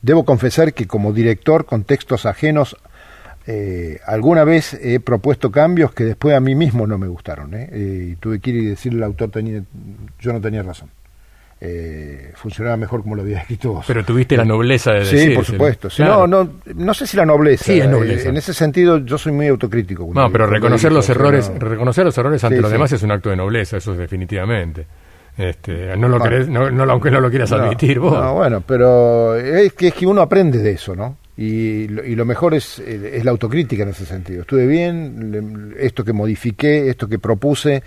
Debo 0.00 0.24
confesar 0.24 0.72
que 0.72 0.86
como 0.86 1.12
director 1.12 1.66
con 1.66 1.84
textos 1.84 2.24
ajenos 2.24 2.78
eh, 3.46 4.00
alguna 4.06 4.44
vez 4.44 4.74
he 4.74 5.00
propuesto 5.00 5.50
cambios 5.50 5.92
que 5.92 6.04
después 6.04 6.34
a 6.34 6.40
mí 6.40 6.54
mismo 6.54 6.86
no 6.86 6.96
me 6.96 7.06
gustaron. 7.08 7.54
¿eh? 7.54 7.68
eh 7.70 8.08
y 8.12 8.16
tuve 8.16 8.40
que 8.40 8.50
ir 8.50 8.56
y 8.56 8.66
decirle 8.66 9.00
al 9.00 9.10
autor, 9.10 9.30
tenía, 9.30 9.62
yo 10.18 10.32
no 10.32 10.40
tenía 10.40 10.62
razón. 10.62 10.88
Eh, 11.60 12.32
funcionaba 12.34 12.76
mejor 12.76 13.02
como 13.02 13.14
lo 13.14 13.22
había 13.22 13.38
escrito 13.38 13.72
vos. 13.74 13.84
Pero 13.86 14.04
tuviste 14.04 14.36
la 14.36 14.44
nobleza 14.44 14.92
de 14.92 14.98
decir. 15.00 15.20
Sí, 15.20 15.34
por 15.34 15.44
supuesto. 15.44 15.88
No, 15.98 16.26
no, 16.26 16.54
no 16.74 16.94
sé 16.94 17.06
si 17.06 17.16
la 17.16 17.24
nobleza. 17.24 17.64
Sí, 17.64 17.80
en 17.80 18.36
ese 18.36 18.52
sentido, 18.52 18.98
yo 18.98 19.16
soy 19.16 19.32
muy 19.32 19.46
autocrítico. 19.48 20.10
No, 20.12 20.30
pero 20.30 20.46
reconocer 20.46 20.92
los 20.92 21.08
errores, 21.08 21.50
reconocer 21.58 22.04
los 22.04 22.16
errores 22.18 22.42
ante 22.44 22.60
los 22.60 22.70
demás 22.70 22.92
es 22.92 23.02
un 23.02 23.12
acto 23.12 23.30
de 23.30 23.36
nobleza, 23.36 23.76
eso 23.76 23.92
es 23.92 23.98
definitivamente. 23.98 24.86
Este, 25.36 25.96
no 25.96 26.08
lo 26.08 26.18
no, 26.18 26.92
aunque 26.92 27.10
no 27.10 27.20
lo 27.20 27.28
quieras 27.28 27.50
admitir 27.52 27.98
vos. 27.98 28.12
No, 28.12 28.34
bueno, 28.34 28.62
pero 28.64 29.34
es 29.34 29.72
que, 29.72 29.88
es 29.88 29.94
que 29.94 30.06
uno 30.06 30.22
aprende 30.22 30.58
de 30.58 30.72
eso, 30.72 30.94
¿no? 30.94 31.16
Y, 31.36 31.84
y 31.84 32.14
lo 32.14 32.24
mejor 32.24 32.54
es, 32.54 32.78
eh, 32.78 33.12
es 33.14 33.24
la 33.24 33.32
autocrítica 33.32 33.82
en 33.82 33.88
ese 33.88 34.06
sentido. 34.06 34.42
Estuve 34.42 34.66
bien, 34.66 35.74
esto 35.78 36.04
que 36.04 36.12
modifiqué, 36.12 36.88
esto 36.88 37.08
que 37.08 37.18
propuse. 37.18 37.82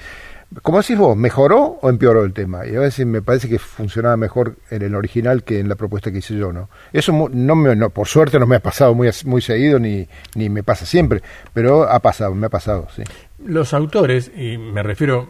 Como 0.61 0.77
decís 0.77 0.97
vos, 0.97 1.17
¿mejoró 1.17 1.77
o 1.81 1.89
empeoró 1.89 2.23
el 2.23 2.31
tema? 2.31 2.65
Y 2.65 2.75
a 2.75 2.79
veces 2.79 3.05
me 3.05 3.21
parece 3.21 3.49
que 3.49 3.59
funcionaba 3.59 4.15
mejor 4.15 4.55
en 4.69 4.81
el 4.81 4.95
original 4.95 5.43
que 5.43 5.59
en 5.59 5.67
la 5.67 5.75
propuesta 5.75 6.09
que 6.09 6.19
hice 6.19 6.37
yo, 6.37 6.53
¿no? 6.53 6.69
Eso 6.93 7.11
no 7.33 7.55
me, 7.55 7.75
no, 7.75 7.89
por 7.89 8.07
suerte 8.07 8.39
no 8.39 8.47
me 8.47 8.55
ha 8.55 8.61
pasado 8.61 8.93
muy, 8.93 9.09
muy 9.25 9.41
seguido 9.41 9.77
ni, 9.77 10.07
ni 10.35 10.49
me 10.49 10.63
pasa 10.63 10.85
siempre, 10.85 11.21
pero 11.53 11.83
ha 11.83 11.99
pasado, 11.99 12.33
me 12.33 12.47
ha 12.47 12.49
pasado, 12.49 12.87
sí. 12.95 13.03
Los 13.45 13.73
autores, 13.73 14.31
y 14.37 14.57
me 14.57 14.83
refiero 14.83 15.27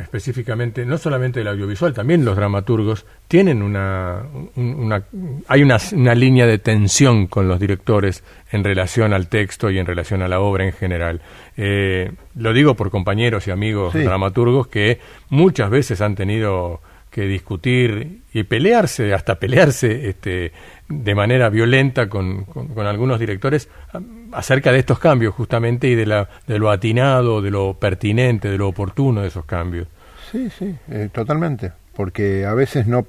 específicamente, 0.00 0.84
no 0.84 0.98
solamente 0.98 1.40
el 1.40 1.48
audiovisual, 1.48 1.92
también 1.92 2.24
los 2.24 2.36
dramaturgos, 2.36 3.06
tienen 3.28 3.62
una, 3.62 4.22
una 4.56 5.04
hay 5.48 5.62
una, 5.62 5.78
una, 5.92 6.14
línea 6.14 6.46
de 6.46 6.58
tensión 6.58 7.26
con 7.26 7.48
los 7.48 7.58
directores 7.60 8.24
en 8.50 8.64
relación 8.64 9.12
al 9.12 9.28
texto 9.28 9.70
y 9.70 9.78
en 9.78 9.86
relación 9.86 10.22
a 10.22 10.28
la 10.28 10.40
obra 10.40 10.64
en 10.64 10.72
general. 10.72 11.20
Eh, 11.56 12.12
lo 12.34 12.52
digo 12.52 12.74
por 12.74 12.90
compañeros 12.90 13.46
y 13.46 13.50
amigos 13.50 13.94
dramaturgos 13.94 14.68
que 14.68 15.00
muchas 15.30 15.70
veces 15.70 16.00
han 16.00 16.14
tenido 16.14 16.80
que 17.10 17.22
discutir 17.22 18.20
y 18.34 18.42
pelearse, 18.42 19.14
hasta 19.14 19.36
pelearse 19.36 20.10
este, 20.10 20.52
de 20.88 21.14
manera 21.14 21.48
violenta 21.48 22.08
con, 22.08 22.44
con, 22.44 22.86
algunos 22.86 23.18
directores 23.18 23.68
acerca 24.32 24.72
de 24.72 24.78
estos 24.78 24.98
cambios 24.98 25.34
justamente 25.34 25.88
y 25.88 25.94
de, 25.94 26.06
la, 26.06 26.28
de 26.46 26.58
lo 26.58 26.70
atinado, 26.70 27.42
de 27.42 27.50
lo 27.50 27.74
pertinente, 27.74 28.48
de 28.48 28.58
lo 28.58 28.68
oportuno 28.68 29.22
de 29.22 29.28
esos 29.28 29.44
cambios. 29.44 29.88
Sí, 30.30 30.48
sí, 30.50 30.76
eh, 30.90 31.08
totalmente, 31.12 31.72
porque 31.94 32.44
a 32.44 32.54
veces 32.54 32.86
no, 32.86 33.06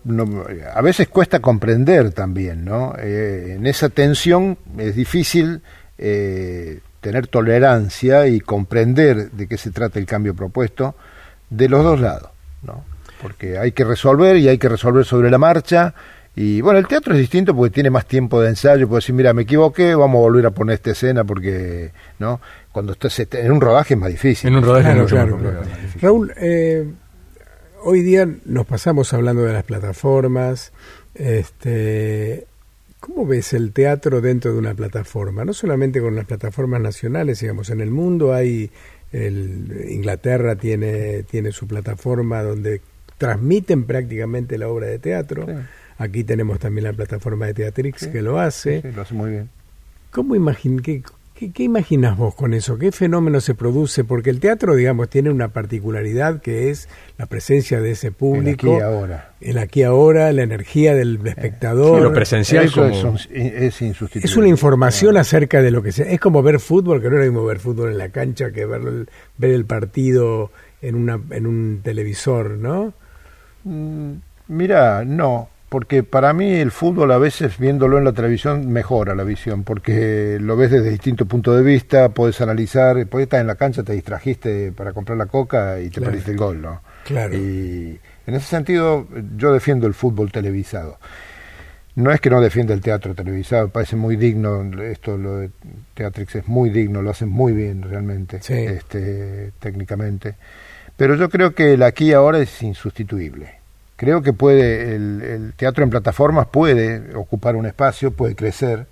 a 0.73 0.81
veces 0.81 1.07
cuesta 1.07 1.39
comprender 1.39 2.11
también, 2.11 2.65
¿no? 2.65 2.93
Eh, 2.97 3.55
en 3.57 3.67
esa 3.67 3.89
tensión 3.89 4.57
es 4.77 4.95
difícil 4.95 5.61
eh, 5.97 6.79
tener 7.01 7.27
tolerancia 7.27 8.27
y 8.27 8.39
comprender 8.39 9.31
de 9.31 9.47
qué 9.47 9.57
se 9.57 9.71
trata 9.71 9.99
el 9.99 10.05
cambio 10.05 10.35
propuesto 10.35 10.95
de 11.49 11.69
los 11.69 11.83
dos 11.83 11.99
lados, 11.99 12.31
¿no? 12.63 12.83
porque 13.21 13.57
hay 13.57 13.71
que 13.71 13.83
resolver 13.83 14.37
y 14.37 14.47
hay 14.47 14.57
que 14.57 14.69
resolver 14.69 15.05
sobre 15.05 15.29
la 15.29 15.37
marcha 15.37 15.93
Y 16.39 16.61
bueno, 16.61 16.77
el 16.77 16.85
teatro 16.87 17.15
es 17.15 17.19
distinto 17.19 17.55
porque 17.55 17.73
tiene 17.73 17.89
más 17.89 18.05
tiempo 18.05 18.39
de 18.39 18.49
ensayo, 18.49 18.87
puede 18.87 18.99
decir, 18.99 19.15
mira, 19.15 19.33
me 19.33 19.41
equivoqué, 19.41 19.95
vamos 19.95 20.19
a 20.19 20.21
volver 20.21 20.45
a 20.45 20.51
poner 20.51 20.75
esta 20.75 20.91
escena 20.91 21.23
porque, 21.23 21.89
¿no? 22.19 22.39
Cuando 22.71 22.91
estás 22.91 23.19
este, 23.19 23.43
en 23.43 23.51
un 23.51 23.59
rodaje 23.59 23.95
es 23.95 23.99
más 23.99 24.11
difícil. 24.11 24.49
En 24.49 24.57
un 24.57 24.63
rodaje 24.63 24.83
Claro, 24.83 24.97
es 24.97 25.03
mucho 25.11 25.15
más 25.15 25.25
claro, 25.25 25.37
complicado. 25.37 25.65
claro. 25.65 25.99
Raúl, 25.99 26.33
eh, 26.37 26.87
hoy 27.83 28.01
día 28.01 28.29
nos 28.45 28.67
pasamos 28.67 29.11
hablando 29.15 29.41
de 29.45 29.53
las 29.53 29.63
plataformas. 29.63 30.73
Este, 31.15 32.45
¿Cómo 32.99 33.25
ves 33.25 33.53
el 33.53 33.71
teatro 33.71 34.21
dentro 34.21 34.53
de 34.53 34.59
una 34.59 34.75
plataforma? 34.75 35.43
No 35.43 35.53
solamente 35.53 35.99
con 36.01 36.15
las 36.15 36.25
plataformas 36.25 36.81
nacionales, 36.81 37.39
digamos, 37.39 37.71
en 37.71 37.81
el 37.81 37.89
mundo 37.89 38.35
hay, 38.35 38.69
el, 39.11 39.87
Inglaterra 39.89 40.55
tiene, 40.55 41.23
tiene 41.23 41.51
su 41.51 41.65
plataforma 41.65 42.43
donde 42.43 42.81
transmiten 43.17 43.85
prácticamente 43.85 44.59
la 44.59 44.67
obra 44.67 44.85
de 44.85 44.99
teatro. 44.99 45.47
Sí. 45.47 45.53
Aquí 45.97 46.23
tenemos 46.23 46.59
también 46.59 46.85
la 46.85 46.93
plataforma 46.93 47.45
de 47.47 47.53
Teatrix 47.53 48.01
Sí. 48.01 48.11
que 48.11 48.21
lo 48.21 48.39
hace. 48.39 48.81
Sí, 48.81 48.87
lo 48.95 49.01
hace 49.01 49.13
muy 49.13 49.31
bien. 49.31 49.49
¿Cómo 50.11 50.35
imagin 50.35 50.79
qué, 50.79 51.01
qué, 51.35 51.51
qué 51.51 51.63
imaginas 51.63 52.17
vos 52.17 52.33
con 52.35 52.53
eso? 52.53 52.77
¿Qué 52.77 52.91
fenómeno 52.91 53.41
se 53.41 53.55
produce? 53.55 54.03
Porque 54.03 54.29
el 54.29 54.39
teatro, 54.39 54.75
digamos, 54.75 55.09
tiene 55.09 55.29
una 55.31 55.49
particularidad 55.49 56.39
que 56.41 56.69
es 56.69 56.87
la 57.17 57.25
presencia 57.25 57.81
de 57.81 57.91
ese 57.91 58.07
El 58.07 58.13
público, 58.13 58.67
aquí 58.75 58.77
y 58.77 58.81
ahora. 58.81 59.31
el 59.41 59.57
aquí 59.57 59.83
ahora, 59.83 60.31
la 60.33 60.43
energía 60.43 60.95
del 60.95 61.19
espectador. 61.25 61.97
Sí, 61.97 62.03
lo 62.03 62.13
presencial 62.13 62.65
Eso 62.65 62.81
como... 62.83 62.93
es, 62.95 63.03
un- 63.03 63.35
es 63.35 63.81
insustituible. 63.81 64.25
es 64.31 64.37
una 64.37 64.47
información 64.47 65.17
Ah. 65.17 65.21
acerca 65.21 65.61
de 65.61 65.71
lo 65.71 65.81
que 65.83 65.91
se... 65.91 66.13
Es 66.13 66.19
como 66.19 66.41
ver 66.43 66.59
fútbol, 66.59 67.01
que 67.01 67.09
no 67.09 67.15
es 67.19 67.25
lo 67.25 67.31
mismo 67.31 67.45
ver 67.45 67.59
fútbol 67.59 67.91
en 67.91 67.97
la 67.97 68.09
cancha 68.09 68.51
que 68.51 68.65
ver 68.65 68.81
el, 68.81 69.09
ver 69.37 69.51
el 69.51 69.65
partido 69.65 70.51
en, 70.81 70.95
una, 70.95 71.19
en 71.31 71.45
un 71.47 71.81
televisor, 71.83 72.51
¿no? 72.51 72.93
Mm, 73.63 74.13
Mira, 74.49 75.03
no, 75.03 75.49
porque 75.69 76.03
para 76.03 76.31
mí 76.33 76.53
el 76.55 76.71
fútbol 76.71 77.11
a 77.11 77.17
veces 77.17 77.57
viéndolo 77.57 77.97
en 77.97 78.05
la 78.05 78.13
televisión 78.13 78.69
mejora 78.71 79.15
la 79.15 79.23
visión, 79.23 79.63
porque 79.63 80.37
lo 80.39 80.55
ves 80.55 80.71
desde 80.71 80.89
distintos 80.89 81.27
puntos 81.27 81.57
de 81.57 81.63
vista, 81.63 82.09
puedes 82.09 82.39
analizar, 82.41 83.05
puedes 83.07 83.25
estar 83.25 83.41
en 83.41 83.47
la 83.47 83.55
cancha, 83.55 83.83
te 83.83 83.93
distrajiste 83.93 84.71
para 84.71 84.93
comprar 84.93 85.17
la 85.17 85.25
coca 85.25 85.79
y 85.79 85.85
te 85.89 85.95
Claro. 85.99 86.05
perdiste 86.11 86.31
el 86.31 86.37
gol, 86.37 86.61
¿no? 86.61 86.81
Claro. 87.05 87.33
Y 87.35 87.99
en 88.25 88.33
ese 88.35 88.45
sentido 88.47 89.07
yo 89.35 89.51
defiendo 89.51 89.87
el 89.87 89.93
fútbol 89.93 90.31
televisado. 90.31 90.97
No 91.95 92.11
es 92.11 92.21
que 92.21 92.29
no 92.29 92.39
defienda 92.39 92.73
el 92.75 92.81
teatro 92.81 93.15
televisado, 93.15 93.65
me 93.65 93.71
parece 93.71 93.95
muy 93.95 94.15
digno, 94.17 94.61
esto 94.83 95.17
lo 95.17 95.37
de 95.37 95.49
Teatrix 95.95 96.35
es 96.35 96.47
muy 96.47 96.69
digno, 96.69 97.01
lo 97.01 97.09
hacen 97.09 97.27
muy 97.29 97.53
bien 97.53 97.81
realmente, 97.81 98.39
Sí. 98.41 98.53
este, 98.53 99.51
técnicamente. 99.59 100.35
Pero 100.95 101.15
yo 101.15 101.27
creo 101.29 101.55
que 101.55 101.73
el 101.73 101.81
aquí 101.83 102.09
y 102.09 102.13
ahora 102.13 102.37
es 102.39 102.61
insustituible. 102.61 103.55
Creo 103.97 104.21
que 104.21 104.31
puede, 104.31 104.95
el, 104.95 105.21
el 105.21 105.53
teatro 105.53 105.83
en 105.83 105.89
plataformas 105.89 106.47
puede 106.47 107.13
ocupar 107.15 107.55
un 107.57 107.65
espacio, 107.65 108.11
puede 108.11 108.35
crecer. 108.35 108.85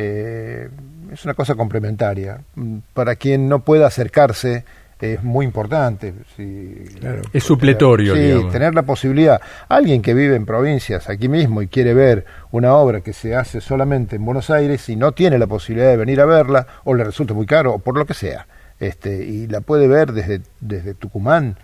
eh, 0.00 0.68
es 1.12 1.24
una 1.24 1.34
cosa 1.34 1.54
complementaria. 1.56 2.40
Mm, 2.54 2.78
Para 2.94 3.16
quien 3.16 3.48
no 3.48 3.64
pueda 3.64 3.86
acercarse 3.88 4.64
es 5.00 5.22
muy 5.24 5.44
importante. 5.46 6.12
si- 6.36 6.84
Claro. 7.00 7.22
Es 7.32 7.42
supletorio, 7.44 8.14
Sí, 8.14 8.20
digamos. 8.20 8.52
tener 8.52 8.74
la 8.74 8.82
posibilidad. 8.82 9.40
Alguien 9.68 10.02
que 10.02 10.12
vive 10.14 10.36
en 10.36 10.44
provincias, 10.46 11.08
aquí 11.08 11.28
mismo, 11.28 11.62
y 11.62 11.68
quiere 11.68 11.94
ver 11.94 12.24
una 12.52 12.74
obra 12.74 13.00
que 13.00 13.12
se 13.12 13.34
hace 13.34 13.60
solamente 13.60 14.16
en 14.16 14.24
Buenos 14.24 14.50
Aires 14.50 14.88
y 14.88 14.94
no 14.96 15.12
tiene 15.12 15.38
la 15.38 15.46
posibilidad 15.48 15.88
de 15.90 15.96
venir 15.96 16.20
a 16.20 16.26
verla, 16.26 16.66
o 16.84 16.94
le 16.94 17.02
resulta 17.04 17.32
muy 17.34 17.46
caro, 17.46 17.74
o 17.74 17.78
por 17.80 17.96
lo 17.96 18.06
que 18.06 18.14
sea, 18.14 18.46
este, 18.80 19.24
y 19.24 19.46
la 19.48 19.60
puede 19.62 19.86
ver 19.88 20.12
desde, 20.12 20.42
desde 20.60 20.94
Tucumán, 20.94 21.56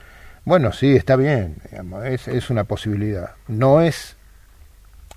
bueno, 0.45 0.73
sí, 0.73 0.95
está 0.97 1.17
bien, 1.17 1.57
digamos, 1.71 2.05
es, 2.05 2.29
es 2.29 2.51
una 2.51 2.65
posibilidad. 2.65 3.31
No 3.49 3.81
es, 3.81 4.17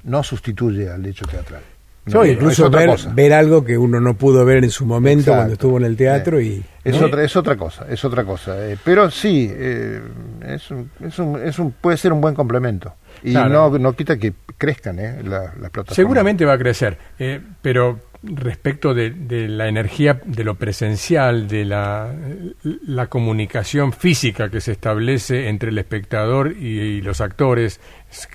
no 0.04 0.24
sustituye 0.24 0.90
al 0.90 1.06
hecho 1.06 1.26
teatral. 1.26 1.62
No, 2.06 2.24
es 2.24 2.32
incluso 2.36 2.70
ver, 2.70 2.90
ver 3.14 3.34
algo 3.34 3.66
que 3.66 3.78
uno 3.78 4.00
no 4.00 4.14
pudo 4.14 4.46
ver 4.46 4.64
en 4.64 4.70
su 4.70 4.86
momento 4.86 5.20
Exacto. 5.32 5.38
cuando 5.40 5.54
estuvo 5.56 5.78
en 5.78 5.84
el 5.84 5.98
teatro 5.98 6.40
y... 6.40 6.64
Es, 6.86 6.98
¿no? 7.02 7.08
otra, 7.08 7.22
es 7.22 7.36
otra 7.36 7.58
cosa, 7.58 7.86
es 7.90 8.06
otra 8.06 8.24
cosa. 8.24 8.66
eh, 8.66 8.78
pero 8.82 9.12
sí, 9.12 9.52
eh, 9.54 10.02
es 10.46 10.72
un, 10.72 10.90
es 11.04 11.20
un, 11.20 11.44
es 11.44 11.60
un, 11.60 11.74
puede 11.74 11.98
ser 11.98 12.14
un 12.14 12.22
buen 12.22 12.34
complemento. 12.34 12.94
Y 13.24 13.32
Claro. 13.32 13.72
no, 13.72 13.78
no 13.78 13.92
quita 13.94 14.16
que 14.18 14.34
crezcan 14.58 14.98
eh, 15.00 15.22
la- 15.22 15.40
las 15.60 15.70
plataformas. 15.70 15.96
Seguramente 15.96 16.46
va 16.46 16.54
a 16.54 16.58
crecer, 16.58 16.98
eh, 17.20 17.42
pero 17.62 18.00
respecto 18.24 18.94
de, 18.94 19.12
de 19.12 19.48
la 19.48 19.68
energía 19.68 20.22
de 20.26 20.44
lo 20.44 20.56
presencial, 20.56 21.48
de 21.48 21.66
la, 21.66 22.14
la 22.64 23.08
comunicación 23.08 23.94
física 23.94 24.50
que 24.50 24.62
se 24.62 24.72
establece 24.74 25.48
entre 25.50 25.70
el 25.70 25.78
espectador 25.78 26.54
y, 26.58 26.80
y 26.80 27.02
los 27.02 27.22
actores 27.22 27.80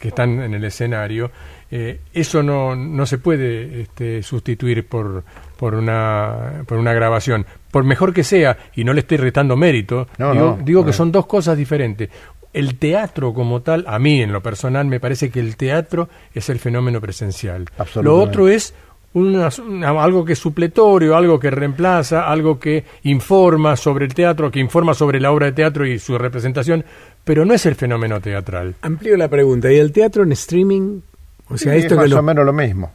que 0.01 0.09
están 0.09 0.41
en 0.41 0.55
el 0.55 0.65
escenario, 0.65 1.31
eh, 1.71 2.01
eso 2.13 2.43
no, 2.43 2.77
no 2.77 3.07
se 3.07 3.19
puede 3.19 3.81
este, 3.83 4.23
sustituir 4.23 4.87
por, 4.87 5.25
por, 5.57 5.75
una, 5.75 6.65
por 6.67 6.79
una 6.79 6.93
grabación. 6.93 7.47
Por 7.71 7.85
mejor 7.85 8.13
que 8.13 8.25
sea, 8.25 8.59
y 8.75 8.85
no 8.85 8.93
le 8.93 9.01
estoy 9.01 9.17
retando 9.17 9.57
mérito, 9.57 10.07
No, 10.19 10.33
digo, 10.33 10.57
no, 10.59 10.65
digo 10.65 10.81
no. 10.81 10.87
que 10.87 10.93
son 10.93 11.11
dos 11.11 11.27
cosas 11.27 11.57
diferentes. 11.57 12.11
El 12.53 12.79
teatro 12.79 13.33
como 13.33 13.63
tal, 13.63 13.85
a 13.89 13.99
mí 13.99 14.21
en 14.21 14.31
lo 14.31 14.43
personal 14.43 14.85
me 14.85 15.01
parece 15.01 15.31
que 15.31 15.41
el 15.41 15.57
teatro 15.57 16.11
es 16.35 16.51
el 16.51 16.59
fenómeno 16.59 17.01
presencial. 17.01 17.65
Lo 18.03 18.19
otro 18.19 18.49
es 18.49 18.75
una- 19.15 19.49
una- 19.67 19.91
algo 20.03 20.25
que 20.25 20.33
es 20.35 20.39
supletorio, 20.39 21.17
algo 21.17 21.39
que 21.39 21.51
reemplaza, 21.51 22.29
algo 22.31 22.59
que 22.59 22.85
informa 23.05 23.77
sobre 23.77 24.07
el 24.07 24.15
teatro, 24.15 24.51
que 24.51 24.61
informa 24.61 24.95
sobre 24.95 25.21
la 25.21 25.31
obra 25.33 25.47
de 25.47 25.53
teatro 25.53 25.87
y 25.87 25.99
su 25.99 26.17
representación, 26.19 26.85
pero 27.25 27.45
no 27.45 27.55
es 27.55 27.67
el 27.67 27.75
fenómeno 27.75 28.21
teatral. 28.21 28.75
Amplío 28.83 29.17
la 29.17 29.29
pregunta. 29.29 29.71
¿Y 29.73 29.77
el 29.77 29.93
teatro 29.93 30.23
en 30.23 30.33
streaming? 30.33 31.01
O 31.49 31.57
sea, 31.59 31.73
Sí, 31.75 31.81
esto 31.81 31.95
es 31.95 31.99
que 32.01 32.03
más 32.05 32.11
lo- 32.11 32.19
o 32.19 32.23
menos 32.23 32.45
lo 32.47 32.53
mismo. 32.53 32.91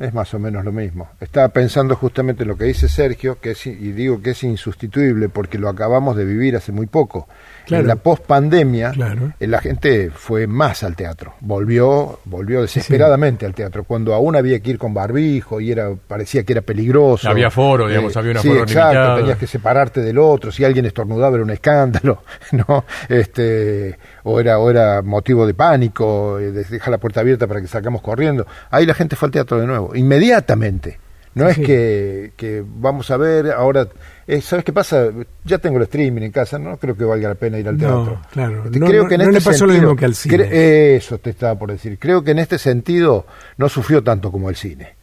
Es 0.00 0.14
más 0.14 0.32
o 0.32 0.38
menos 0.38 0.64
lo 0.64 0.72
mismo. 0.72 1.10
Estaba 1.20 1.48
pensando 1.50 1.94
justamente 1.94 2.42
en 2.44 2.48
lo 2.48 2.56
que 2.56 2.64
dice 2.64 2.88
Sergio, 2.88 3.38
que 3.38 3.50
es, 3.50 3.66
y 3.66 3.74
digo 3.92 4.22
que 4.22 4.30
es 4.30 4.42
insustituible 4.42 5.28
porque 5.28 5.58
lo 5.58 5.68
acabamos 5.68 6.16
de 6.16 6.24
vivir 6.24 6.56
hace 6.56 6.72
muy 6.72 6.86
poco. 6.86 7.28
Claro. 7.70 7.82
En 7.82 7.88
la 7.88 7.96
post-pandemia, 7.96 8.90
Claro. 8.90 9.32
eh, 9.38 9.46
la 9.46 9.60
gente 9.60 10.10
fue 10.10 10.46
más 10.46 10.82
al 10.82 10.96
teatro. 10.96 11.34
Volvió, 11.40 12.18
volvió 12.24 12.62
desesperadamente 12.62 13.46
al 13.46 13.54
teatro. 13.54 13.84
Cuando 13.84 14.12
aún 14.12 14.34
había 14.36 14.58
que 14.60 14.70
ir 14.70 14.78
con 14.78 14.92
barbijo 14.92 15.60
y 15.60 15.70
era 15.70 15.90
parecía 15.94 16.42
que 16.44 16.52
era 16.52 16.62
peligroso. 16.62 17.28
Eh, 17.28 17.30
Había 17.30 17.46
aforo, 17.46 17.86
digamos, 17.88 18.16
había 18.16 18.32
un 18.32 18.38
sí, 18.38 18.48
aforo 18.48 18.62
exacto, 18.64 19.14
tenías 19.16 19.38
que 19.38 19.46
separarte 19.46 20.00
del 20.00 20.18
otro. 20.18 20.50
Si 20.52 20.64
alguien 20.64 20.84
estornudaba 20.86 21.34
era 21.36 21.44
un 21.44 21.50
escándalo, 21.50 22.22
¿no? 22.52 22.84
Este, 23.08 23.98
o 24.24 24.40
era, 24.40 24.58
o 24.58 24.68
era 24.70 25.02
motivo 25.02 25.46
de 25.46 25.54
pánico, 25.54 26.38
eh, 26.38 26.50
de 26.52 26.64
dejar 26.64 26.90
la 26.90 26.98
puerta 26.98 27.20
abierta 27.20 27.46
para 27.46 27.60
que 27.60 27.66
salgamos 27.68 28.02
corriendo. 28.02 28.46
Ahí 28.70 28.84
la 28.84 28.94
gente 28.94 29.14
fue 29.16 29.26
al 29.28 29.32
teatro 29.32 29.60
de 29.60 29.66
nuevo, 29.66 29.94
inmediatamente. 29.94 30.98
No 31.34 31.44
Sí. 31.48 31.60
es 31.60 31.66
que, 31.66 32.32
que 32.36 32.64
vamos 32.66 33.08
a 33.12 33.16
ver 33.16 33.52
ahora, 33.52 33.86
eh, 34.26 34.40
¿sabes 34.40 34.64
qué 34.64 34.72
pasa? 34.72 35.10
Ya 35.44 35.58
tengo 35.58 35.76
el 35.76 35.84
streaming 35.84 36.22
en 36.22 36.32
casa, 36.32 36.58
no 36.58 36.76
creo 36.76 36.96
que 36.96 37.04
valga 37.04 37.28
la 37.28 37.34
pena 37.36 37.56
ir 37.58 37.68
al 37.68 37.78
No, 37.78 37.86
teatro. 38.04 38.22
claro. 38.32 38.64
Este, 38.64 38.78
No- 38.80 38.86
creo 38.86 39.02
no- 39.04 39.08
que 39.08 39.14
en 39.14 39.20
no 39.20 39.24
este 39.28 39.38
le 39.38 39.44
pasó 39.44 39.66
lo 39.66 39.72
sentido- 39.72 39.90
mismo 39.90 39.96
que 39.96 40.04
al 40.06 40.14
cine. 40.16 40.96
Eso 40.96 41.18
te 41.18 41.30
estaba 41.30 41.56
por 41.56 41.70
decir. 41.70 41.98
Creo 42.00 42.24
que 42.24 42.32
en 42.32 42.40
este 42.40 42.58
sentido 42.58 43.26
no 43.58 43.68
sufrió 43.68 44.02
tanto 44.02 44.32
como 44.32 44.50
el 44.50 44.56
cine. 44.56 44.96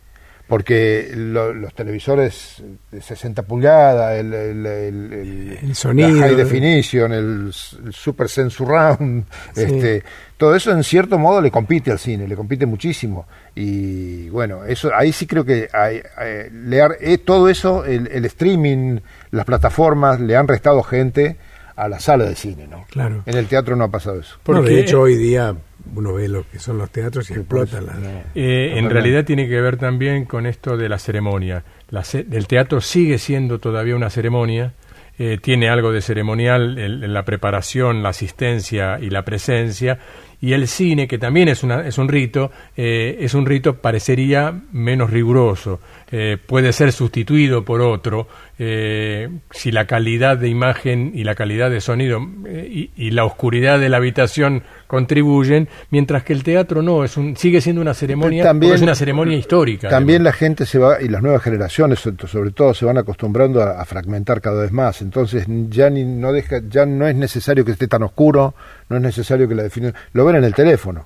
Porque 0.47 1.11
lo- 1.13 1.53
los 1.53 1.73
televisores 1.73 2.63
de 2.91 3.01
60 3.01 3.43
pulgadas, 3.43 4.17
el, 4.17 4.33
el, 4.33 4.65
el- 4.65 5.13
el- 5.13 5.57
El 5.61 5.75
sonido. 5.75 6.09
la 6.09 6.21
high 6.27 6.35
definition, 6.35 7.11
el, 7.11 7.51
super 7.91 8.29
sense 8.29 8.55
surround, 8.55 9.25
Sí. 9.53 9.63
este, 9.63 10.03
todo 10.37 10.55
eso 10.55 10.71
en 10.71 10.83
cierto 10.83 11.17
modo 11.19 11.41
le 11.41 11.51
compite 11.51 11.91
al 11.91 11.99
cine, 11.99 12.27
le 12.27 12.35
compite 12.35 12.65
muchísimo. 12.65 13.27
Y 13.55 14.29
bueno, 14.29 14.63
eso 14.63 14.89
ahí 14.95 15.11
sí 15.11 15.27
creo 15.27 15.43
que 15.43 15.67
hay- 15.73 16.01
hay- 16.15 16.49
le 16.51 16.81
ha- 16.81 16.91
eh, 17.01 17.17
todo 17.17 17.49
eso, 17.49 17.83
el, 17.83 18.07
el 18.07 18.23
streaming, 18.25 18.99
las 19.31 19.45
plataformas, 19.45 20.19
le 20.21 20.35
han 20.37 20.47
restado 20.47 20.81
gente 20.83 21.35
a 21.75 21.89
la 21.89 21.99
sala 21.99 22.23
de 22.25 22.35
cine, 22.35 22.67
¿no? 22.67 22.85
Claro. 22.89 23.21
En 23.25 23.35
el 23.37 23.47
teatro 23.47 23.75
no 23.75 23.83
ha 23.83 23.91
pasado 23.91 24.19
eso. 24.19 24.35
No, 24.37 24.41
Porque- 24.43 24.69
de 24.69 24.79
hecho, 24.79 25.01
hoy 25.01 25.15
día 25.17 25.55
uno 25.95 26.13
ve 26.13 26.27
lo 26.27 26.45
que 26.49 26.59
son 26.59 26.77
los 26.77 26.89
teatros 26.91 27.29
y 27.29 27.33
explotan 27.33 27.85
la... 27.85 27.93
Eh, 28.35 28.73
en 28.77 28.89
realidad 28.89 29.25
tiene 29.25 29.47
que 29.47 29.59
ver 29.61 29.77
también 29.77 30.25
con 30.25 30.45
esto 30.45 30.77
de 30.77 30.89
la 30.89 30.97
ceremonia. 30.99 31.63
La 31.89 32.03
ce- 32.03 32.25
el 32.31 32.47
teatro 32.47 32.81
sigue 32.81 33.17
siendo 33.17 33.59
todavía 33.59 33.95
una 33.95 34.09
ceremonia, 34.09 34.73
eh, 35.19 35.39
tiene 35.41 35.69
algo 35.69 35.91
de 35.91 36.01
ceremonial 36.01 36.77
en, 36.77 37.03
en 37.03 37.13
la 37.13 37.25
preparación, 37.25 38.03
la 38.03 38.09
asistencia 38.09 38.99
y 39.01 39.09
la 39.09 39.23
presencia, 39.25 39.97
y 40.39 40.53
el 40.53 40.67
cine, 40.67 41.07
que 41.07 41.17
también 41.17 41.47
es, 41.47 41.63
una, 41.63 41.87
es 41.87 41.97
un 41.97 42.07
rito, 42.07 42.51
eh, 42.75 43.17
es 43.21 43.33
un 43.33 43.47
rito 43.47 43.77
parecería 43.81 44.53
menos 44.71 45.09
riguroso, 45.09 45.79
eh, 46.11 46.37
puede 46.45 46.71
ser 46.73 46.91
sustituido 46.91 47.65
por 47.65 47.81
otro, 47.81 48.27
eh, 48.59 49.29
si 49.51 49.71
la 49.71 49.85
calidad 49.85 50.37
de 50.37 50.47
imagen 50.47 51.11
y 51.13 51.23
la 51.23 51.35
calidad 51.35 51.69
de 51.69 51.81
sonido 51.81 52.19
eh, 52.47 52.67
y, 52.71 52.91
y 52.95 53.11
la 53.11 53.25
oscuridad 53.25 53.79
de 53.79 53.89
la 53.89 53.97
habitación 53.97 54.63
contribuyen, 54.87 55.67
mientras 55.91 56.23
que 56.23 56.33
el 56.33 56.43
teatro 56.43 56.81
no, 56.81 57.03
es 57.03 57.17
un, 57.17 57.35
sigue 57.37 57.61
siendo 57.61 57.81
una 57.81 57.93
ceremonia, 57.93 58.43
También- 58.43 58.73
es 58.73 58.81
una 58.81 58.95
ceremonia 58.95 59.37
histórica. 59.37 59.89
También 59.89 60.21
además. 60.21 60.33
la 60.35 60.37
gente 60.39 60.65
se 60.65 60.79
va, 60.79 61.01
y 61.01 61.07
las 61.09 61.21
nuevas 61.21 61.41
generaciones 61.43 61.99
sobre- 61.99 62.27
sobre 62.27 62.51
todo, 62.51 62.73
se 62.73 62.85
van 62.85 62.97
acostumbrando 62.97 63.61
a, 63.61 63.81
a 63.81 63.85
fragmentar 63.85 64.41
cada 64.41 64.61
vez 64.61 64.71
más. 64.71 65.01
Entonces 65.01 65.45
ya 65.69 65.89
ni, 65.89 66.03
no 66.05 66.31
deja, 66.31 66.61
ya 66.69 66.85
no 66.85 67.07
es 67.07 67.15
necesario 67.15 67.63
que 67.65 67.71
esté 67.73 67.87
tan 67.87 68.03
oscuro, 68.03 68.55
no 68.89 68.95
es 68.95 69.01
necesario 69.01 69.47
que 69.47 69.55
la 69.55 69.63
definición... 69.63 69.93
Lo 70.13 70.25
ven 70.25 70.37
en 70.37 70.43
el 70.45 70.53
teléfono. 70.55 71.05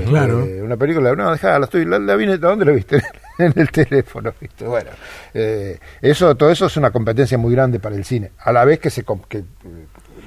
Este. 0.00 0.62
Una 0.62 0.76
película, 0.76 1.14
no, 1.14 1.32
dejá, 1.32 1.58
la 1.58 1.64
estoy, 1.66 1.84
la, 1.84 1.98
la 1.98 2.16
vine, 2.16 2.38
¿dónde 2.38 2.64
la 2.64 2.72
viste? 2.72 3.02
en 3.38 3.52
el 3.56 3.70
teléfono, 3.70 4.32
¿viste? 4.40 4.64
Bueno, 4.66 4.90
eh, 5.34 5.78
eso, 6.00 6.34
todo 6.36 6.50
eso 6.50 6.66
es 6.66 6.76
una 6.76 6.90
competencia 6.90 7.38
muy 7.38 7.52
grande 7.52 7.80
para 7.80 7.96
el 7.96 8.04
cine, 8.04 8.32
a 8.38 8.52
la 8.52 8.64
vez 8.64 8.78
que 8.78 8.90
se... 8.90 9.04
que, 9.28 9.38
eh, 9.38 9.44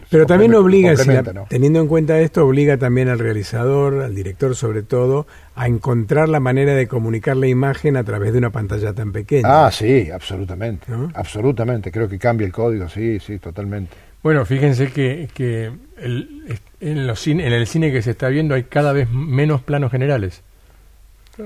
Pero 0.10 0.26
también 0.26 0.54
obliga, 0.56 0.92
si 0.96 0.98
la- 0.98 1.16
complementa, 1.16 1.34
¿no? 1.34 1.46
teniendo 1.50 1.80
en 1.80 1.88
cuenta 1.88 2.20
esto, 2.20 2.46
obliga 2.46 2.78
también 2.78 3.08
al 3.10 3.20
realizador, 3.20 4.02
al 4.02 4.14
director 4.16 4.56
sobre 4.56 4.84
todo, 4.84 5.28
a 5.56 5.68
encontrar 5.68 6.30
la 6.30 6.40
manera 6.40 6.74
de 6.74 6.88
comunicar 6.88 7.38
la 7.38 7.48
imagen 7.48 7.96
a 7.98 8.04
través 8.04 8.32
de 8.34 8.40
una 8.40 8.50
pantalla 8.52 8.94
tan 8.94 9.12
pequeña. 9.12 9.66
Ah, 9.68 9.72
sí, 9.72 10.10
absolutamente, 10.12 10.92
¿No? 10.92 11.12
absolutamente, 11.14 11.92
creo 11.92 12.10
que 12.10 12.20
cambia 12.20 12.46
el 12.46 12.54
código, 12.54 12.90
sí, 12.90 13.20
sí, 13.20 13.40
totalmente. 13.40 13.96
Bueno, 14.26 14.44
fíjense 14.44 14.88
que, 14.88 15.30
que 15.36 15.70
el- 16.00 16.58
en, 16.82 17.06
los 17.06 17.20
cine- 17.20 17.46
en 17.46 17.54
el 17.54 17.68
cine 17.68 17.92
que 17.92 18.02
se 18.02 18.10
está 18.10 18.28
viendo 18.28 18.56
hay 18.56 18.64
cada 18.64 18.92
vez 18.92 19.08
menos 19.12 19.62
planos 19.62 19.92
generales. 19.92 20.42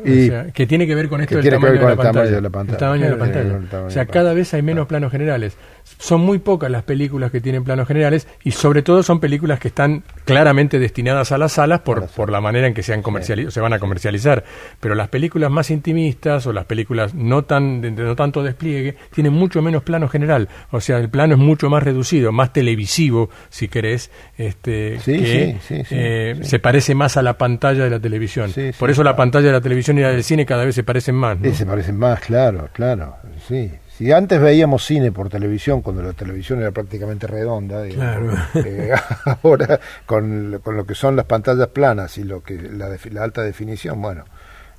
Y- 0.06 0.24
o 0.24 0.28
sea, 0.28 0.46
que 0.54 0.66
tiene 0.66 0.88
que 0.88 0.96
ver 0.96 1.10
con 1.10 1.20
esto 1.20 1.36
del 1.36 1.44
tamaño, 1.60 1.74
de, 1.74 1.80
el 1.80 1.84
la 1.84 1.90
tamaño 1.98 2.14
pantalla. 2.14 2.36
de 2.36 2.42
la 2.42 2.50
pantalla. 2.50 2.74
El 2.76 2.80
tamaño 2.80 3.04
de 3.04 3.10
la 3.10 3.18
pantalla. 3.18 3.86
O 3.86 3.90
sea, 3.90 4.06
cada 4.06 4.34
vez 4.34 4.54
hay 4.54 4.62
menos 4.62 4.88
planos 4.88 5.12
generales. 5.12 5.58
Son 5.98 6.22
muy 6.22 6.40
pocas 6.40 6.70
las 6.70 6.84
películas 6.84 7.32
que 7.32 7.42
tienen 7.42 7.64
planos 7.64 7.88
generales 7.88 8.28
y 8.44 8.52
sobre 8.52 8.84
todo 8.84 9.04
son 9.04 9.20
películas 9.20 9.60
que 9.60 9.70
están 9.70 10.04
claramente 10.26 10.80
destinadas 10.80 11.32
a 11.32 11.38
las 11.38 11.54
salas 11.54 11.82
por, 11.82 12.08
por 12.08 12.32
la 12.32 12.42
manera 12.42 12.68
en 12.68 12.74
que 12.74 12.84
se, 12.84 12.94
han 12.94 13.04
se 13.52 13.62
van 13.62 13.74
a 13.74 13.80
comercializar. 13.80 14.44
Pero 14.80 14.96
las 14.96 15.10
películas 15.10 15.52
más 15.52 15.72
intimistas 15.72 16.46
o 16.48 16.54
las 16.54 16.66
películas 16.66 17.14
no, 17.14 17.44
tan, 17.44 17.82
de, 17.82 17.92
no 17.92 18.16
tanto 18.16 18.44
despliegue 18.44 18.96
tienen 19.14 19.34
mucho 19.34 19.62
menos 19.62 19.84
plano 19.84 20.08
general. 20.08 20.48
O 20.72 20.82
sea, 20.82 20.98
el 20.98 21.10
plano 21.10 21.34
es 21.34 21.40
mucho 21.40 21.70
más 21.70 21.84
reducido, 21.84 22.32
más 22.32 22.54
televisivo, 22.54 23.30
si 23.50 23.68
querés, 23.68 24.12
este, 24.38 25.00
Sí, 25.00 25.18
que 25.18 25.58
sí, 25.68 25.84
sí, 25.84 25.96
eh, 25.96 26.40
se 26.42 26.60
parece 26.60 26.96
más 26.96 27.18
a 27.18 27.22
la 27.22 27.38
pantalla 27.38 27.84
de 27.84 27.90
la 27.90 28.00
televisión. 28.00 28.52
Por 28.78 28.90
eso 28.90 29.04
la 29.04 29.16
pantalla 29.16 29.48
de 29.48 29.54
la 29.54 29.62
televisión 29.62 29.98
y 29.98 30.02
la 30.02 30.12
del 30.12 30.24
cine 30.24 30.46
cada 30.46 30.66
vez 30.66 30.76
se 30.76 30.84
parecen 30.84 31.16
más. 31.16 31.40
¿no? 31.40 31.54
Se 31.54 31.66
parecen 31.66 31.98
más, 31.98 32.20
claro, 32.20 32.70
claro, 32.74 33.16
sí. 33.48 33.72
Si 34.00 34.10
antes 34.14 34.40
veíamos 34.40 34.86
cine 34.86 35.12
por 35.12 35.28
televisión, 35.28 35.82
cuando 35.82 36.02
la 36.02 36.14
televisión 36.14 36.62
era 36.62 36.72
prácticamente 36.72 37.28
redonda, 37.28 37.84
digamos, 37.84 38.40
eh, 38.56 38.92
ahora 39.44 39.78
con, 40.06 40.62
con 40.64 40.78
lo 40.78 40.86
que 40.86 40.96
son 40.96 41.18
las 41.18 41.26
pantallas 41.26 41.68
planas 41.68 42.18
y 42.18 42.24
lo 42.24 42.42
que 42.42 42.54
la, 42.56 42.88
defi- 42.90 43.12
la 43.12 43.24
alta 43.26 43.42
definición, 43.44 44.02
bueno, 44.02 44.24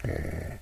eh, 0.04 0.56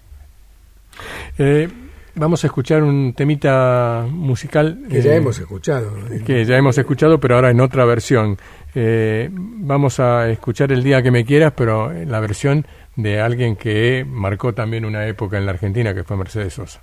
Eh, 1.38 1.68
vamos 2.16 2.42
a 2.42 2.48
escuchar 2.48 2.82
un 2.82 3.12
temita 3.14 4.04
musical 4.10 4.80
que 4.90 5.02
ya 5.02 5.12
eh, 5.12 5.16
hemos 5.18 5.38
escuchado. 5.38 5.92
que 6.26 6.44
ya 6.44 6.56
hemos 6.56 6.76
escuchado, 6.76 7.20
pero 7.20 7.36
ahora 7.36 7.50
en 7.52 7.60
otra 7.60 7.84
versión. 7.84 8.36
Eh, 8.74 9.30
vamos 9.32 10.00
a 10.00 10.28
escuchar 10.28 10.72
El 10.72 10.82
día 10.82 11.00
que 11.00 11.12
me 11.12 11.24
quieras, 11.24 11.52
pero 11.56 11.92
en 11.92 12.10
la 12.10 12.18
versión 12.18 12.66
de 12.96 13.20
alguien 13.20 13.54
que 13.54 14.04
marcó 14.04 14.52
también 14.52 14.84
una 14.84 15.06
época 15.06 15.38
en 15.38 15.46
la 15.46 15.52
Argentina, 15.52 15.94
que 15.94 16.02
fue 16.02 16.16
Mercedes 16.16 16.54
Sosa. 16.54 16.80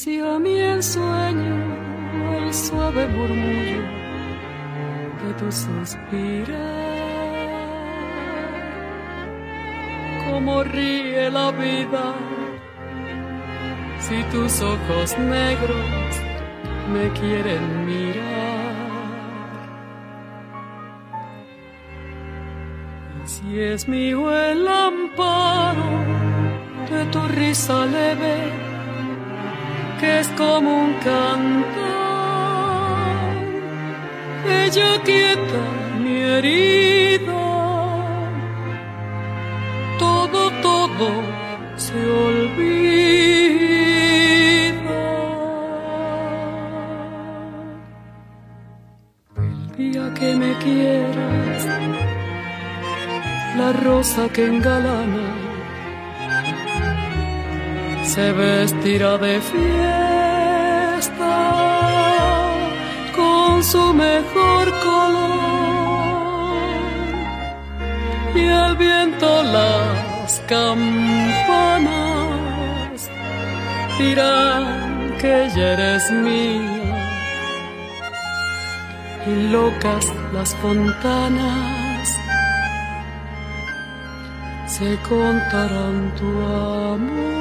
Acaricia 0.00 0.38
mi 0.38 0.58
ensueño 0.58 1.56
el 2.38 2.54
suave 2.54 3.06
murmullo 3.06 3.82
de 5.20 5.34
tu 5.38 5.52
suspirar. 5.52 6.56
Cómo 10.24 10.64
ríe 10.64 11.30
la 11.30 11.50
vida 11.50 12.14
si 13.98 14.22
tus 14.32 14.62
ojos 14.62 15.18
negros 15.18 16.10
me 16.94 17.10
quieren 17.20 17.84
mirar. 17.84 18.70
Y 23.22 23.28
si 23.28 23.60
es 23.60 23.86
mío 23.86 24.34
el 24.34 24.66
amparo 24.66 25.90
de 26.88 27.04
tu 27.12 27.20
risa 27.28 27.84
leve 27.84 28.69
que 30.00 30.20
es 30.20 30.28
como 30.28 30.84
un 30.84 30.94
cantar. 30.94 31.60
Ella 34.48 34.92
quieta 35.04 35.62
mi 36.02 36.16
herida, 36.22 37.42
todo, 39.98 40.50
todo 40.62 41.08
se 41.76 41.98
olvida. 42.28 42.80
El 49.36 49.76
día 49.76 50.14
que 50.18 50.34
me 50.34 50.52
quieras, 50.64 51.66
la 53.58 53.72
rosa 53.84 54.28
que 54.32 54.46
engalana 54.46 55.49
se 58.14 58.26
vestirá 58.32 59.16
de 59.18 59.40
fiesta 59.40 59.70
con 63.14 63.62
su 63.62 63.94
mejor 63.94 64.64
color 64.86 65.30
y 68.34 68.48
al 68.48 68.76
viento 68.76 69.44
las 69.44 70.42
campanas 70.48 71.90
dirán 73.96 75.14
que 75.20 75.48
ya 75.54 75.66
eres 75.74 76.10
mía 76.10 76.98
y 79.30 79.34
locas 79.52 80.04
las 80.32 80.50
fontanas 80.56 82.18
se 84.66 84.98
contarán 85.08 86.12
tu 86.18 86.26
amor. 86.26 87.39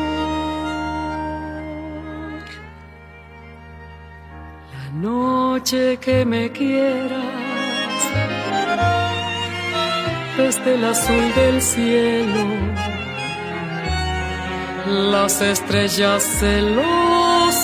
Que 5.72 6.26
me 6.26 6.52
quieras, 6.52 7.12
desde 10.36 10.74
el 10.74 10.84
azul 10.84 11.36
del 11.36 11.62
cielo, 11.62 12.48
las 15.12 15.42
estrellas 15.42 16.24
celosas 16.24 17.56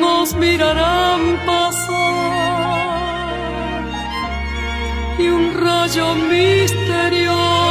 nos 0.00 0.34
mirarán 0.34 1.20
pasar 1.44 1.82
y 5.18 5.28
un 5.28 5.52
rayo 5.52 6.14
misterioso 6.14 7.62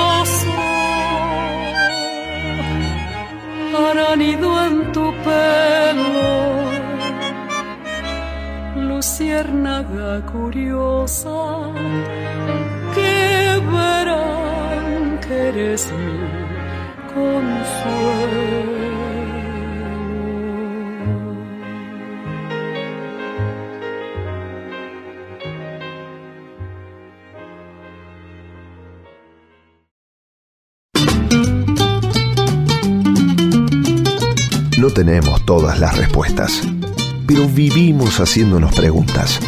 hará 3.75 4.15
nido 4.15 4.63
en 4.67 4.91
tu 4.91 5.11
pelo, 5.23 6.60
luciérnaga 9.01 10.23
curiosa, 10.31 11.29
que 12.93 13.59
verán 13.73 15.19
que 15.21 15.33
eres 15.49 15.91
mi 15.91 16.19
consuelo. 17.11 18.81
No 34.77 34.89
tenemos 34.91 35.43
todas 35.45 35.79
las 35.79 35.97
respuestas, 35.97 36.61
pero 37.33 37.47
vivimos 37.47 38.19
haciéndonos 38.19 38.75
preguntas. 38.75 39.39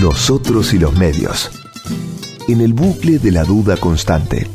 Nosotros 0.00 0.72
y 0.72 0.78
los 0.78 0.96
medios. 0.96 1.50
En 2.48 2.62
el 2.62 2.72
bucle 2.72 3.18
de 3.18 3.32
la 3.32 3.44
duda 3.44 3.76
constante. 3.76 4.46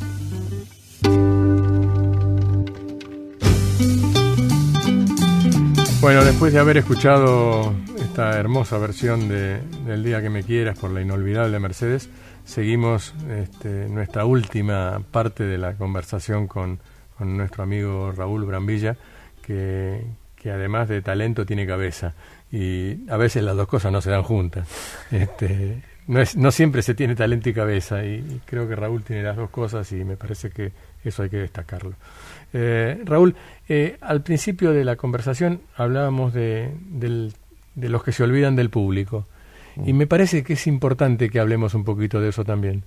Bueno, 6.02 6.26
después 6.26 6.52
de 6.52 6.60
haber 6.60 6.78
escuchado 6.78 7.76
esta 7.98 8.32
hermosa 8.40 8.80
versión 8.80 9.30
de, 9.30 9.62
del 9.86 10.04
Día 10.04 10.24
que 10.24 10.32
me 10.32 10.42
quieras 10.42 10.80
por 10.80 10.90
la 10.90 11.02
inolvidable 11.02 11.60
Mercedes, 11.60 12.10
seguimos 12.44 13.14
este, 13.30 13.88
nuestra 13.88 14.26
última 14.26 15.00
parte 15.12 15.44
de 15.44 15.60
la 15.60 15.76
conversación 15.76 16.48
con, 16.48 16.80
con 17.20 17.38
nuestro 17.38 17.62
amigo 17.62 18.12
Raúl 18.12 18.46
Brambilla, 18.46 18.98
que, 19.44 20.04
que 20.42 20.50
además 20.50 20.90
de 20.90 21.04
talento 21.04 21.46
tiene 21.46 21.68
cabeza 21.68 22.16
y 22.52 23.08
a 23.10 23.18
veces 23.18 23.44
las 23.44 23.56
dos 23.56 23.68
cosas 23.68 23.92
no 23.92 24.02
se 24.02 24.10
dan 24.10 24.24
juntas. 24.24 24.68
Este, 25.12 25.84
no, 26.08 26.20
es, 26.20 26.36
no 26.36 26.52
siempre 26.52 26.82
se 26.82 26.96
tiene 26.96 27.16
talento 27.16 27.50
y 27.50 27.54
cabeza 27.54 28.04
y, 28.04 28.42
creo 28.46 28.68
que 28.68 28.76
Raúl 28.76 29.04
tiene 29.04 29.22
las 29.22 29.38
dos 29.38 29.52
cosas 29.52 29.92
y 29.92 30.04
me 30.04 30.18
parece 30.18 30.50
que 30.50 30.72
eso 31.04 31.22
hay 31.22 31.30
que 31.30 31.38
destacarlo. 31.38 31.94
Eh, 32.54 33.00
Raúl, 33.06 33.36
eh, 33.70 33.98
al 34.02 34.24
principio 34.24 34.72
de 34.72 34.84
la 34.84 34.96
conversación 34.96 35.62
hablábamos 35.76 36.34
de, 36.34 36.72
de 36.90 37.90
los 37.90 38.04
que 38.04 38.12
se 38.12 38.24
olvidan 38.24 38.56
del 38.56 38.72
público 38.72 39.28
y 39.86 39.94
me 39.94 40.08
parece 40.08 40.44
que 40.44 40.54
es 40.54 40.66
importante 40.66 41.30
que 41.30 41.40
hablemos 41.40 41.76
un 41.76 41.84
poquito 41.84 42.20
de 42.20 42.30
eso 42.30 42.44
también. 42.44 42.84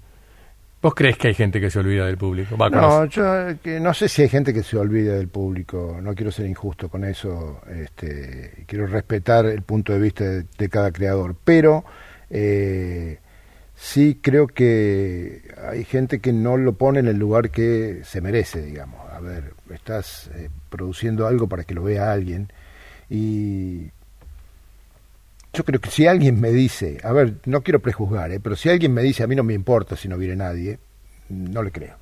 ¿Vos 0.85 0.95
crees 0.95 1.17
que 1.17 1.29
hay 1.29 1.35
gente 1.35 1.63
que 1.63 1.71
se 1.71 1.79
olvida 1.79 2.05
del 2.05 2.19
público? 2.19 2.59
no, 2.69 3.07
yo 3.07 3.25
que 3.63 3.81
no 3.81 3.95
sé 3.95 4.07
si 4.07 4.21
hay 4.21 4.29
gente 4.29 4.53
que 4.53 4.63
se 4.63 4.77
olvida 4.77 5.15
del 5.15 5.29
público. 5.29 5.99
No 6.03 6.15
quiero 6.15 6.31
ser 6.31 6.45
injusto 6.45 6.91
con 6.91 7.05
eso. 7.05 7.63
Este, 7.75 8.65
quiero 8.67 8.87
respetar 8.87 9.47
el 9.47 9.63
punto 9.63 9.95
de 9.95 9.99
vista 9.99 10.25
de, 10.25 10.69
cada 10.69 10.93
creador. 10.93 11.37
Pero 11.43 11.87
eh, 12.29 13.19
sí 13.75 14.19
creo 14.21 14.47
que 14.47 15.55
hay 15.73 15.85
gente 15.85 16.21
que 16.21 16.35
no 16.35 16.59
lo 16.59 16.75
pone 16.75 17.01
en 17.01 17.09
el 17.09 17.17
lugar 17.17 17.49
que 17.49 18.03
se 18.05 18.21
merece, 18.21 18.61
digamos. 18.61 19.11
A 19.11 19.21
ver, 19.21 19.55
estás 19.73 20.31
eh, 20.35 20.51
produciendo 20.69 21.27
algo 21.27 21.49
para 21.49 21.65
que 21.65 21.73
lo 21.73 21.83
vea 21.83 22.13
alguien 22.13 22.53
y 23.09 23.91
yo 25.55 25.65
creo 25.65 25.81
que 25.81 25.91
si 25.91 26.07
alguien 26.07 26.41
me 26.41 26.51
dice, 26.51 26.99
a 27.03 27.13
ver, 27.13 27.35
no 27.47 27.63
quiero 27.63 27.81
prejuzgar, 27.81 28.33
¿eh? 28.33 28.41
pero 28.41 28.57
si 28.57 28.69
alguien 28.69 28.93
me 28.93 29.03
dice 29.03 29.23
a 29.23 29.27
mí 29.27 29.37
no 29.37 29.45
me 29.45 29.55
importa 29.55 29.97
si 29.97 30.09
no 30.09 30.19
viene 30.19 30.37
nadie, 30.37 30.79
no 31.29 31.63
le 31.63 31.71
creo. 31.71 31.97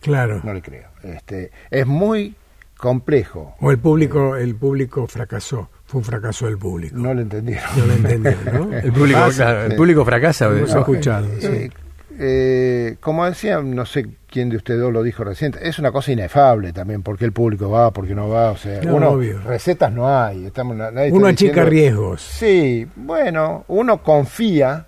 Claro. 0.00 0.40
No 0.44 0.52
le 0.52 0.60
creo. 0.60 0.88
Este, 1.02 1.50
es 1.70 1.86
muy 1.86 2.34
complejo. 2.76 3.54
O 3.60 3.70
el 3.70 3.78
público, 3.78 4.36
el 4.36 4.56
público 4.56 5.06
fracasó. 5.06 5.70
Fue 5.86 5.98
un 6.00 6.04
fracaso 6.04 6.46
del 6.46 6.58
público. 6.58 6.96
No 6.96 7.14
lo 7.14 7.20
entendieron. 7.20 7.64
No 7.76 7.86
lo 7.86 7.92
entendieron, 7.92 8.70
¿no? 8.70 8.76
el, 8.78 8.92
público, 8.92 9.26
el 9.26 9.76
público 9.76 10.04
fracasa. 10.04 10.46
Hemos 10.46 10.74
escuchado. 10.74 11.26
Eh, 11.42 11.70
eh, 12.18 12.96
como 13.00 13.24
decía, 13.26 13.60
no 13.60 13.84
sé 13.86 14.06
quién 14.30 14.48
de 14.48 14.56
ustedes 14.56 14.80
dos 14.80 14.92
lo 14.92 15.02
dijo 15.02 15.24
recién, 15.24 15.54
es 15.60 15.78
una 15.78 15.92
cosa 15.92 16.12
inefable 16.12 16.72
también, 16.72 17.02
porque 17.02 17.24
el 17.24 17.32
público 17.32 17.68
va, 17.68 17.90
porque 17.92 18.14
no 18.14 18.28
va, 18.28 18.52
o 18.52 18.56
sea, 18.56 18.80
uno, 18.84 19.18
recetas 19.44 19.92
no 19.92 20.08
hay. 20.08 20.46
Estamos, 20.46 20.76
uno 21.10 21.26
achica 21.26 21.64
riesgos. 21.64 22.22
Sí, 22.22 22.86
bueno, 22.96 23.64
uno 23.68 24.02
confía. 24.02 24.86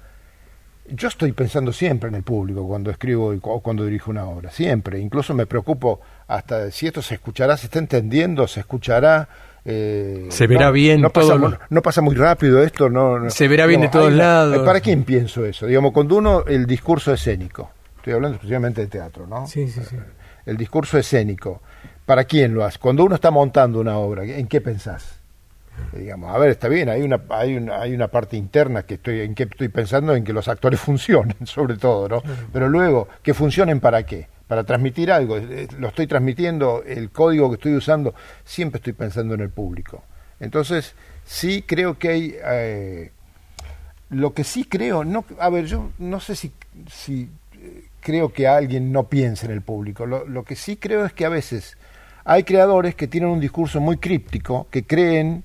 Yo 0.89 1.09
estoy 1.09 1.33
pensando 1.33 1.73
siempre 1.73 2.09
en 2.09 2.17
el 2.17 2.23
público 2.23 2.67
cuando 2.67 2.91
escribo 2.91 3.35
o 3.43 3.61
cuando 3.61 3.85
dirijo 3.85 4.11
una 4.11 4.25
obra, 4.27 4.51
siempre. 4.51 4.99
Incluso 4.99 5.33
me 5.35 5.47
preocupo 5.47 6.01
hasta 6.27 6.71
si 6.71 6.87
esto 6.87 7.03
se 7.03 7.15
escuchará, 7.15 7.57
se 7.57 7.67
está 7.67 7.79
entendiendo, 7.79 8.47
se 8.47 8.61
escuchará 8.61 9.29
eh, 9.65 10.27
se 10.31 10.49
verá 10.49 10.73
bien 10.73 11.01
no 11.01 11.11
pasa, 11.11 11.39
no 11.71 11.83
pasa 11.83 12.01
muy 12.01 12.17
rápido 12.17 12.61
esto 12.65 12.91
no, 12.91 13.31
se 13.31 13.47
verá 13.47 13.65
bien 13.67 13.81
de 13.83 13.89
todos 13.91 14.13
lados 14.13 14.67
para 14.67 14.81
quién 14.81 15.05
pienso 15.05 15.47
eso 15.47 15.67
digamos 15.67 15.93
cuando 15.93 16.17
uno 16.17 16.45
el 16.49 16.67
discurso 16.67 17.13
escénico 17.13 17.71
estoy 18.03 18.15
hablando 18.15 18.37
exclusivamente 18.37 18.81
de 18.81 18.87
teatro 18.89 19.27
no 19.27 19.47
sí, 19.47 19.69
sí, 19.69 19.81
sí. 19.89 19.97
el 20.45 20.57
discurso 20.57 20.99
escénico 20.99 21.63
para 22.05 22.25
quién 22.25 22.53
lo 22.53 22.65
hace 22.65 22.79
cuando 22.79 23.05
uno 23.05 23.15
está 23.15 23.31
montando 23.31 23.81
una 23.81 23.97
obra 23.97 24.25
en 24.25 24.49
qué 24.49 24.61
pensás 24.61 25.21
digamos 25.93 26.35
a 26.35 26.39
ver 26.39 26.51
está 26.51 26.69
bien 26.69 26.89
hay 26.89 27.03
una 27.03 27.23
hay 27.31 27.57
una 27.57 27.81
hay 27.81 27.95
una 27.95 28.09
parte 28.09 28.37
interna 28.37 28.83
que 28.83 28.95
estoy 28.95 29.21
en 29.21 29.35
qué 29.35 29.45
estoy 29.45 29.69
pensando 29.69 30.15
en 30.15 30.25
que 30.25 30.33
los 30.33 30.49
actores 30.49 30.81
funcionen 30.89 31.47
sobre 31.47 31.77
todo 31.77 32.09
no 32.09 32.23
pero 32.53 32.69
luego 32.69 33.09
que 33.23 33.33
funcionen 33.33 33.81
para 33.81 34.05
qué 34.05 34.27
para 34.53 34.65
transmitir 34.65 35.11
algo, 35.11 35.39
eh, 35.39 35.67
lo 35.79 35.89
estoy 35.89 36.07
transmitiendo, 36.07 36.83
el 36.87 37.09
código 37.09 37.49
que 37.49 37.55
estoy 37.55 37.75
usando, 37.75 38.15
siempre 38.45 38.81
estoy 38.81 38.93
pensando 38.93 39.33
en 39.33 39.41
el 39.41 39.49
público. 39.49 40.05
Entonces, 40.41 40.95
sí 41.25 41.65
creo 41.67 41.99
que 41.99 42.09
hay... 42.11 42.35
Eh, 42.45 43.13
lo 44.11 44.35
que 44.35 44.45
sí 44.45 44.65
creo, 44.65 45.05
no, 45.05 45.25
a 45.39 45.49
ver, 45.49 45.65
yo 45.65 45.91
no 45.99 46.21
sé 46.21 46.37
si, 46.37 46.53
si 46.91 47.23
eh, 47.23 47.29
creo 48.03 48.33
que 48.33 48.47
alguien 48.47 48.93
no 48.93 49.09
piense 49.09 49.47
en 49.47 49.53
el 49.53 49.63
público, 49.63 50.05
lo, 50.05 50.27
lo 50.27 50.45
que 50.45 50.57
sí 50.57 50.77
creo 50.77 51.07
es 51.07 51.13
que 51.15 51.25
a 51.25 51.31
veces 51.31 51.79
hay 52.25 52.45
creadores 52.45 52.95
que 52.95 53.09
tienen 53.09 53.31
un 53.31 53.41
discurso 53.41 53.81
muy 53.81 53.97
críptico, 53.97 54.67
que 54.71 54.85
creen 54.85 55.45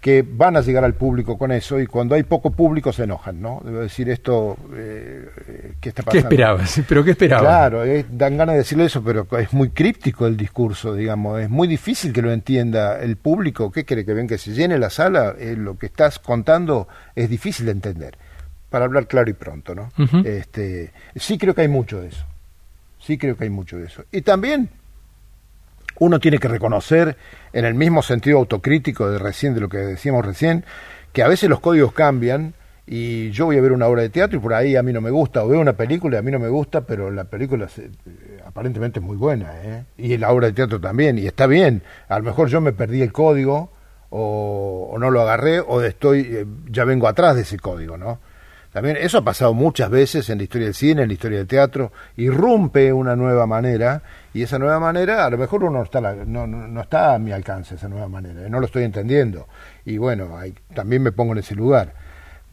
que 0.00 0.24
van 0.26 0.56
a 0.56 0.60
llegar 0.60 0.84
al 0.84 0.94
público 0.94 1.36
con 1.36 1.50
eso 1.50 1.80
y 1.80 1.86
cuando 1.86 2.14
hay 2.14 2.22
poco 2.22 2.52
público 2.52 2.92
se 2.92 3.02
enojan, 3.02 3.42
¿no? 3.42 3.60
Debo 3.64 3.80
decir 3.80 4.08
esto, 4.08 4.56
eh, 4.74 5.28
eh 5.48 5.72
¿qué 5.80 5.88
está 5.88 6.04
pasando? 6.04 6.12
¿Qué 6.12 6.34
esperabas? 6.34 6.80
¿Pero 6.88 7.02
qué 7.02 7.10
esperabas? 7.10 7.44
Claro, 7.44 7.84
eh, 7.84 8.06
dan 8.08 8.36
ganas 8.36 8.54
de 8.54 8.58
decirle 8.58 8.84
eso, 8.84 9.02
pero 9.02 9.26
es 9.38 9.52
muy 9.52 9.70
críptico 9.70 10.26
el 10.26 10.36
discurso, 10.36 10.94
digamos, 10.94 11.40
es 11.40 11.50
muy 11.50 11.66
difícil 11.66 12.12
que 12.12 12.22
lo 12.22 12.30
entienda 12.30 13.00
el 13.00 13.16
público. 13.16 13.72
¿Qué 13.72 13.84
quiere 13.84 14.04
que 14.04 14.14
ven 14.14 14.28
que 14.28 14.38
se 14.38 14.52
llene 14.52 14.78
la 14.78 14.90
sala? 14.90 15.34
Eh, 15.36 15.56
lo 15.58 15.76
que 15.76 15.86
estás 15.86 16.20
contando 16.20 16.86
es 17.16 17.28
difícil 17.28 17.66
de 17.66 17.72
entender, 17.72 18.18
para 18.70 18.84
hablar 18.84 19.06
claro 19.06 19.30
y 19.30 19.34
pronto, 19.34 19.74
¿no? 19.74 19.90
este, 20.24 20.92
sí 21.16 21.38
creo 21.38 21.54
que 21.54 21.62
hay 21.62 21.68
mucho 21.68 22.00
de 22.00 22.08
eso, 22.08 22.24
sí 22.98 23.18
creo 23.18 23.36
que 23.36 23.44
hay 23.44 23.50
mucho 23.50 23.78
de 23.78 23.86
eso. 23.86 24.04
Y 24.12 24.22
también 24.22 24.68
uno 25.98 26.20
tiene 26.20 26.38
que 26.38 26.48
reconocer, 26.48 27.16
en 27.52 27.64
el 27.64 27.74
mismo 27.74 28.02
sentido 28.02 28.38
autocrítico 28.38 29.10
de 29.10 29.18
recién, 29.18 29.54
de 29.54 29.60
lo 29.60 29.68
que 29.68 29.78
decíamos 29.78 30.24
recién, 30.24 30.64
que 31.12 31.22
a 31.22 31.28
veces 31.28 31.48
los 31.48 31.60
códigos 31.60 31.92
cambian 31.92 32.54
y 32.86 33.30
yo 33.30 33.46
voy 33.46 33.58
a 33.58 33.60
ver 33.60 33.72
una 33.72 33.86
obra 33.86 34.02
de 34.02 34.08
teatro 34.08 34.38
y 34.38 34.42
por 34.42 34.54
ahí 34.54 34.76
a 34.76 34.82
mí 34.82 34.92
no 34.92 35.00
me 35.00 35.10
gusta, 35.10 35.44
o 35.44 35.48
veo 35.48 35.60
una 35.60 35.74
película 35.74 36.16
y 36.16 36.18
a 36.20 36.22
mí 36.22 36.30
no 36.30 36.38
me 36.38 36.48
gusta, 36.48 36.82
pero 36.82 37.10
la 37.10 37.24
película 37.24 37.68
eh, 37.76 37.90
aparentemente 38.46 38.98
es 39.00 39.04
muy 39.04 39.16
buena, 39.16 39.52
¿eh? 39.62 39.84
y 39.98 40.16
la 40.16 40.30
obra 40.30 40.46
de 40.46 40.52
teatro 40.54 40.80
también, 40.80 41.18
y 41.18 41.26
está 41.26 41.46
bien, 41.46 41.82
a 42.08 42.18
lo 42.18 42.24
mejor 42.24 42.48
yo 42.48 42.60
me 42.60 42.72
perdí 42.72 43.02
el 43.02 43.12
código, 43.12 43.70
o, 44.10 44.96
no 44.98 45.10
lo 45.10 45.20
agarré, 45.20 45.60
o 45.60 45.82
estoy, 45.82 46.20
eh, 46.20 46.46
ya 46.70 46.84
vengo 46.84 47.08
atrás 47.08 47.36
de 47.36 47.42
ese 47.42 47.58
código, 47.58 47.98
¿no? 47.98 48.20
También 48.72 48.96
eso 49.00 49.18
ha 49.18 49.24
pasado 49.24 49.54
muchas 49.54 49.90
veces 49.90 50.28
en 50.30 50.38
la 50.38 50.44
historia 50.44 50.66
del 50.66 50.74
cine, 50.74 51.02
en 51.02 51.08
la 51.08 51.14
historia 51.14 51.38
del 51.38 51.46
teatro, 51.46 51.92
irrumpe 52.16 52.92
una 52.92 53.16
nueva 53.16 53.46
manera 53.46 54.02
y 54.34 54.42
esa 54.42 54.58
nueva 54.58 54.78
manera 54.78 55.24
a 55.24 55.30
lo 55.30 55.38
mejor 55.38 55.64
uno 55.64 55.82
está 55.82 56.00
no, 56.00 56.46
no, 56.46 56.80
está 56.80 57.14
a 57.14 57.18
mi 57.18 57.32
alcance 57.32 57.76
esa 57.76 57.88
nueva 57.88 58.08
manera, 58.08 58.48
no 58.48 58.60
lo 58.60 58.66
estoy 58.66 58.84
entendiendo 58.84 59.48
y 59.84 59.96
bueno, 59.96 60.28
también 60.74 61.02
me 61.02 61.12
pongo 61.12 61.32
en 61.32 61.38
ese 61.38 61.54
lugar. 61.54 61.94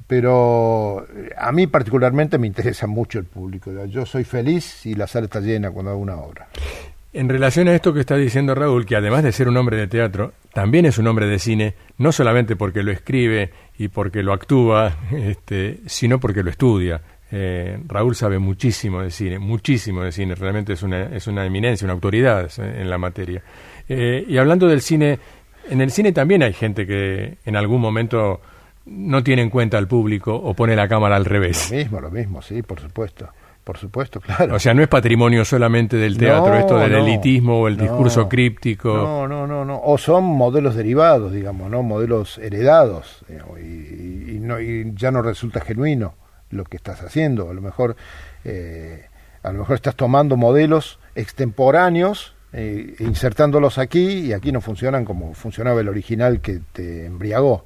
Pero 0.07 1.07
eh, 1.15 1.31
a 1.35 1.51
mí 1.51 1.65
particularmente 1.65 2.37
me 2.37 2.45
interesa 2.45 2.85
mucho 2.85 3.17
el 3.17 3.25
público. 3.25 3.71
Yo 3.85 4.05
soy 4.05 4.23
feliz 4.23 4.63
si 4.63 4.93
la 4.93 5.07
sala 5.07 5.25
está 5.25 5.39
llena 5.39 5.71
cuando 5.71 5.91
hago 5.91 5.99
una 5.99 6.17
obra. 6.17 6.47
En 7.11 7.29
relación 7.29 7.69
a 7.69 7.73
esto 7.73 7.93
que 7.93 8.01
está 8.01 8.17
diciendo 8.17 8.53
Raúl, 8.55 8.85
que 8.85 8.97
además 8.97 9.23
de 9.23 9.31
ser 9.31 9.47
un 9.47 9.55
hombre 9.55 9.77
de 9.77 9.87
teatro, 9.87 10.33
también 10.53 10.85
es 10.85 10.97
un 10.97 11.07
hombre 11.07 11.27
de 11.27 11.39
cine, 11.39 11.73
no 11.97 12.11
solamente 12.11 12.57
porque 12.57 12.83
lo 12.83 12.91
escribe 12.91 13.51
y 13.77 13.89
porque 13.89 14.23
lo 14.23 14.33
actúa, 14.33 14.97
este, 15.11 15.79
sino 15.85 16.19
porque 16.19 16.43
lo 16.43 16.49
estudia. 16.49 17.01
Eh, 17.31 17.77
Raúl 17.87 18.15
sabe 18.15 18.39
muchísimo 18.39 19.01
de 19.01 19.11
cine, 19.11 19.39
muchísimo 19.39 20.03
de 20.03 20.11
cine, 20.11 20.35
realmente 20.35 20.73
es 20.73 20.83
una, 20.83 21.03
es 21.03 21.27
una 21.27 21.45
eminencia, 21.45 21.85
una 21.85 21.93
autoridad 21.93 22.49
en 22.59 22.89
la 22.89 22.97
materia. 22.97 23.41
Eh, 23.89 24.23
y 24.27 24.37
hablando 24.37 24.67
del 24.67 24.81
cine, 24.81 25.19
en 25.69 25.81
el 25.81 25.91
cine 25.91 26.11
también 26.11 26.43
hay 26.43 26.53
gente 26.53 26.85
que 26.85 27.37
en 27.43 27.55
algún 27.55 27.81
momento 27.81 28.41
no 28.85 29.23
tiene 29.23 29.41
en 29.41 29.49
cuenta 29.49 29.77
al 29.77 29.87
público 29.87 30.35
o 30.35 30.53
pone 30.53 30.75
la 30.75 30.87
cámara 30.87 31.15
al 31.15 31.25
revés. 31.25 31.71
Lo 31.71 31.77
mismo, 31.77 32.01
lo 32.01 32.11
mismo, 32.11 32.41
sí, 32.41 32.61
por 32.61 32.79
supuesto. 32.79 33.27
Por 33.65 33.79
supuesto, 33.79 34.21
claro. 34.21 34.55
O 34.55 34.59
sea, 34.59 34.75
no 34.75 34.83
es 34.83 34.87
patrimonio 34.87 35.43
solamente 35.43 35.97
del 35.97 36.19
teatro, 36.19 36.53
esto 36.53 36.77
del 36.77 36.93
elitismo 36.93 37.61
o 37.61 37.67
el 37.67 37.75
discurso 37.75 38.29
críptico. 38.29 38.93
No, 38.95 39.27
no, 39.27 39.47
no, 39.47 39.65
no. 39.65 39.81
O 39.83 39.97
son 39.97 40.23
modelos 40.23 40.75
derivados, 40.75 41.33
digamos, 41.33 41.71
¿no? 41.71 41.81
Modelos 41.81 42.37
heredados. 42.37 43.25
y, 43.27 44.37
no, 44.39 44.61
y 44.61 44.93
ya 44.93 45.09
no 45.09 45.23
resulta 45.23 45.61
genuino 45.61 46.13
lo 46.51 46.63
que 46.63 46.77
estás 46.77 47.01
haciendo. 47.01 47.49
A 47.49 47.55
lo 47.55 47.61
mejor, 47.61 47.95
eh, 48.43 49.07
a 49.41 49.51
lo 49.51 49.59
mejor 49.59 49.75
estás 49.75 49.95
tomando 49.95 50.37
modelos 50.37 50.99
extemporáneos 51.15 52.35
eh, 52.57 52.95
insertándolos 52.99 53.79
aquí 53.79 54.27
y 54.27 54.33
aquí 54.33 54.53
no 54.53 54.61
funcionan 54.61 55.03
como 55.03 55.33
funcionaba 55.33 55.81
el 55.81 55.89
original 55.89 56.39
que 56.39 56.61
te 56.71 57.07
embriagó. 57.07 57.65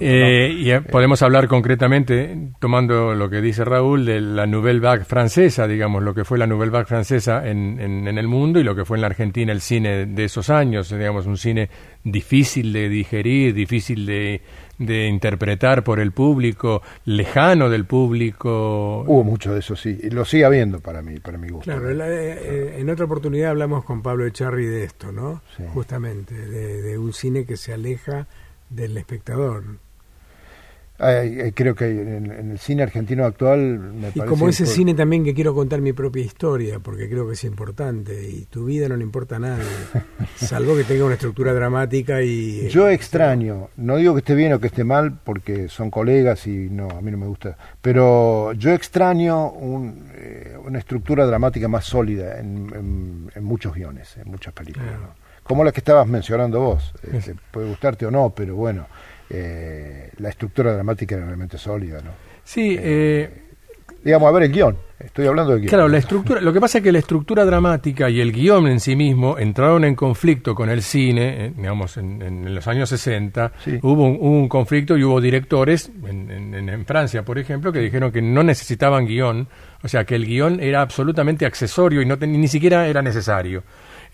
Eh, 0.00 0.54
y 0.58 0.70
eh, 0.70 0.80
podemos 0.80 1.22
hablar 1.22 1.48
concretamente, 1.48 2.50
tomando 2.60 3.14
lo 3.14 3.30
que 3.30 3.40
dice 3.40 3.64
Raúl, 3.64 4.04
de 4.04 4.20
la 4.20 4.46
Nouvelle 4.46 4.80
Vague 4.80 5.04
francesa, 5.04 5.66
digamos, 5.66 6.02
lo 6.02 6.14
que 6.14 6.24
fue 6.24 6.38
la 6.38 6.46
Nouvelle 6.46 6.70
Vague 6.70 6.86
francesa 6.86 7.46
en, 7.46 7.80
en, 7.80 8.18
el 8.18 8.28
mundo 8.28 8.58
y 8.60 8.64
lo 8.64 8.74
que 8.74 8.84
fue 8.84 8.96
en 8.96 9.02
la 9.02 9.08
Argentina 9.08 9.52
el 9.52 9.60
cine 9.60 10.06
de 10.06 10.24
esos 10.24 10.50
años, 10.50 10.90
digamos, 10.90 11.26
un 11.26 11.36
cine 11.36 11.68
difícil 12.04 12.72
de 12.72 12.88
digerir, 12.88 13.54
difícil 13.54 14.06
de, 14.06 14.40
de 14.78 15.06
interpretar 15.06 15.82
por 15.82 16.00
el 16.00 16.12
público, 16.12 16.82
lejano 17.04 17.68
del 17.68 17.84
público. 17.84 19.02
Hubo 19.06 19.24
mucho 19.24 19.52
de 19.52 19.60
eso, 19.60 19.76
sí, 19.76 19.98
y 20.02 20.10
lo 20.10 20.24
sigue 20.24 20.44
habiendo 20.44 20.80
para 20.80 21.02
mí, 21.02 21.18
para 21.20 21.38
mi 21.38 21.48
gusto. 21.48 21.70
Claro, 21.70 21.90
eh, 21.90 22.76
en 22.78 22.90
otra 22.90 23.04
oportunidad 23.04 23.50
hablamos 23.50 23.84
con 23.84 24.02
Pablo 24.02 24.26
Echarri 24.26 24.66
de 24.66 24.84
esto, 24.84 25.12
¿no? 25.12 25.42
Justamente, 25.74 26.34
de, 26.34 26.82
de 26.82 26.98
un 26.98 27.12
cine 27.12 27.44
que 27.44 27.56
se 27.56 27.72
aleja 27.72 28.26
del 28.70 28.96
espectador. 28.96 29.64
creo 31.54 31.74
que 31.74 31.84
en, 31.84 32.50
el 32.50 32.58
cine 32.58 32.82
argentino 32.82 33.24
actual 33.24 33.78
me 33.78 34.08
y 34.14 34.20
como 34.20 34.48
ese 34.48 34.64
cine 34.64 34.94
también 34.94 35.24
que 35.24 35.34
quiero 35.34 35.54
contar 35.54 35.80
mi 35.80 35.92
propia 35.92 36.24
historia 36.24 36.78
porque 36.78 37.08
creo 37.08 37.26
que 37.26 37.34
es 37.34 37.44
importante 37.44 38.28
y 38.28 38.46
tu 38.46 38.64
vida 38.64 38.88
no 38.88 38.96
le 38.96 39.02
importa 39.02 39.36
a 39.36 39.40
nadie 39.40 39.64
salvo 40.36 40.74
que 40.74 40.84
tenga 40.84 41.04
una 41.04 41.14
estructura 41.14 41.52
dramática 41.52 42.22
y 42.22 42.68
yo 42.68 42.88
extraño 42.88 43.68
no 43.76 43.96
digo 43.96 44.14
que 44.14 44.20
esté 44.20 44.34
bien 44.34 44.54
o 44.54 44.58
que 44.58 44.68
esté 44.68 44.84
mal 44.84 45.18
porque 45.22 45.68
son 45.68 45.90
colegas 45.90 46.46
y 46.46 46.70
no 46.70 46.88
a 46.88 47.02
mí 47.02 47.10
no 47.10 47.18
me 47.18 47.26
gusta 47.26 47.58
pero 47.82 48.54
yo 48.54 48.72
extraño 48.72 49.52
eh, 50.14 50.56
una 50.64 50.78
estructura 50.78 51.26
dramática 51.26 51.68
más 51.68 51.84
sólida 51.84 52.38
en, 52.40 53.30
muchos 53.42 53.74
guiones 53.74 54.16
en 54.16 54.30
muchas 54.30 54.54
películas 54.54 54.94
como 55.46 55.64
la 55.64 55.72
que 55.72 55.80
estabas 55.80 56.06
mencionando 56.06 56.60
vos 56.60 56.92
este, 57.12 57.34
puede 57.50 57.68
gustarte 57.68 58.06
o 58.06 58.10
no 58.10 58.30
pero 58.30 58.56
bueno 58.56 58.86
eh, 59.28 60.10
la 60.18 60.28
estructura 60.28 60.72
dramática 60.72 61.16
era 61.16 61.26
realmente 61.26 61.58
sólida, 61.58 62.00
¿no? 62.00 62.12
Sí, 62.44 62.76
eh, 62.78 63.28
digamos, 64.04 64.28
a 64.28 64.32
ver 64.32 64.44
el 64.44 64.52
guion, 64.52 64.76
estoy 65.00 65.26
hablando 65.26 65.52
del 65.52 65.62
guion. 65.62 65.68
Claro, 65.68 65.88
la 65.88 65.98
estructura, 65.98 66.40
lo 66.40 66.52
que 66.52 66.60
pasa 66.60 66.78
es 66.78 66.84
que 66.84 66.92
la 66.92 67.00
estructura 67.00 67.44
dramática 67.44 68.08
y 68.08 68.20
el 68.20 68.30
guion 68.30 68.68
en 68.68 68.78
sí 68.78 68.94
mismo 68.94 69.36
entraron 69.36 69.84
en 69.84 69.96
conflicto 69.96 70.54
con 70.54 70.70
el 70.70 70.80
cine, 70.80 71.46
eh, 71.46 71.52
digamos, 71.56 71.96
en, 71.96 72.54
los 72.54 72.68
años 72.68 72.88
60, 72.88 73.52
hubo, 73.82 74.04
un, 74.04 74.48
conflicto 74.48 74.96
y 74.96 75.02
hubo 75.02 75.20
directores, 75.20 75.90
en, 76.06 76.84
Francia, 76.86 77.24
por 77.24 77.36
ejemplo, 77.38 77.72
que 77.72 77.80
dijeron 77.80 78.12
que 78.12 78.22
no 78.22 78.44
necesitaban 78.44 79.06
guion, 79.06 79.48
o 79.82 79.88
sea, 79.88 80.04
que 80.04 80.14
el 80.14 80.24
guion 80.24 80.60
era 80.60 80.82
absolutamente 80.82 81.46
accesorio 81.46 82.00
y 82.00 82.06
no 82.06 82.14
ni 82.14 82.46
siquiera 82.46 82.86
era 82.86 83.02
necesario. 83.02 83.64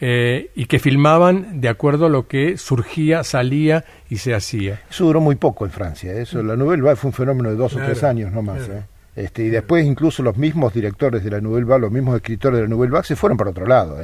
Eh, 0.05 0.51
y 0.57 0.65
que 0.65 0.81
filmaban 0.81 1.61
de 1.61 1.69
acuerdo 1.69 2.07
a 2.07 2.09
lo 2.09 2.27
que 2.27 2.57
surgía, 2.57 3.23
salía 3.23 3.85
y 4.11 4.17
se 4.17 4.35
hacía. 4.35 4.81
Eso 4.91 5.05
duró 5.05 5.21
muy 5.21 5.37
poco 5.37 5.65
en 5.65 5.71
Francia, 5.71 6.13
¿eh? 6.13 6.23
eso 6.23 6.43
la 6.43 6.57
Nouvelle 6.57 6.83
Vague 6.83 6.97
fue 6.97 7.11
un 7.11 7.15
fenómeno 7.15 7.51
de 7.51 7.55
dos 7.55 7.77
o 7.77 7.79
tres 7.79 8.03
años 8.03 8.33
no 8.33 8.43
más. 8.43 8.69
¿eh? 8.69 8.83
Este, 9.15 9.45
y 9.45 9.49
después 9.49 9.87
incluso 9.87 10.25
los 10.25 10.37
mismos 10.37 10.75
directores 10.75 11.23
de 11.23 11.31
la 11.31 11.41
Nouvelle 11.41 11.67
Vague, 11.67 11.83
los 11.83 11.93
mismos 11.93 12.17
escritores 12.17 12.57
de 12.57 12.63
la 12.65 12.69
Nouvelle 12.69 12.91
Vague 12.91 13.07
se 13.07 13.15
fueron 13.15 13.39
para 13.39 13.51
otro 13.51 13.65
lado. 13.65 13.97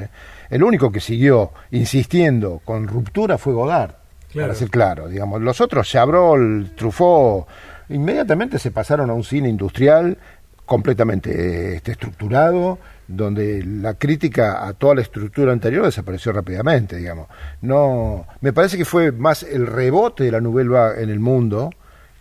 El 0.49 0.63
único 0.63 0.93
que 0.93 1.01
siguió 1.01 1.51
insistiendo 1.73 2.61
con 2.65 2.87
ruptura 2.87 3.37
fue 3.37 3.53
Godard, 3.55 3.97
para 4.33 4.55
ser 4.55 4.71
claro. 4.71 5.09
Digamos. 5.09 5.43
Los 5.43 5.61
otros, 5.61 5.89
Chabrol, 5.89 6.77
Truffaut, 6.77 7.49
inmediatamente 7.89 8.61
se 8.61 8.71
pasaron 8.71 9.11
a 9.11 9.15
un 9.15 9.25
cine 9.25 9.49
industrial 9.49 10.17
completamente 10.65 11.75
este, 11.75 11.91
estructurado 11.91 12.79
donde 13.09 13.65
la 13.65 13.95
crítica 13.95 14.67
a 14.67 14.75
toda 14.75 14.97
la 14.97 15.01
estructura 15.01 15.53
anterior 15.53 15.87
desapareció 15.87 16.31
rápidamente, 16.31 16.97
digamos. 16.97 17.29
No, 17.63 18.27
me 18.43 18.53
parece 18.53 18.77
que 18.77 18.85
fue 18.85 19.13
más 19.13 19.43
el 19.43 19.67
rebote 19.67 20.25
de 20.25 20.33
la 20.33 20.41
Nouvelle 20.41 21.03
en 21.03 21.09
el 21.09 21.19
mundo 21.19 21.71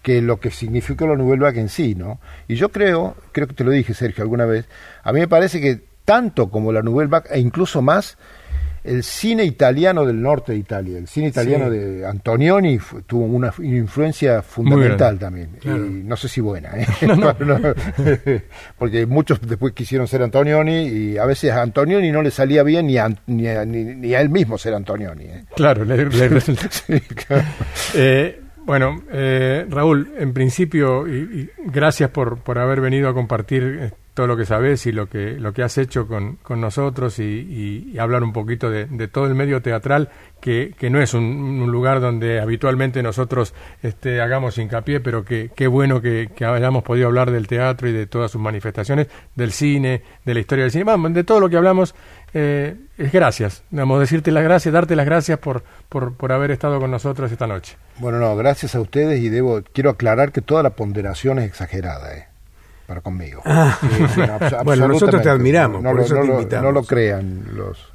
que 0.01 0.21
lo 0.21 0.39
que 0.39 0.49
significó 0.49 1.05
la 1.05 1.17
Nouvelle 1.17 1.59
en 1.59 1.67
sí, 1.67 1.93
¿no? 1.93 2.19
Y 2.47 2.55
yo 2.55 2.69
creo, 2.69 3.17
creo 3.33 3.47
que 3.47 3.53
te 3.53 3.65
lo 3.65 3.71
dije 3.71 3.93
Sergio 3.93 4.23
alguna 4.23 4.45
vez, 4.45 4.69
a 5.03 5.11
mí 5.11 5.19
me 5.19 5.27
parece 5.27 5.59
que 5.59 5.81
tanto 6.05 6.49
como 6.49 6.71
la 6.71 6.81
Nouvelle 6.81 7.11
e 7.29 7.39
incluso 7.39 7.81
más 7.81 8.17
el 8.87 9.03
cine 9.03 9.43
italiano 9.43 10.05
del 10.05 10.21
norte 10.21 10.53
de 10.53 10.59
Italia, 10.59 10.97
el 10.97 11.07
cine 11.07 11.27
italiano 11.27 11.69
de 11.69 12.05
Antonioni 12.05 12.79
tuvo 13.05 13.25
una 13.25 13.53
influencia 13.59 14.41
fundamental 14.41 15.19
también, 15.19 15.49
y 15.61 15.67
no 15.67 16.15
sé 16.15 16.29
si 16.29 16.39
buena, 16.39 16.71
¿eh? 16.75 16.87
porque 18.77 19.05
muchos 19.05 19.41
después 19.41 19.73
quisieron 19.73 20.07
ser 20.07 20.23
Antonioni 20.23 20.87
y 20.87 21.17
a 21.17 21.25
veces 21.25 21.51
a 21.51 21.61
Antonioni 21.61 22.11
no 22.11 22.21
le 22.21 22.31
salía 22.31 22.63
bien 22.63 22.87
ni 22.87 22.97
a, 22.97 23.09
ni 23.27 23.47
ni, 23.47 24.13
a 24.13 24.21
él 24.21 24.29
mismo 24.29 24.57
ser 24.57 24.73
Antonioni. 24.73 25.25
¿eh? 25.25 25.43
Claro, 25.55 25.83
le, 25.83 26.07
eh, 27.93 28.41
bueno, 28.65 29.03
Raúl, 29.69 30.13
en 30.17 30.33
principio, 30.33 31.07
y, 31.07 31.49
gracias 31.65 32.09
por, 32.09 32.39
por 32.39 32.57
haber 32.57 32.79
venido 32.81 33.09
a 33.09 33.13
compartir 33.13 33.91
todo 34.17 34.25
lo 34.25 34.35
que 34.35 34.47
sabes 34.47 34.87
y 34.87 34.91
lo 34.91 35.07
que, 35.07 35.33
lo 35.33 35.53
que 35.53 35.61
has 35.61 35.77
hecho 35.77 36.07
con, 36.07 36.37
con 36.37 36.59
nosotros 36.59 37.19
y, 37.19 37.95
hablar 37.99 38.23
un 38.23 38.33
poquito 38.33 38.71
de, 38.71 39.07
todo 39.09 39.27
el 39.27 39.35
medio 39.35 39.61
teatral, 39.61 40.09
que, 40.41 40.73
que 40.75 40.89
no 40.89 40.99
es 40.99 41.13
un, 41.13 41.69
lugar 41.69 42.01
donde 42.01 42.39
habitualmente 42.39 43.03
nosotros 43.03 43.53
este, 43.83 44.19
hagamos 44.19 44.57
hincapié, 44.57 45.01
pero 45.01 45.23
que 45.23 45.51
qué 45.55 45.67
bueno 45.67 46.01
que, 46.01 46.31
hayamos 46.39 46.81
podido 46.81 47.05
hablar 47.05 47.29
del 47.29 47.45
teatro 47.45 47.87
y 47.87 47.91
de 47.91 48.07
todas 48.07 48.31
sus 48.31 48.41
manifestaciones, 48.41 49.05
del 49.35 49.51
cine, 49.51 50.01
de 50.25 50.33
la 50.33 50.39
historia 50.39 50.63
del 50.63 50.71
cine, 50.71 50.85
vamos, 50.85 51.13
de 51.13 51.23
todo 51.23 51.39
lo 51.39 51.47
que 51.47 51.57
hablamos. 51.57 51.93
Eh, 52.33 52.75
es 52.97 53.11
gracias, 53.11 53.61
vamos, 53.69 53.99
decirte 53.99 54.31
las 54.31 54.43
gracias, 54.43 54.73
darte 54.73 54.95
las 54.95 55.05
gracias 55.05 55.37
por, 55.37 55.63
por, 55.89 56.15
por 56.15 56.31
haber 56.31 56.49
estado 56.49 56.79
con 56.79 56.89
nosotros 56.89 57.31
esta 57.31 57.45
noche. 57.45 57.77
Bueno, 57.99 58.17
no, 58.17 58.35
gracias 58.35 58.73
a 58.73 58.81
ustedes 58.81 59.21
y 59.21 59.29
debo, 59.29 59.61
quiero 59.73 59.91
aclarar 59.91 60.31
que 60.31 60.41
toda 60.41 60.63
la 60.63 60.71
ponderación 60.71 61.37
es 61.37 61.45
exagerada, 61.45 62.17
¿eh? 62.17 62.36
Para 62.87 63.01
conmigo. 63.01 63.41
Ah. 63.45 63.77
bueno, 64.63 64.87
nosotros 64.87 65.21
te 65.21 65.29
admiramos, 65.29 65.83
no, 65.83 65.91
por 65.91 65.99
eso 65.99 66.15
te 66.15 66.25
invitamos. 66.25 66.63
no 66.63 66.71
lo 66.71 66.83
crean 66.83 67.45
los... 67.53 67.91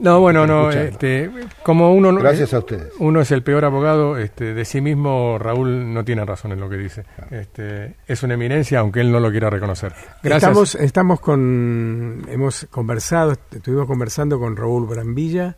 No, 0.00 0.20
bueno, 0.20 0.46
no, 0.46 0.70
este, 0.70 1.28
como 1.64 1.92
uno 1.92 2.14
Gracias 2.14 2.54
a 2.54 2.60
ustedes. 2.60 2.92
Uno 3.00 3.20
es 3.20 3.32
el 3.32 3.42
peor 3.42 3.64
abogado 3.64 4.16
este, 4.16 4.54
de 4.54 4.64
sí 4.64 4.80
mismo, 4.80 5.38
Raúl 5.40 5.92
no 5.92 6.04
tiene 6.04 6.24
razón 6.24 6.52
en 6.52 6.60
lo 6.60 6.70
que 6.70 6.76
dice. 6.76 7.04
Este, 7.30 7.96
es 8.06 8.22
una 8.22 8.34
eminencia, 8.34 8.78
aunque 8.78 9.00
él 9.00 9.10
no 9.10 9.18
lo 9.18 9.30
quiera 9.32 9.50
reconocer. 9.50 9.92
Gracias. 10.22 10.34
Estamos, 10.34 10.74
estamos 10.76 11.20
con, 11.20 12.24
hemos 12.28 12.68
conversado, 12.70 13.32
estuvimos 13.50 13.88
conversando 13.88 14.38
con 14.38 14.56
Raúl 14.56 14.86
Brambilla, 14.86 15.56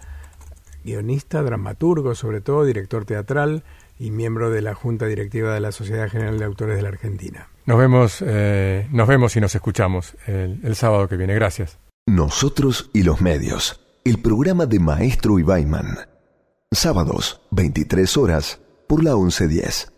guionista, 0.84 1.42
dramaturgo, 1.42 2.14
sobre 2.14 2.40
todo, 2.40 2.64
director 2.64 3.04
teatral 3.04 3.62
y 3.98 4.10
miembro 4.10 4.48
de 4.50 4.62
la 4.62 4.74
Junta 4.74 5.04
Directiva 5.04 5.52
de 5.52 5.60
la 5.60 5.72
Sociedad 5.72 6.08
General 6.08 6.38
de 6.38 6.46
Autores 6.46 6.76
de 6.76 6.82
la 6.82 6.88
Argentina. 6.88 7.48
Nos 7.70 7.78
vemos, 7.78 8.24
eh, 8.26 8.88
nos 8.90 9.06
vemos 9.06 9.36
y 9.36 9.40
nos 9.40 9.54
escuchamos 9.54 10.16
el, 10.26 10.74
sábado 10.74 11.06
que 11.06 11.16
viene. 11.16 11.34
Gracias. 11.36 11.78
Nosotros 12.04 12.90
y 12.92 13.04
los 13.04 13.20
medios. 13.20 13.80
El 14.04 14.20
programa 14.20 14.66
de 14.66 14.80
Maestro 14.80 15.38
Ibaiman. 15.38 15.96
Sábados, 16.72 17.42
23 17.52 18.16
horas, 18.16 18.60
por 18.88 19.04
la 19.04 19.14
1110. 19.14 19.92